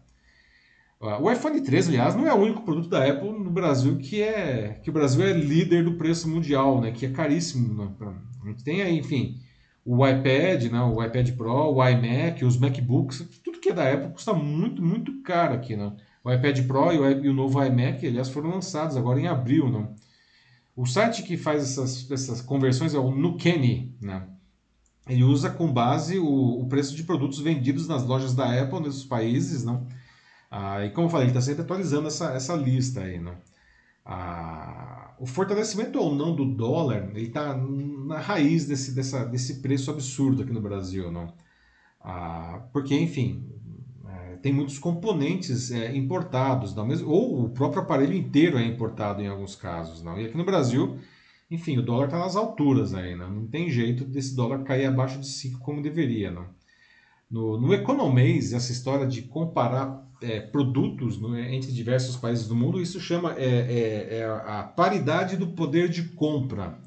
[1.02, 4.24] Ah, o iPhone 13, aliás, não é o único produto da Apple no Brasil que
[4.24, 6.92] é que o Brasil é líder do preço mundial, né?
[6.92, 7.84] Que é caríssimo.
[7.84, 7.92] Né?
[8.42, 9.38] A gente tem aí, enfim,
[9.84, 14.14] o iPad, né, o iPad Pro, o iMac, os MacBooks, tudo que é da Apple
[14.14, 15.92] custa muito, muito caro aqui, né?
[16.24, 19.70] O iPad Pro e o, e o novo iMac, aliás, foram lançados agora em abril,
[19.70, 19.86] né?
[20.76, 24.28] O site que faz essas, essas conversões é o Nukeni, né?
[25.08, 29.04] Ele usa com base o, o preço de produtos vendidos nas lojas da Apple nesses
[29.04, 29.88] países, não?
[30.50, 33.36] Ah, e como eu falei, ele está sempre atualizando essa, essa lista aí, não?
[34.06, 39.90] a, o fortalecimento ou não do dólar ele está na raiz desse, dessa, desse preço
[39.90, 41.34] absurdo aqui no Brasil, não?
[42.00, 43.50] Ah, porque, enfim,
[44.46, 49.26] tem muitos componentes é, importados, não mesmo, ou o próprio aparelho inteiro é importado em
[49.26, 50.22] alguns casos, não?
[50.22, 51.00] E aqui no Brasil,
[51.50, 53.48] enfim, o dólar está nas alturas aí, não?
[53.48, 56.46] tem jeito desse dólar cair abaixo de 5 como deveria, não?
[57.28, 62.80] No, no Economês, essa história de comparar é, produtos no, entre diversos países do mundo,
[62.80, 66.78] isso chama é, é, é a paridade do poder de compra.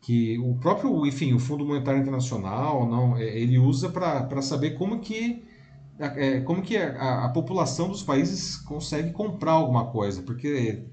[0.00, 5.00] Que o próprio, enfim, o Fundo Monetário Internacional, não, é, ele usa para saber como
[5.00, 5.44] que,
[5.98, 10.22] é, como que a, a, população dos países consegue comprar alguma coisa.
[10.22, 10.84] Porque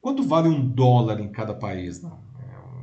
[0.00, 2.02] quanto vale um dólar em cada país?
[2.02, 2.18] Não,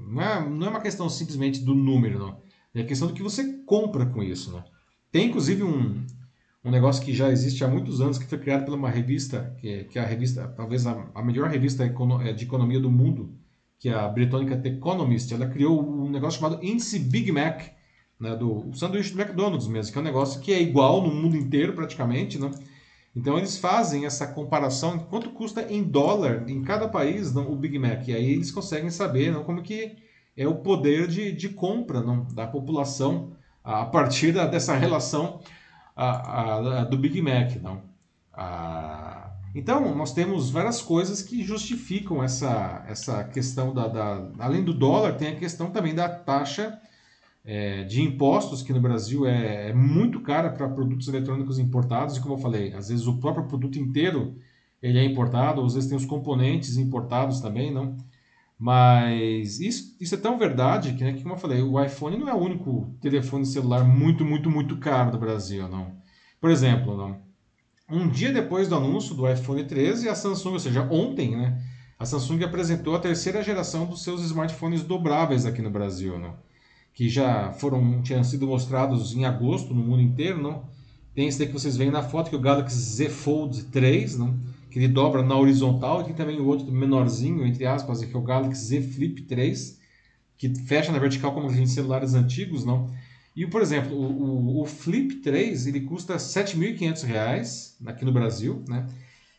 [0.08, 2.42] não, é, não é uma questão simplesmente do número, não.
[2.74, 4.52] é a questão do que você compra com isso.
[4.52, 4.64] Não.
[5.12, 6.06] Tem inclusive um,
[6.64, 9.70] um negócio que já existe há muitos anos, que foi criado por uma revista, que
[9.70, 13.34] é, que é a revista, talvez a, a, melhor revista é, de economia do mundo,
[13.78, 15.34] que é a britânica The Economist.
[15.34, 17.62] Ela criou um negócio chamado Índice Big Mac,
[18.20, 21.38] né, do sanduíche do McDonald's mesmo, que é um negócio que é igual no mundo
[21.38, 22.52] inteiro praticamente, né?
[23.16, 27.80] Então eles fazem essa comparação quanto custa em dólar em cada país não, o Big
[27.80, 28.08] Mac.
[28.08, 29.96] E aí eles conseguem saber não, como que
[30.38, 33.32] é o poder de, de compra não, da população
[33.64, 35.42] a partir da, dessa relação
[35.96, 37.82] a, a, do Big Mac, não.
[38.34, 44.74] A, então, nós temos várias coisas que justificam essa, essa questão da, da Além do
[44.74, 46.80] dólar, tem a questão também da taxa
[47.44, 52.22] é, de impostos, que no Brasil é, é muito cara para produtos eletrônicos importados, e
[52.22, 54.36] como eu falei, às vezes o próprio produto inteiro
[54.82, 57.98] ele é importado, às vezes tem os componentes importados também, não?
[58.58, 62.28] Mas isso, isso é tão verdade que, né, que, como eu falei, o iPhone não
[62.28, 65.94] é o único telefone celular muito, muito, muito caro do Brasil, não.
[66.42, 67.22] Por exemplo, não.
[67.90, 71.62] Um dia depois do anúncio do iPhone 13, a Samsung, ou seja, ontem, né,
[71.98, 76.36] a Samsung apresentou a terceira geração dos seus smartphones dobráveis aqui no Brasil, não.
[76.94, 80.64] Que já foram, tinham sido mostrados em agosto no mundo inteiro, não.
[81.16, 84.18] Tem esse daqui que vocês veem na foto, que é o Galaxy Z Fold 3,
[84.18, 84.38] não
[84.70, 88.18] que ele dobra na horizontal, e tem também o outro menorzinho, entre aspas, que é
[88.18, 89.80] o Galaxy Z Flip 3,
[90.38, 92.90] que fecha na vertical como os celulares antigos, não?
[93.36, 98.64] E, por exemplo, o, o, o Flip 3, ele custa R$ 7.500 aqui no Brasil,
[98.68, 98.86] né?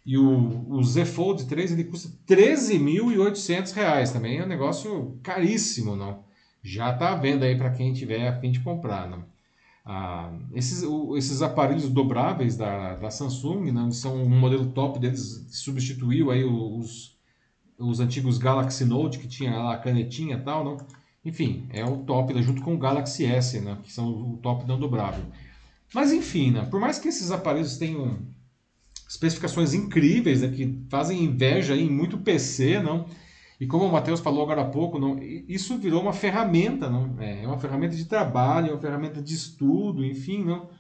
[0.05, 5.95] E o, o Z Fold 3, ele custa R$ 13.800 também, é um negócio caríssimo,
[5.95, 6.25] não?
[6.63, 9.25] Já está à venda aí para quem tiver a fim de comprar, não?
[9.85, 15.47] Ah, esses, o, esses aparelhos dobráveis da, da Samsung né, são um modelo top deles,
[15.51, 17.17] substituiu aí os,
[17.79, 20.77] os antigos Galaxy Note, que tinha lá a canetinha e tal, não?
[21.25, 24.67] Enfim, é o top né, junto com o Galaxy S, né, que são o top
[24.67, 25.25] não dobrável.
[25.95, 28.19] Mas enfim, né, por mais que esses aparelhos tenham
[29.09, 33.07] especificações incríveis, né, que fazem inveja em muito PC, não?
[33.61, 37.15] E como o Matheus falou agora há pouco, não, isso virou uma ferramenta, não?
[37.21, 40.71] É, é uma ferramenta de trabalho, é uma ferramenta de estudo, enfim, não?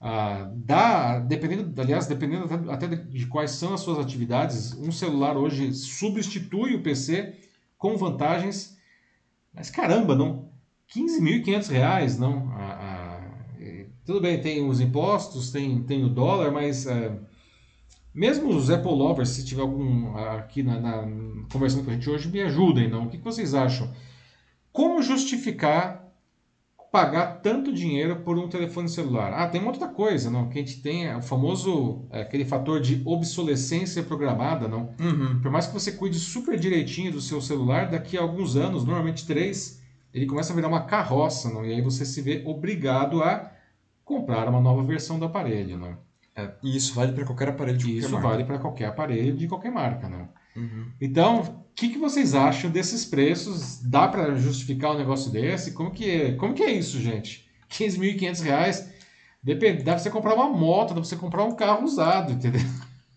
[0.00, 5.74] Ah, dá, dependendo, aliás, dependendo até de quais são as suas atividades, um celular hoje
[5.74, 7.36] substitui o PC
[7.76, 8.74] com vantagens,
[9.52, 10.48] mas caramba, não?
[10.96, 12.50] 15.500 reais, não?
[12.54, 17.20] Ah, ah, tudo bem, tem os impostos, tem, tem o dólar, mas é,
[18.14, 21.08] mesmo os Apple Lovers, se tiver algum aqui na, na,
[21.52, 23.04] conversando com a gente hoje, me ajudem, não?
[23.04, 23.90] O que vocês acham?
[24.72, 26.10] Como justificar
[26.90, 29.32] pagar tanto dinheiro por um telefone celular.
[29.32, 30.48] Ah, tem uma outra coisa, não?
[30.48, 34.92] Que a gente tem é o famoso é, aquele fator de obsolescência programada, não?
[35.00, 35.40] Uhum.
[35.40, 39.24] Por mais que você cuide super direitinho do seu celular, daqui a alguns anos, normalmente
[39.24, 39.80] três,
[40.12, 41.64] ele começa a virar uma carroça, não?
[41.64, 43.52] E aí você se vê obrigado a
[44.04, 45.96] comprar uma nova versão do aparelho, não?
[46.40, 48.28] É, e isso vale para qualquer aparelho de qualquer isso marca.
[48.28, 50.28] vale para qualquer aparelho de qualquer marca, não?
[50.56, 50.86] Uhum.
[51.00, 53.80] Então, o que, que vocês acham desses preços?
[53.82, 55.72] Dá para justificar um negócio desse?
[55.72, 57.48] Como que é, como que é isso, gente?
[57.70, 58.90] 15.500 reais.
[59.42, 62.60] Depende, dá pra você comprar uma moto, dá pra você comprar um carro usado, entendeu?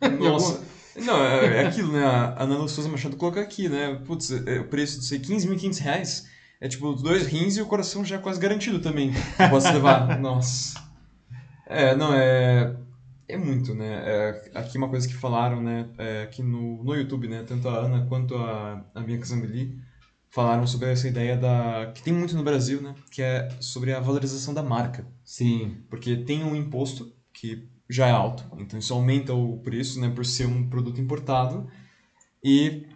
[0.19, 0.61] Nossa.
[0.95, 2.05] Não, é, é aquilo, né?
[2.05, 3.99] A Nana Souza Machado coloca aqui, né?
[4.05, 6.27] Putz, é, o preço de ser 15.500 reais
[6.61, 9.11] é tipo dois rins e o coração já é quase garantido também.
[9.49, 10.17] Posso levar.
[10.21, 10.81] Nossa.
[11.65, 12.75] É, não, é.
[13.27, 14.03] É muito, né?
[14.05, 15.89] É, aqui uma coisa que falaram, né?
[15.97, 17.43] É, aqui no, no YouTube, né?
[17.43, 19.77] Tanto a Ana quanto a, a Bianca Zambelli
[20.29, 22.95] falaram sobre essa ideia da que tem muito no Brasil, né?
[23.11, 25.07] Que é sobre a valorização da marca.
[25.23, 25.77] Sim.
[25.89, 30.09] Porque tem um imposto que já é alto, então isso aumenta o preço, né?
[30.09, 31.67] Por ser um produto importado.
[32.43, 32.87] E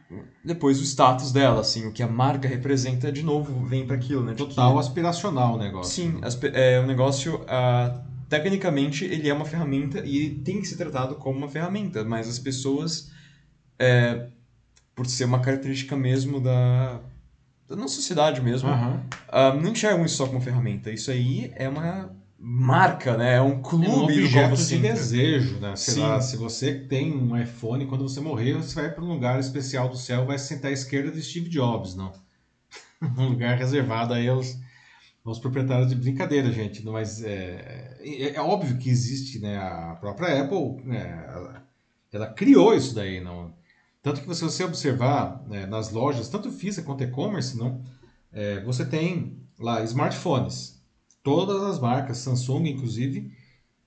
[0.44, 4.24] depois o status dela, assim, o que a marca representa, de novo, vem para aquilo,
[4.24, 4.34] né?
[4.34, 5.94] Total que- aspiracional o negócio.
[5.94, 6.20] Sim,
[6.54, 11.16] é, o negócio, ah, tecnicamente, ele é uma ferramenta e ele tem que ser tratado
[11.16, 13.12] como uma ferramenta, mas as pessoas,
[13.80, 14.28] é,
[14.96, 17.00] por ser uma característica mesmo da,
[17.68, 19.04] da nossa sociedade mesmo, Aham.
[19.30, 20.92] ah, não enxergam isso só como ferramenta.
[20.92, 23.36] Isso aí é uma marca, né?
[23.36, 25.76] É um É clube um do qual objeto de desejo, né?
[25.76, 26.02] Sei Sim.
[26.02, 29.90] lá, se você tem um iPhone, quando você morrer, você vai para um lugar especial
[29.90, 32.12] do céu, vai se sentar à esquerda de Steve Jobs, não?
[33.18, 34.58] um lugar reservado aí aos,
[35.30, 36.84] aos proprietários de brincadeira, gente.
[36.86, 39.58] Mas é, é, é óbvio que existe, né?
[39.58, 41.26] A própria Apple, né?
[41.28, 41.68] ela,
[42.12, 43.54] ela criou isso daí, não?
[44.02, 47.84] Tanto que se você observar né, nas lojas, tanto física quanto e-commerce, não?
[48.32, 50.82] É, você tem lá smartphones,
[51.24, 53.32] todas as marcas, Samsung inclusive,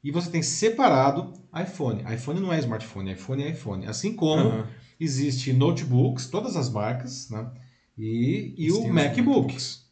[0.02, 2.02] e você tem separado iPhone.
[2.12, 3.86] iPhone não é smartphone, iPhone é iPhone.
[3.86, 4.68] Assim como Aham.
[4.98, 7.50] existe notebooks, todas as marcas, né?
[7.96, 9.89] E, e o os MacBook, notebooks.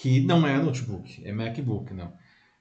[0.00, 2.10] Que não é notebook, é MacBook, não.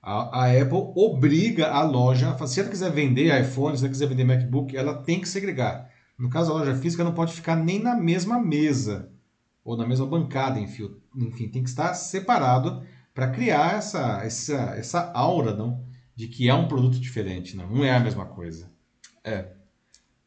[0.01, 4.25] A, a Apple obriga a loja, se ela quiser vender iPhone, se ela quiser vender
[4.25, 5.89] MacBook, ela tem que segregar.
[6.17, 9.09] No caso, a loja física não pode ficar nem na mesma mesa
[9.63, 12.83] ou na mesma bancada, enfim, enfim tem que estar separado
[13.13, 15.81] para criar essa, essa, essa aura, não,
[16.15, 18.69] de que é um produto diferente, não, não é a mesma coisa.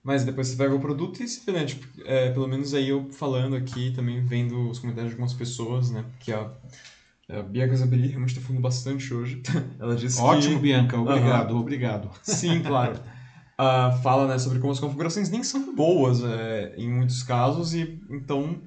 [0.02, 1.64] Mas depois você vai ver o produto e vê, né?
[1.66, 5.90] Tipo, é, pelo menos aí eu falando aqui, também vendo os comentários de algumas pessoas,
[5.90, 6.04] né?
[6.18, 6.50] Que a,
[7.38, 9.42] a Bianca Zabelli realmente tá falando bastante hoje.
[9.80, 10.62] Ela disse Ótimo, que...
[10.62, 12.10] Bianca, obrigado, obrigado.
[12.22, 13.00] Sim, claro.
[13.64, 18.00] Ah, fala né, sobre como as configurações nem são boas é, em muitos casos e
[18.10, 18.60] então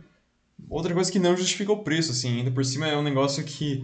[0.69, 3.83] outra coisa que não justifica o preço assim ainda por cima é um negócio que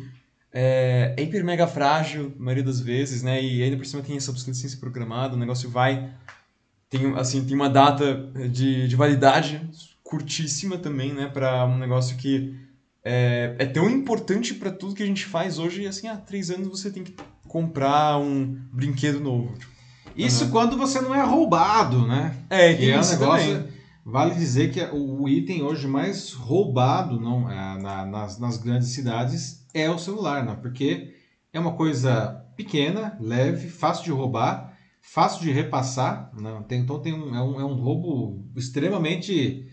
[0.53, 4.15] é, é hiper mega frágil na maioria das vezes né e ainda por cima tem
[4.15, 6.13] essa obsolescência programada o negócio vai
[6.87, 9.69] tem assim tem uma data de, de validade
[10.03, 12.55] curtíssima também né para um negócio que
[13.03, 16.49] é, é tão importante para tudo que a gente faz hoje e assim há três
[16.51, 17.15] anos você tem que
[17.47, 19.53] comprar um brinquedo novo
[20.15, 20.51] Isso Uhum.
[20.51, 22.35] quando você não é roubado, né?
[22.49, 23.53] É, Que é um isso negócio.
[23.55, 23.71] também.
[24.03, 29.65] Vale dizer que o item hoje mais roubado não, é, na- nas, nas grandes cidades
[29.73, 30.55] é o celular, não?
[30.55, 31.13] porque
[31.53, 36.31] é uma coisa pequena, leve, fácil de roubar, fácil de repassar.
[36.37, 36.61] Não?
[36.63, 39.65] Tem, então tem um, é, um, é um roubo extremamente.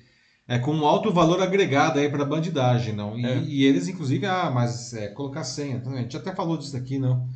[0.49, 3.19] É, com um alto valor agregado aí para bandidagem, não?
[3.19, 3.39] E, É.
[3.43, 5.77] e eles, inclusive, ah, mas é, colocar senha.
[5.77, 7.29] Então, a gente até falou disso aqui, não?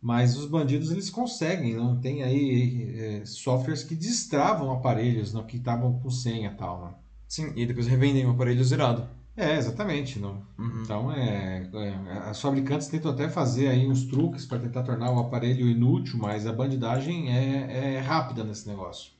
[0.00, 5.56] Mas os bandidos eles conseguem, não tem aí é, softwares que destravam aparelhos, não, que
[5.56, 6.94] estavam com senha e tal, não.
[7.26, 9.08] Sim, e depois revendem o aparelho zerado.
[9.36, 10.18] É, exatamente.
[10.18, 10.42] Não.
[10.58, 10.82] Uhum.
[10.82, 15.18] Então, é, é, as fabricantes tentam até fazer aí uns truques para tentar tornar o
[15.18, 19.12] aparelho inútil, mas a bandidagem é, é rápida nesse negócio.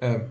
[0.00, 0.26] É.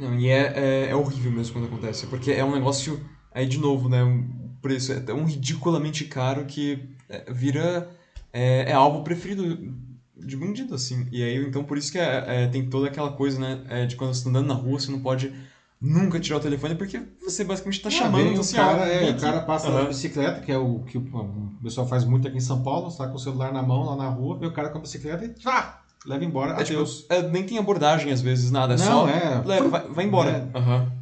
[0.00, 3.58] Não, e é, é, é horrível mesmo quando acontece, porque é um negócio, aí de
[3.58, 7.90] novo, né, o preço é tão ridiculamente caro que é, vira,
[8.32, 9.74] é, é alvo preferido
[10.16, 11.06] de bandido, assim.
[11.12, 13.94] E aí, então, por isso que é, é, tem toda aquela coisa, né, é, de
[13.96, 15.32] quando você tá andando na rua, você não pode
[15.80, 18.86] nunca tirar o telefone, porque você basicamente tá chamando, Vem então, o assim, cara, ó,
[18.86, 19.82] é, o cara passa Aham.
[19.82, 23.06] na bicicleta, que é o que o, pessoal faz muito aqui em São Paulo, está
[23.08, 25.34] com o celular na mão lá na rua, vê o cara com a bicicleta e
[25.34, 26.52] tchá, leva embora.
[26.52, 27.06] É, tipo, Adeus.
[27.08, 29.42] é, nem tem abordagem às vezes, nada, é Não, só é.
[29.44, 30.50] leva, vai, vai embora.
[30.52, 30.58] É.
[30.58, 30.92] Aham.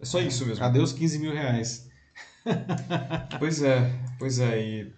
[0.00, 0.64] É só isso mesmo.
[0.64, 1.88] Adeus 15 mil reais.
[3.38, 4.92] Pois é, pois é, e.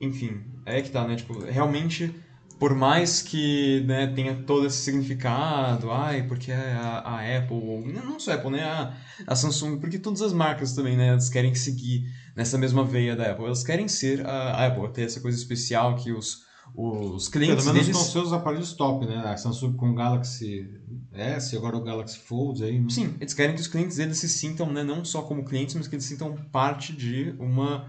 [0.00, 1.14] Enfim, é que tá, né?
[1.14, 2.12] Tipo, realmente,
[2.58, 8.18] por mais que né, tenha todo esse significado, ai, porque a, a Apple, ou não
[8.18, 8.64] só a Apple, né?
[8.64, 8.94] A,
[9.26, 11.08] a Samsung, porque todas as marcas também, né?
[11.08, 12.04] Elas querem seguir
[12.34, 13.44] nessa mesma veia da Apple.
[13.44, 16.42] Elas querem ser a, a Apple, ter essa coisa especial que os,
[16.74, 18.02] os clientes Pelo menos deles.
[18.02, 19.16] com seus aparelhos top, né?
[19.18, 20.68] A Samsung com o Galaxy
[21.12, 22.78] S, agora o Galaxy Fold aí.
[22.80, 22.86] né?
[22.90, 25.86] Sim, eles querem que os clientes deles se sintam, né, não só como clientes, mas
[25.88, 27.88] que eles sintam parte de uma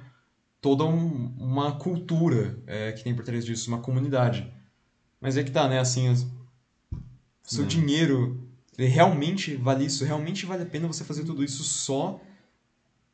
[0.59, 4.51] toda um- uma cultura é, que tem por trás disso, uma comunidade.
[5.19, 6.27] Mas é que tá, né, assim, os-
[7.43, 7.67] seu É.
[7.67, 8.47] dinheiro,
[8.77, 10.03] realmente vale isso?
[10.05, 12.19] Realmente vale a pena você fazer tudo isso só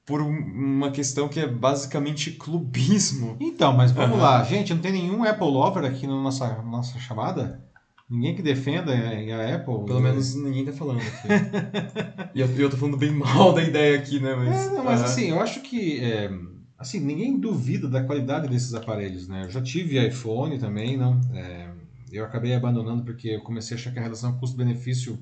[0.08, 3.36] por um- uma questão que é basicamente clubismo?
[3.42, 4.22] Então, mas vamos Aham.
[4.24, 4.44] lá.
[4.44, 7.62] Gente, não tem nenhum Apple Lover aqui na nossa, nossa chamada?
[8.10, 9.86] Ninguém que defenda a Apple?
[9.86, 11.28] Pelo menos ninguém tá falando aqui.
[12.34, 14.68] e eu, eu tô falando bem mal da ideia aqui, né, mas...
[14.68, 16.32] É, não, mas assim, eu acho que é,
[16.80, 19.44] assim, ninguém duvida da qualidade desses aparelhos, né?
[19.44, 21.20] Eu já tive iPhone também, não.
[21.34, 21.70] É,
[22.10, 25.20] eu acabei abandonando porque eu comecei a achar que a relação custo-benefício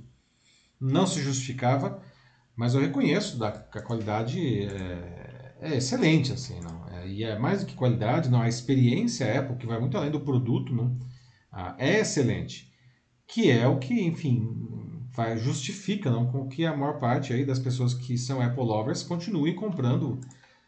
[0.80, 2.00] não se justificava,
[2.56, 6.88] mas eu reconheço da, que a qualidade é, é excelente, assim, não.
[6.90, 8.42] É, e é mais do que qualidade, não.
[8.42, 10.98] A experiência Apple, que vai muito além do produto, não,
[11.52, 12.72] ah, é excelente.
[13.28, 14.48] Que é o que, enfim,
[15.16, 19.04] faz, justifica não, com que a maior parte aí das pessoas que são Apple lovers
[19.04, 20.20] continuem comprando,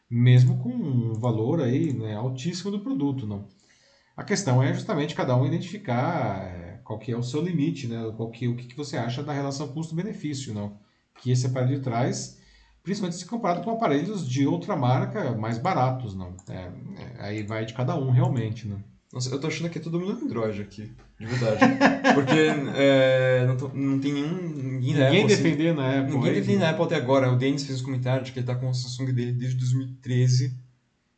[0.10, 3.28] mesmo com um valor aí, né, altíssimo do produto.
[3.28, 3.48] Não.
[4.16, 8.12] A questão é justamente cada um identificar é, qual que é o seu limite, né,
[8.16, 10.80] qual que, o que, que você acha da relação custo-benefício não,
[11.22, 12.38] que esse aparelho traz,
[12.84, 16.15] principalmente se comparado com aparelhos de outra marca mais baratos.
[16.15, 16.35] Não.
[16.49, 18.68] É, é, aí vai de cada um realmente.
[18.68, 18.81] Não.
[19.14, 21.60] Nossa, eu tô achando que é todo mundo Android aqui, de verdade.
[22.14, 24.35] Porque é, não, tô- não tem nenhum.
[24.35, 26.14] Ninguém, Ninguém Apple, assim, defendendo a Apple.
[26.14, 27.31] Ninguém aí, defende a Apple até agora.
[27.31, 30.53] O Denis fez um comentário de que ele tá com o Samsung dele desde 2013.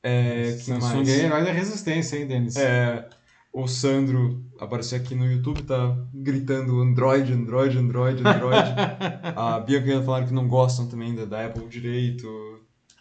[0.04, 1.10] É, Samsung mais?
[1.10, 2.56] é herói da resistência, hein, Denis?
[2.56, 3.10] É,
[3.52, 8.74] o Sandro apareceu aqui no YouTube, tá gritando Android, Android, Android, Android.
[9.36, 12.28] a Bianca ela falaram que não gostam também da, da Apple direito.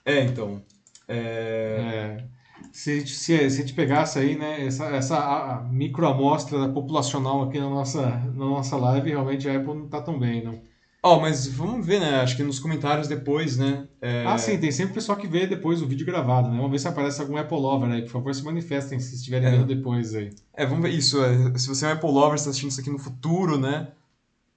[0.05, 0.63] É, então.
[1.07, 2.25] É, É,
[2.73, 8.07] se, se, se a gente pegasse aí, né, essa, essa microamostra populacional aqui na nossa,
[8.07, 10.61] na nossa live, realmente a Apple não tá tão bem, não.
[11.03, 12.21] Ó, mas vamos ver, né?
[12.21, 13.87] Acho que nos comentários depois, né?
[14.03, 16.57] é, Ah, sim, tem sempre pessoal que vê depois o vídeo gravado, né?
[16.57, 19.51] Vamos ver se aparece algum Apple Lover aí, por favor, se manifestem se estiverem É.
[19.53, 20.31] vendo depois aí.
[20.55, 21.23] É, vamos ver isso.
[21.23, 23.89] é, se você é um Apple Lover, está assistindo isso aqui no futuro, né?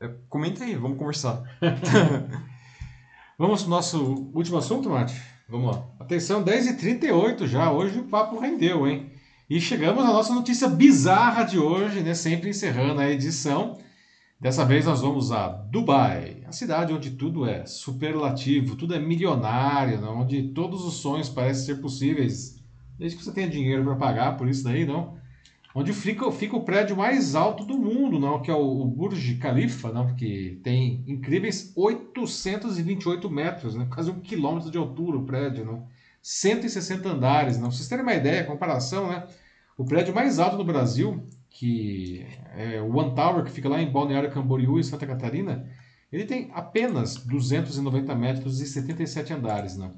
[0.02, 1.44] é, comenta aí, vamos conversar.
[3.38, 5.20] Vamos pro nosso último assunto, Mate?
[5.50, 5.84] Vamos lá.
[6.00, 9.12] Atenção, 10h38 já, hoje o papo rendeu, hein?
[9.50, 12.14] E chegamos à nossa notícia bizarra de hoje, né?
[12.14, 13.80] Sempre encerrando a edição.
[14.42, 20.02] Dessa vez nós vamos a Dubai, a cidade onde tudo é superlativo, tudo é milionário,
[20.02, 20.08] né?
[20.08, 22.60] onde todos os sonhos parecem ser possíveis,
[22.98, 25.16] desde que você tenha dinheiro para pagar por isso daí, não?
[25.76, 28.42] Onde fica, fica o prédio mais alto do mundo, não?
[28.42, 30.16] Que é o, o Burj Khalifa, não?
[30.16, 33.88] Que tem incríveis 828 metros, né?
[33.94, 35.88] Quase um quilômetro de altura o prédio, não?
[36.20, 37.68] 160 andares, não?
[37.68, 39.28] Pra vocês terem uma ideia, comparação, né?
[39.78, 42.26] O prédio mais alto do Brasil, que
[42.56, 45.70] é o One Tower, que fica lá em Balneário Camboriú, em Santa Catarina,
[46.12, 49.92] ele tem apenas 290 metros e 77 andares, né?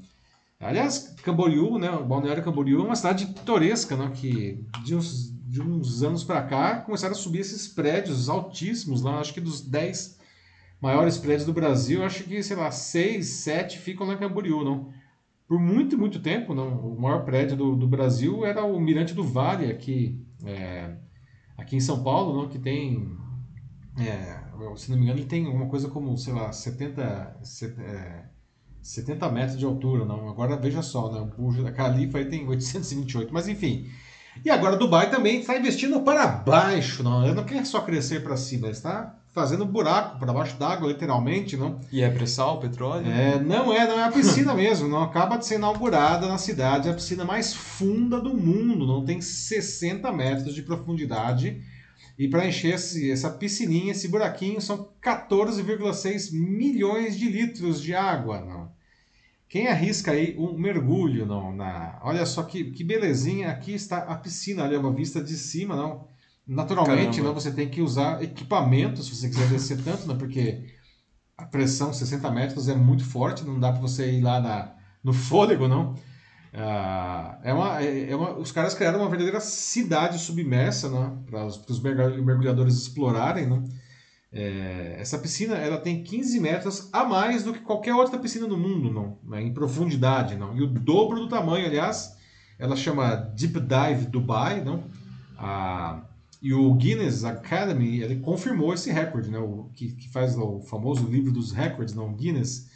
[0.60, 6.04] Aliás, Camboriú, né, Balneário Camboriú é uma cidade pitoresca, né, que de uns, de uns
[6.04, 10.20] anos para cá começaram a subir esses prédios altíssimos lá, acho que dos 10
[10.82, 14.92] maiores prédios do Brasil, acho que, sei lá, 6, 7 ficam lá em Camboriú, não?
[15.48, 19.24] Por muito, muito tempo, não, o maior prédio do, do Brasil era o Mirante do
[19.24, 20.96] Vale, aqui, é,
[21.64, 23.18] aqui em São Paulo, não, que tem,
[23.98, 24.40] é,
[24.76, 28.26] se não me engano, ele tem uma coisa como, sei lá, 70, set- é,
[28.82, 30.30] 70 metros de altura, não.
[30.30, 31.20] Agora veja só, né?
[31.20, 33.90] O Burj Khalifa aí tem 828, mas enfim.
[34.44, 37.24] E agora Dubai também está investindo para baixo, não.
[37.24, 41.80] Ele não quer só crescer para cima, está fazendo buraco para baixo d'água, literalmente, não.
[41.92, 43.08] E é pré-sal, petróleo?
[43.08, 46.88] É, não é, não é a piscina mesmo, não acaba de ser inaugurada na cidade,
[46.88, 51.62] é a piscina mais funda do mundo, não tem 60 metros de profundidade.
[52.18, 58.40] E para encher esse, essa piscininha, esse buraquinho, são 14,6 milhões de litros de água,
[58.40, 58.72] não.
[59.50, 62.00] Quem arrisca aí um mergulho, não, na...
[62.04, 66.08] Olha só que, que belezinha, aqui está a piscina, olha, uma vista de cima, não.
[66.46, 70.66] Naturalmente, não, você tem que usar equipamento se você quiser descer tanto, não, porque
[71.38, 75.14] a pressão 60 metros é muito forte, não dá para você ir lá na, no
[75.14, 75.96] fôlego, não.
[76.54, 81.46] Ah, é uma, é, é uma, os caras criaram uma verdadeira cidade submersa né, para
[81.46, 83.48] os mergulhadores explorarem.
[83.48, 83.64] Né?
[84.32, 88.58] É, essa piscina ela tem 15 metros a mais do que qualquer outra piscina do
[88.58, 90.36] mundo, não, né, em profundidade.
[90.36, 90.56] Não?
[90.56, 92.16] E o dobro do tamanho, aliás,
[92.60, 94.64] ela chama Deep Dive Dubai.
[94.64, 94.84] Não?
[95.38, 96.04] Ah,
[96.44, 99.40] e o Guinness Academy ele confirmou esse recorde, né?
[99.40, 102.14] o, que, que faz o famoso livro dos recordes, não?
[102.14, 102.70] Guinness.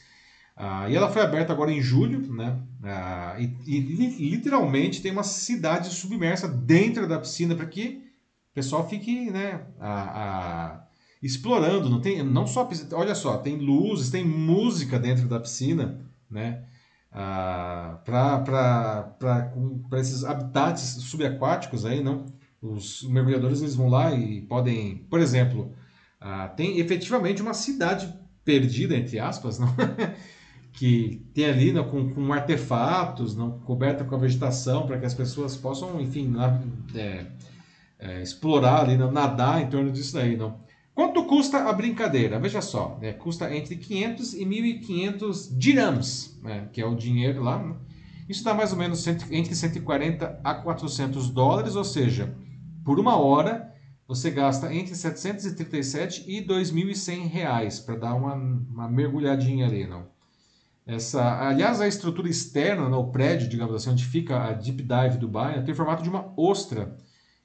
[0.56, 2.58] Ah, e ela foi aberta agora em julho, né?
[2.82, 8.10] Ah, e, e, literalmente tem uma cidade submersa dentro da piscina para que
[8.52, 9.66] o pessoal fique, né?
[9.82, 10.88] A, a,
[11.22, 11.90] explorando.
[11.90, 16.64] Não tem, não só olha só, tem luzes, tem música dentro da piscina, né?
[17.12, 22.26] Ah, para esses habitats subaquáticos aí, não?
[22.62, 25.72] Os mergulhadores eles vão lá e podem, por exemplo,
[26.20, 28.12] ah, tem efetivamente uma cidade
[28.44, 29.68] perdida entre aspas, não?
[30.78, 35.14] que tem ali não, com, com artefatos, não coberta com a vegetação, para que as
[35.14, 36.36] pessoas possam, enfim,
[36.96, 37.26] é,
[37.98, 40.38] é, explorar ali, não, nadar em torno disso daí.
[40.38, 40.60] Não.
[40.94, 42.40] Quanto custa a brincadeira?
[42.40, 47.58] Veja só, né, custa entre 500 e 1.500 dirhams, né, que é o dinheiro lá.
[47.58, 47.76] Né?
[48.30, 52.36] Isso dá mais ou menos entre 140 a 400 dólares, ou seja,
[52.88, 53.70] por uma hora
[54.08, 60.08] você gasta entre 737 e 2.100 reais para dar uma, uma mergulhadinha ali, não?
[60.86, 65.62] Essa, aliás, a estrutura externa, no prédio, digamos assim, onde fica a Deep Dive Dubai,
[65.66, 66.96] tem o formato de uma ostra,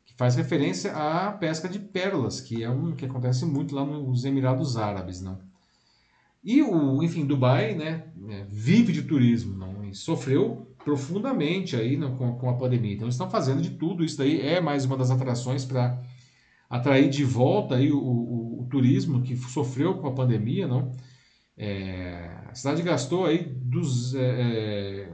[0.06, 4.24] que faz referência à pesca de pérolas, que é um que acontece muito lá nos
[4.24, 5.40] Emirados Árabes, não?
[6.44, 9.84] E o, enfim, Dubai, né, é, vive de turismo, não?
[9.84, 12.94] E sofreu profundamente aí não, com, com a pandemia.
[12.94, 14.04] Então, eles estão fazendo de tudo.
[14.04, 16.00] Isso daí é mais uma das atrações para
[16.68, 20.92] atrair de volta aí o, o, o turismo que sofreu com a pandemia, não?
[21.56, 25.12] É, a cidade gastou aí dos, é, é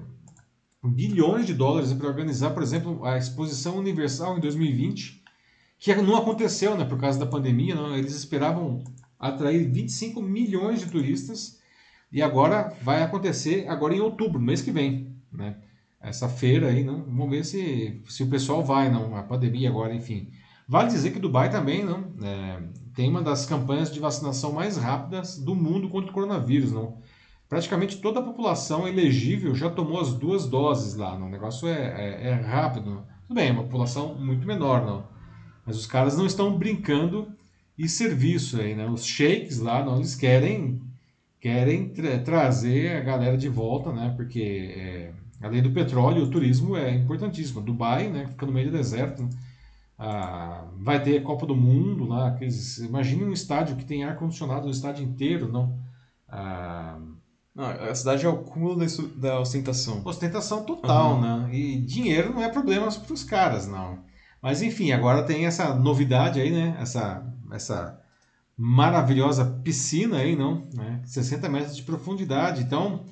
[0.85, 5.23] bilhões de dólares para organizar, por exemplo, a Exposição Universal em 2020,
[5.79, 7.75] que não aconteceu né, por causa da pandemia.
[7.75, 8.83] Não, eles esperavam
[9.19, 11.59] atrair 25 milhões de turistas
[12.11, 15.08] e agora vai acontecer agora em outubro, mês que vem.
[15.33, 15.57] Né?
[16.01, 19.95] Essa feira aí, não, vamos ver se, se o pessoal vai, não, a pandemia agora,
[19.95, 20.31] enfim.
[20.67, 22.63] Vale dizer que Dubai também não, é,
[22.95, 26.73] tem uma das campanhas de vacinação mais rápidas do mundo contra o coronavírus.
[26.73, 26.99] Não?
[27.49, 31.19] Praticamente toda a população elegível já tomou as duas doses lá.
[31.19, 31.27] Não?
[31.27, 33.03] O negócio é, é, é rápido.
[33.27, 35.05] Tudo bem, é uma população muito menor, não.
[35.65, 37.33] mas os caras não estão brincando
[37.79, 38.87] e serviço aí, né?
[38.87, 40.83] Os sheiks lá, não, eles querem
[41.41, 44.13] querem tra trazer a galera de volta, né?
[44.17, 47.61] Porque é, além do petróleo, o turismo é importantíssimo.
[47.61, 48.27] Dubai, né?
[48.27, 49.23] Fica no meio do deserto.
[49.23, 49.31] Né?
[49.99, 52.29] Ah, vai ter a Copa do Mundo lá.
[52.29, 55.79] Aqueles, imagine um estádio que tem ar-condicionado o estádio inteiro, não?
[56.29, 56.99] Ah,
[57.55, 58.79] não, a cidade é o cúmulo
[59.17, 60.03] da ostentação.
[60.05, 61.21] Ostentação total, uhum.
[61.21, 61.49] né?
[61.53, 63.99] E dinheiro não é problema para os caras, não.
[64.41, 66.77] Mas enfim, agora tem essa novidade aí, né?
[66.81, 68.01] Essa, essa
[68.59, 70.69] maravilhosa piscina aí, não?
[70.75, 71.01] Né?
[71.07, 72.63] 60 metros de profundidade.
[72.63, 73.07] Então,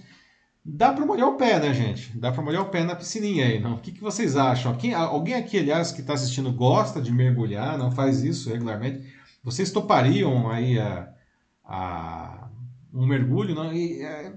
[0.68, 2.18] Dá para molhar o pé, né, gente?
[2.18, 3.74] Dá para molhar o pé na piscininha aí, não?
[3.74, 4.74] O que, que vocês acham?
[4.74, 9.06] Quem, alguém aqui, aliás, que está assistindo gosta de mergulhar, não faz isso regularmente?
[9.44, 11.08] Vocês topariam aí a,
[11.64, 12.48] a
[12.92, 13.72] um mergulho, não?
[13.72, 14.32] E, é,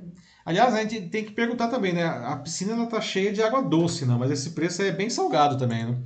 [0.45, 2.06] aliás, a gente tem que perguntar também, né?
[2.06, 4.19] A piscina ela tá cheia de água doce, não?
[4.19, 5.98] Mas esse preço é bem salgado também, né?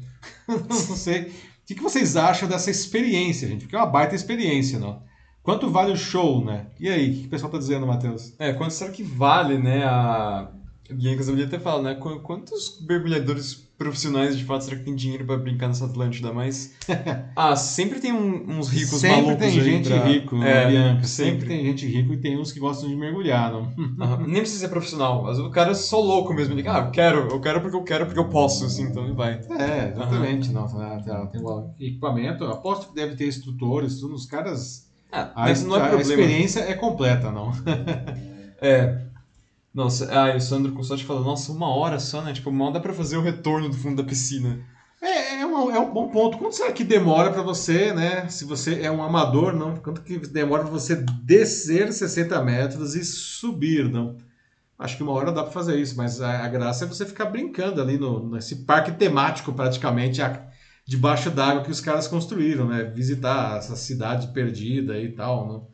[0.47, 1.33] não sei.
[1.73, 3.61] O que, que vocês acham dessa experiência, gente?
[3.61, 5.01] Porque é uma baita experiência, não?
[5.41, 6.67] Quanto vale o show, né?
[6.79, 8.35] E aí, o que o pessoal tá dizendo, Matheus?
[8.37, 10.51] É, quanto será que vale, né, a...
[10.89, 11.95] O Guiancas eu até fala, né?
[11.95, 16.33] Quantos mergulhadores profissionais de fato será que tem dinheiro para brincar nessa Atlântida?
[16.33, 16.75] Mas.
[17.35, 20.05] ah, sempre tem um, uns ricos sempre malucos tem gente pra...
[20.05, 21.03] rico, é, Bianca.
[21.05, 21.31] Sempre.
[21.31, 21.47] sempre.
[21.47, 23.73] tem gente rico e tem uns que gostam de mergulhar, não?
[24.27, 25.25] nem precisa ser profissional.
[25.25, 26.53] O cara é só louco mesmo.
[26.53, 29.13] Ele ah, eu quero, eu quero porque eu quero, porque eu posso, assim, então ele
[29.13, 29.39] vai.
[29.57, 30.51] É, exatamente.
[30.51, 30.67] Não,
[31.31, 34.15] tem o equipamento, aposto que deve ter instrutores, tudo.
[34.15, 36.01] Os caras ah, mas a, não é a problema.
[36.01, 37.51] experiência é completa, não.
[38.59, 39.12] é.
[39.73, 42.31] Nossa, ah, o Sandro Consorte falou, nossa, uma hora só, né?
[42.31, 44.63] Tipo, mal dá pra fazer o retorno do fundo da piscina.
[45.01, 46.37] É, é, um, é um bom ponto.
[46.37, 48.29] Quanto será que demora para você, né?
[48.29, 49.75] Se você é um amador, não?
[49.77, 54.15] Quanto que demora para você descer 60 metros e subir, não?
[54.77, 57.25] Acho que uma hora dá para fazer isso, mas a, a, graça é você ficar
[57.25, 60.47] brincando ali no, nesse parque temático, praticamente, a,
[60.85, 62.83] debaixo d'água que os caras construíram, né?
[62.83, 65.67] Visitar essa cidade perdida e tal, não?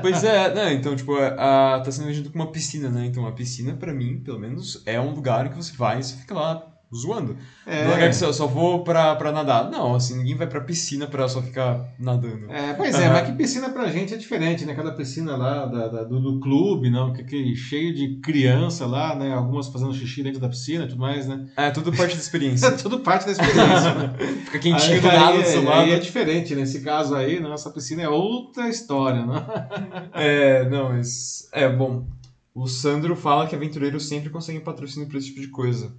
[0.00, 0.72] Pois é, né?
[0.74, 3.06] Então, tipo, a, a, tá sendo vendido como uma piscina, né?
[3.06, 6.16] Então, a piscina, para mim, pelo menos, é um lugar que você vai e você
[6.16, 7.36] fica lá zoando.
[7.66, 7.84] É.
[7.84, 9.70] Não é que eu só vou pra, pra nadar.
[9.70, 12.50] Não, assim, ninguém vai pra piscina pra só ficar nadando.
[12.50, 14.74] É, pois é, mas que piscina pra gente é diferente, né?
[14.74, 19.14] Cada piscina lá da, da do, do, clube, não, que, que cheio de criança lá,
[19.14, 19.32] né?
[19.32, 21.46] Algumas fazendo xixi dentro da piscina e tudo mais, né?
[21.56, 22.66] É, tudo parte da experiência.
[22.66, 24.14] é tudo parte da experiência, né?
[24.44, 25.80] Fica quentinho aí, do nada do seu lado.
[25.80, 29.46] Aí é diferente, nesse caso aí, nossa piscina é outra história, né?
[30.12, 31.48] é, não, mas...
[31.52, 32.06] É, bom...
[32.54, 35.90] O Sandro fala que aventureiros sempre conseguem patrocínio para esse tipo de coisa.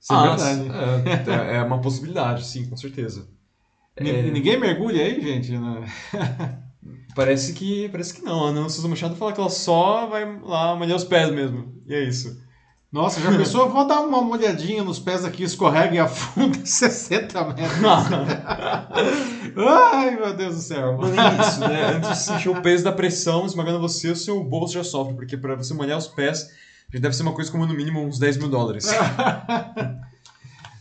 [0.00, 1.30] Isso é ah, é verdade.
[1.30, 3.28] É, é, uma possibilidade, sim, com certeza.
[3.96, 4.30] É...
[4.30, 5.56] Ninguém mergulha aí, gente?
[5.56, 5.86] Né?
[7.14, 8.46] parece que parece que não.
[8.46, 11.74] A Ana Souza Machado fala que ela só vai lá molhar os pés mesmo.
[11.86, 12.40] E é isso.
[12.90, 13.68] Nossa, já pensou?
[13.68, 17.82] Vou dar uma molhadinha nos pés aqui, escorrega e afunda 60 metros.
[19.92, 20.96] Ai, meu Deus do céu.
[20.96, 21.96] Não é isso, né?
[21.96, 25.36] Antes de sentir o peso da pressão esmagando você, o seu bolso já sofre, porque
[25.36, 26.50] para você molhar os pés
[26.90, 28.86] deve ser uma coisa como no mínimo uns 10 mil dólares.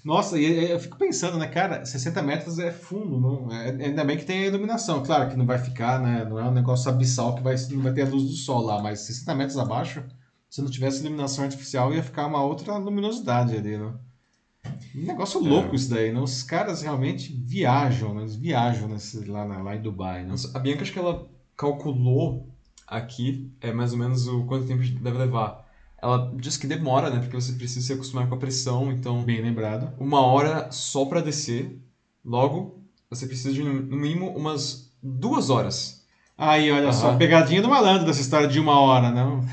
[0.04, 4.16] Nossa, e eu fico pensando, né, cara, 60 metros é fundo, não, é, ainda bem
[4.16, 7.36] que tem a iluminação, claro que não vai ficar, né, não é um negócio abissal
[7.36, 10.02] que vai, não vai ter a luz do sol lá, mas 60 metros abaixo,
[10.50, 13.94] se não tivesse iluminação artificial, ia ficar uma outra luminosidade ali, né?
[14.96, 15.76] Um negócio louco é.
[15.76, 16.20] isso daí, né?
[16.22, 18.22] Os caras realmente viajam, né?
[18.22, 20.36] Eles viajam nesse, lá, lá em Dubai, né?
[20.54, 22.48] A Bianca, acho que ela calculou
[22.88, 25.67] aqui, é mais ou menos o quanto tempo deve levar.
[26.02, 27.20] Ela diz que demora, né?
[27.20, 29.24] Porque você precisa se acostumar com a pressão, então.
[29.24, 29.94] Bem lembrado.
[30.00, 31.80] Uma hora só para descer.
[32.24, 36.06] Logo, você precisa de no mínimo umas duas horas.
[36.38, 36.94] Aí, olha uhum.
[36.94, 39.44] só, pegadinha do malandro dessa história de uma hora, não?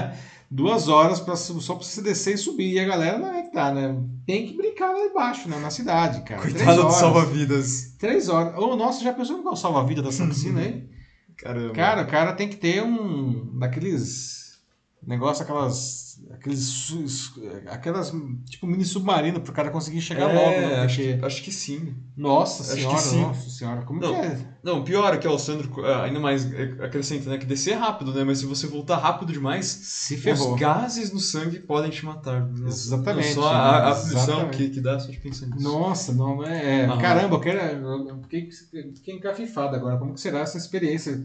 [0.50, 2.74] duas horas pra, só pra você descer e subir.
[2.74, 3.96] E a galera não é que tá, né?
[4.26, 5.58] Tem que brincar lá embaixo, né?
[5.58, 6.42] Na cidade, cara.
[6.42, 7.94] Coitado do salva-vidas.
[7.98, 8.58] Três horas.
[8.58, 10.86] Ô, oh, nossa, já pensou em qual salva-vida dessa piscina aí?
[11.38, 11.72] Caramba.
[11.72, 14.33] Cara, o cara tem que ter um daqueles
[15.06, 16.22] negócio, aquelas.
[16.30, 17.32] Aqueles.
[17.66, 18.12] Aquelas.
[18.48, 20.68] Tipo, mini submarino pro cara conseguir chegar é, logo.
[20.68, 20.80] Né?
[20.80, 21.94] Acho, que, acho que sim.
[22.16, 23.20] Nossa acho senhora, sim.
[23.20, 23.82] nossa senhora.
[23.82, 24.38] Como não, que é?
[24.62, 26.46] Não, pior é que o Sandro é, ainda mais
[26.80, 27.38] acrescenta, né?
[27.38, 28.24] Que descer rápido, né?
[28.24, 30.54] Mas se você voltar rápido demais, se ferrou.
[30.54, 32.48] Os gases no sangue podem te matar.
[32.66, 33.34] Exatamente.
[33.34, 35.62] Não, só a, a punição que, que dá só de pensar nisso.
[35.62, 36.86] Nossa, não, é.
[36.86, 37.58] Ah, caramba, eu quero.
[37.58, 38.48] Eu fiquei,
[38.94, 39.98] fiquei encafifado agora.
[39.98, 41.22] Como que será essa experiência?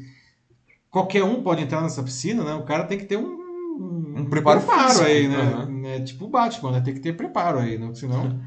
[0.90, 2.54] Qualquer um pode entrar nessa piscina, né?
[2.56, 3.39] O cara tem que ter um
[3.80, 5.66] um, preparo, preparo aí, né?
[5.68, 5.86] Uhum.
[5.86, 6.82] É tipo o Batman, né?
[6.82, 7.94] Tem que ter preparo aí, né?
[7.94, 8.42] Senão.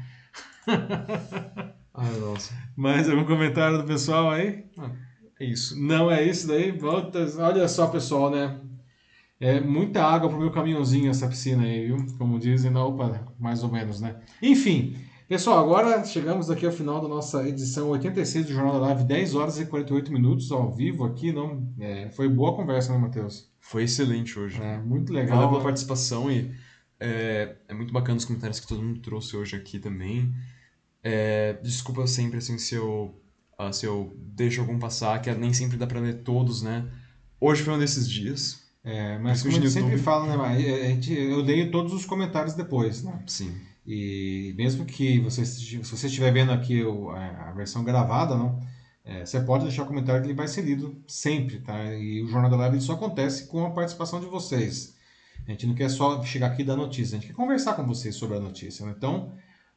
[1.93, 2.53] Ai, nossa.
[2.75, 4.65] Mais algum comentário do pessoal aí?
[4.77, 4.91] Ah,
[5.39, 5.79] é isso.
[5.81, 6.71] Não é isso daí?
[6.71, 7.27] Volta.
[7.39, 8.59] Olha só, pessoal, né?
[9.39, 11.97] É muita água pro meu caminhãozinho essa piscina aí, viu?
[12.17, 14.15] Como dizem, não, opa, mais ou menos, né?
[14.41, 14.95] Enfim,
[15.33, 19.33] pessoal, agora chegamos aqui ao final da nossa edição 86 do Jornal da Live, 10
[19.33, 21.73] horas e 48 minutos ao vivo aqui, não?
[21.79, 23.51] É, foi boa conversa, né, Matheus?
[23.59, 24.61] Foi excelente hoje.
[24.61, 25.37] É, muito legal.
[25.37, 26.53] Valeu pela participação e
[26.99, 30.31] é, é, muito bacana os comentários que todo mundo trouxe hoje aqui também.
[31.01, 33.19] É, desculpa sempre assim, se eu,
[33.59, 36.87] uh, se eu deixo algum passar, que nem sempre dá para ler todos, né?
[37.41, 38.61] Hoje foi um desses dias.
[38.83, 42.53] É, mas como a gente sempre fala, né, a gente, eu leio todos os comentários
[42.53, 43.19] depois, né?
[43.25, 43.72] Sim.
[43.85, 46.83] E mesmo que você, se você estiver vendo aqui
[47.15, 48.59] a, versão gravada, não?
[49.05, 51.93] É, você pode deixar comentário que ele vai ser lido sempre, tá?
[51.93, 54.95] E o Jornal da Live só acontece com a participação de vocês.
[55.45, 57.85] A gente não quer só chegar aqui e dar notícia, a gente quer conversar com
[57.85, 58.85] vocês sobre a notícia.
[58.85, 58.93] Né?
[58.95, 59.33] Então,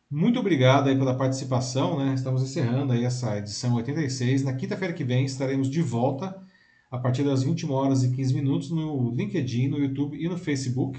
[0.09, 2.15] muito obrigado aí pela participação, né?
[2.15, 4.45] Estamos encerrando aí essa edição 86.
[4.45, 6.41] Na quinta-feira que vem estaremos de volta
[6.89, 10.97] a partir das 21 horas e 15 minutos no LinkedIn, no YouTube e no Facebook.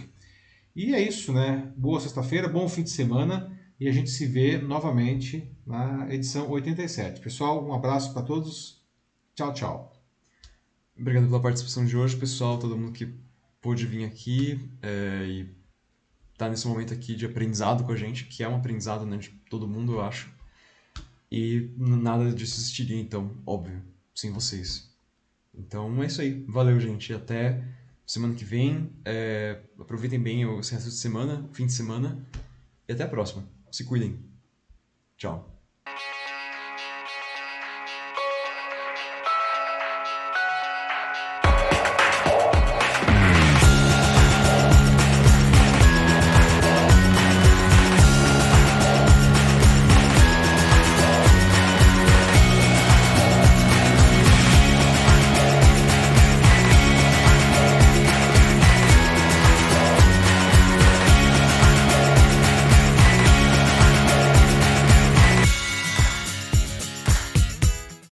[0.78, 1.74] E é isso, né?
[1.76, 7.20] Boa sexta-feira, bom fim de semana e a gente se vê novamente na edição 87.
[7.20, 8.80] Pessoal, um abraço para todos.
[9.34, 10.04] Tchau, tchau.
[10.95, 13.12] Obrigado pela participação de hoje, pessoal, todo mundo que
[13.60, 15.49] pôde vir aqui é, e
[16.38, 19.30] tá nesse momento aqui de aprendizado com a gente, que é um aprendizado né, de
[19.49, 20.32] todo mundo, eu acho.
[21.32, 23.82] E nada disso existiria, então, óbvio,
[24.14, 24.95] sem vocês.
[25.56, 26.45] Então é isso aí.
[26.48, 27.12] Valeu, gente.
[27.16, 27.64] Até
[28.07, 28.91] semana que vem.
[29.05, 32.25] É, aproveitem bem o resto de semana, fim de semana.
[32.88, 33.47] E até a próxima.
[33.69, 34.17] Se cuidem.
[35.17, 35.56] Tchau.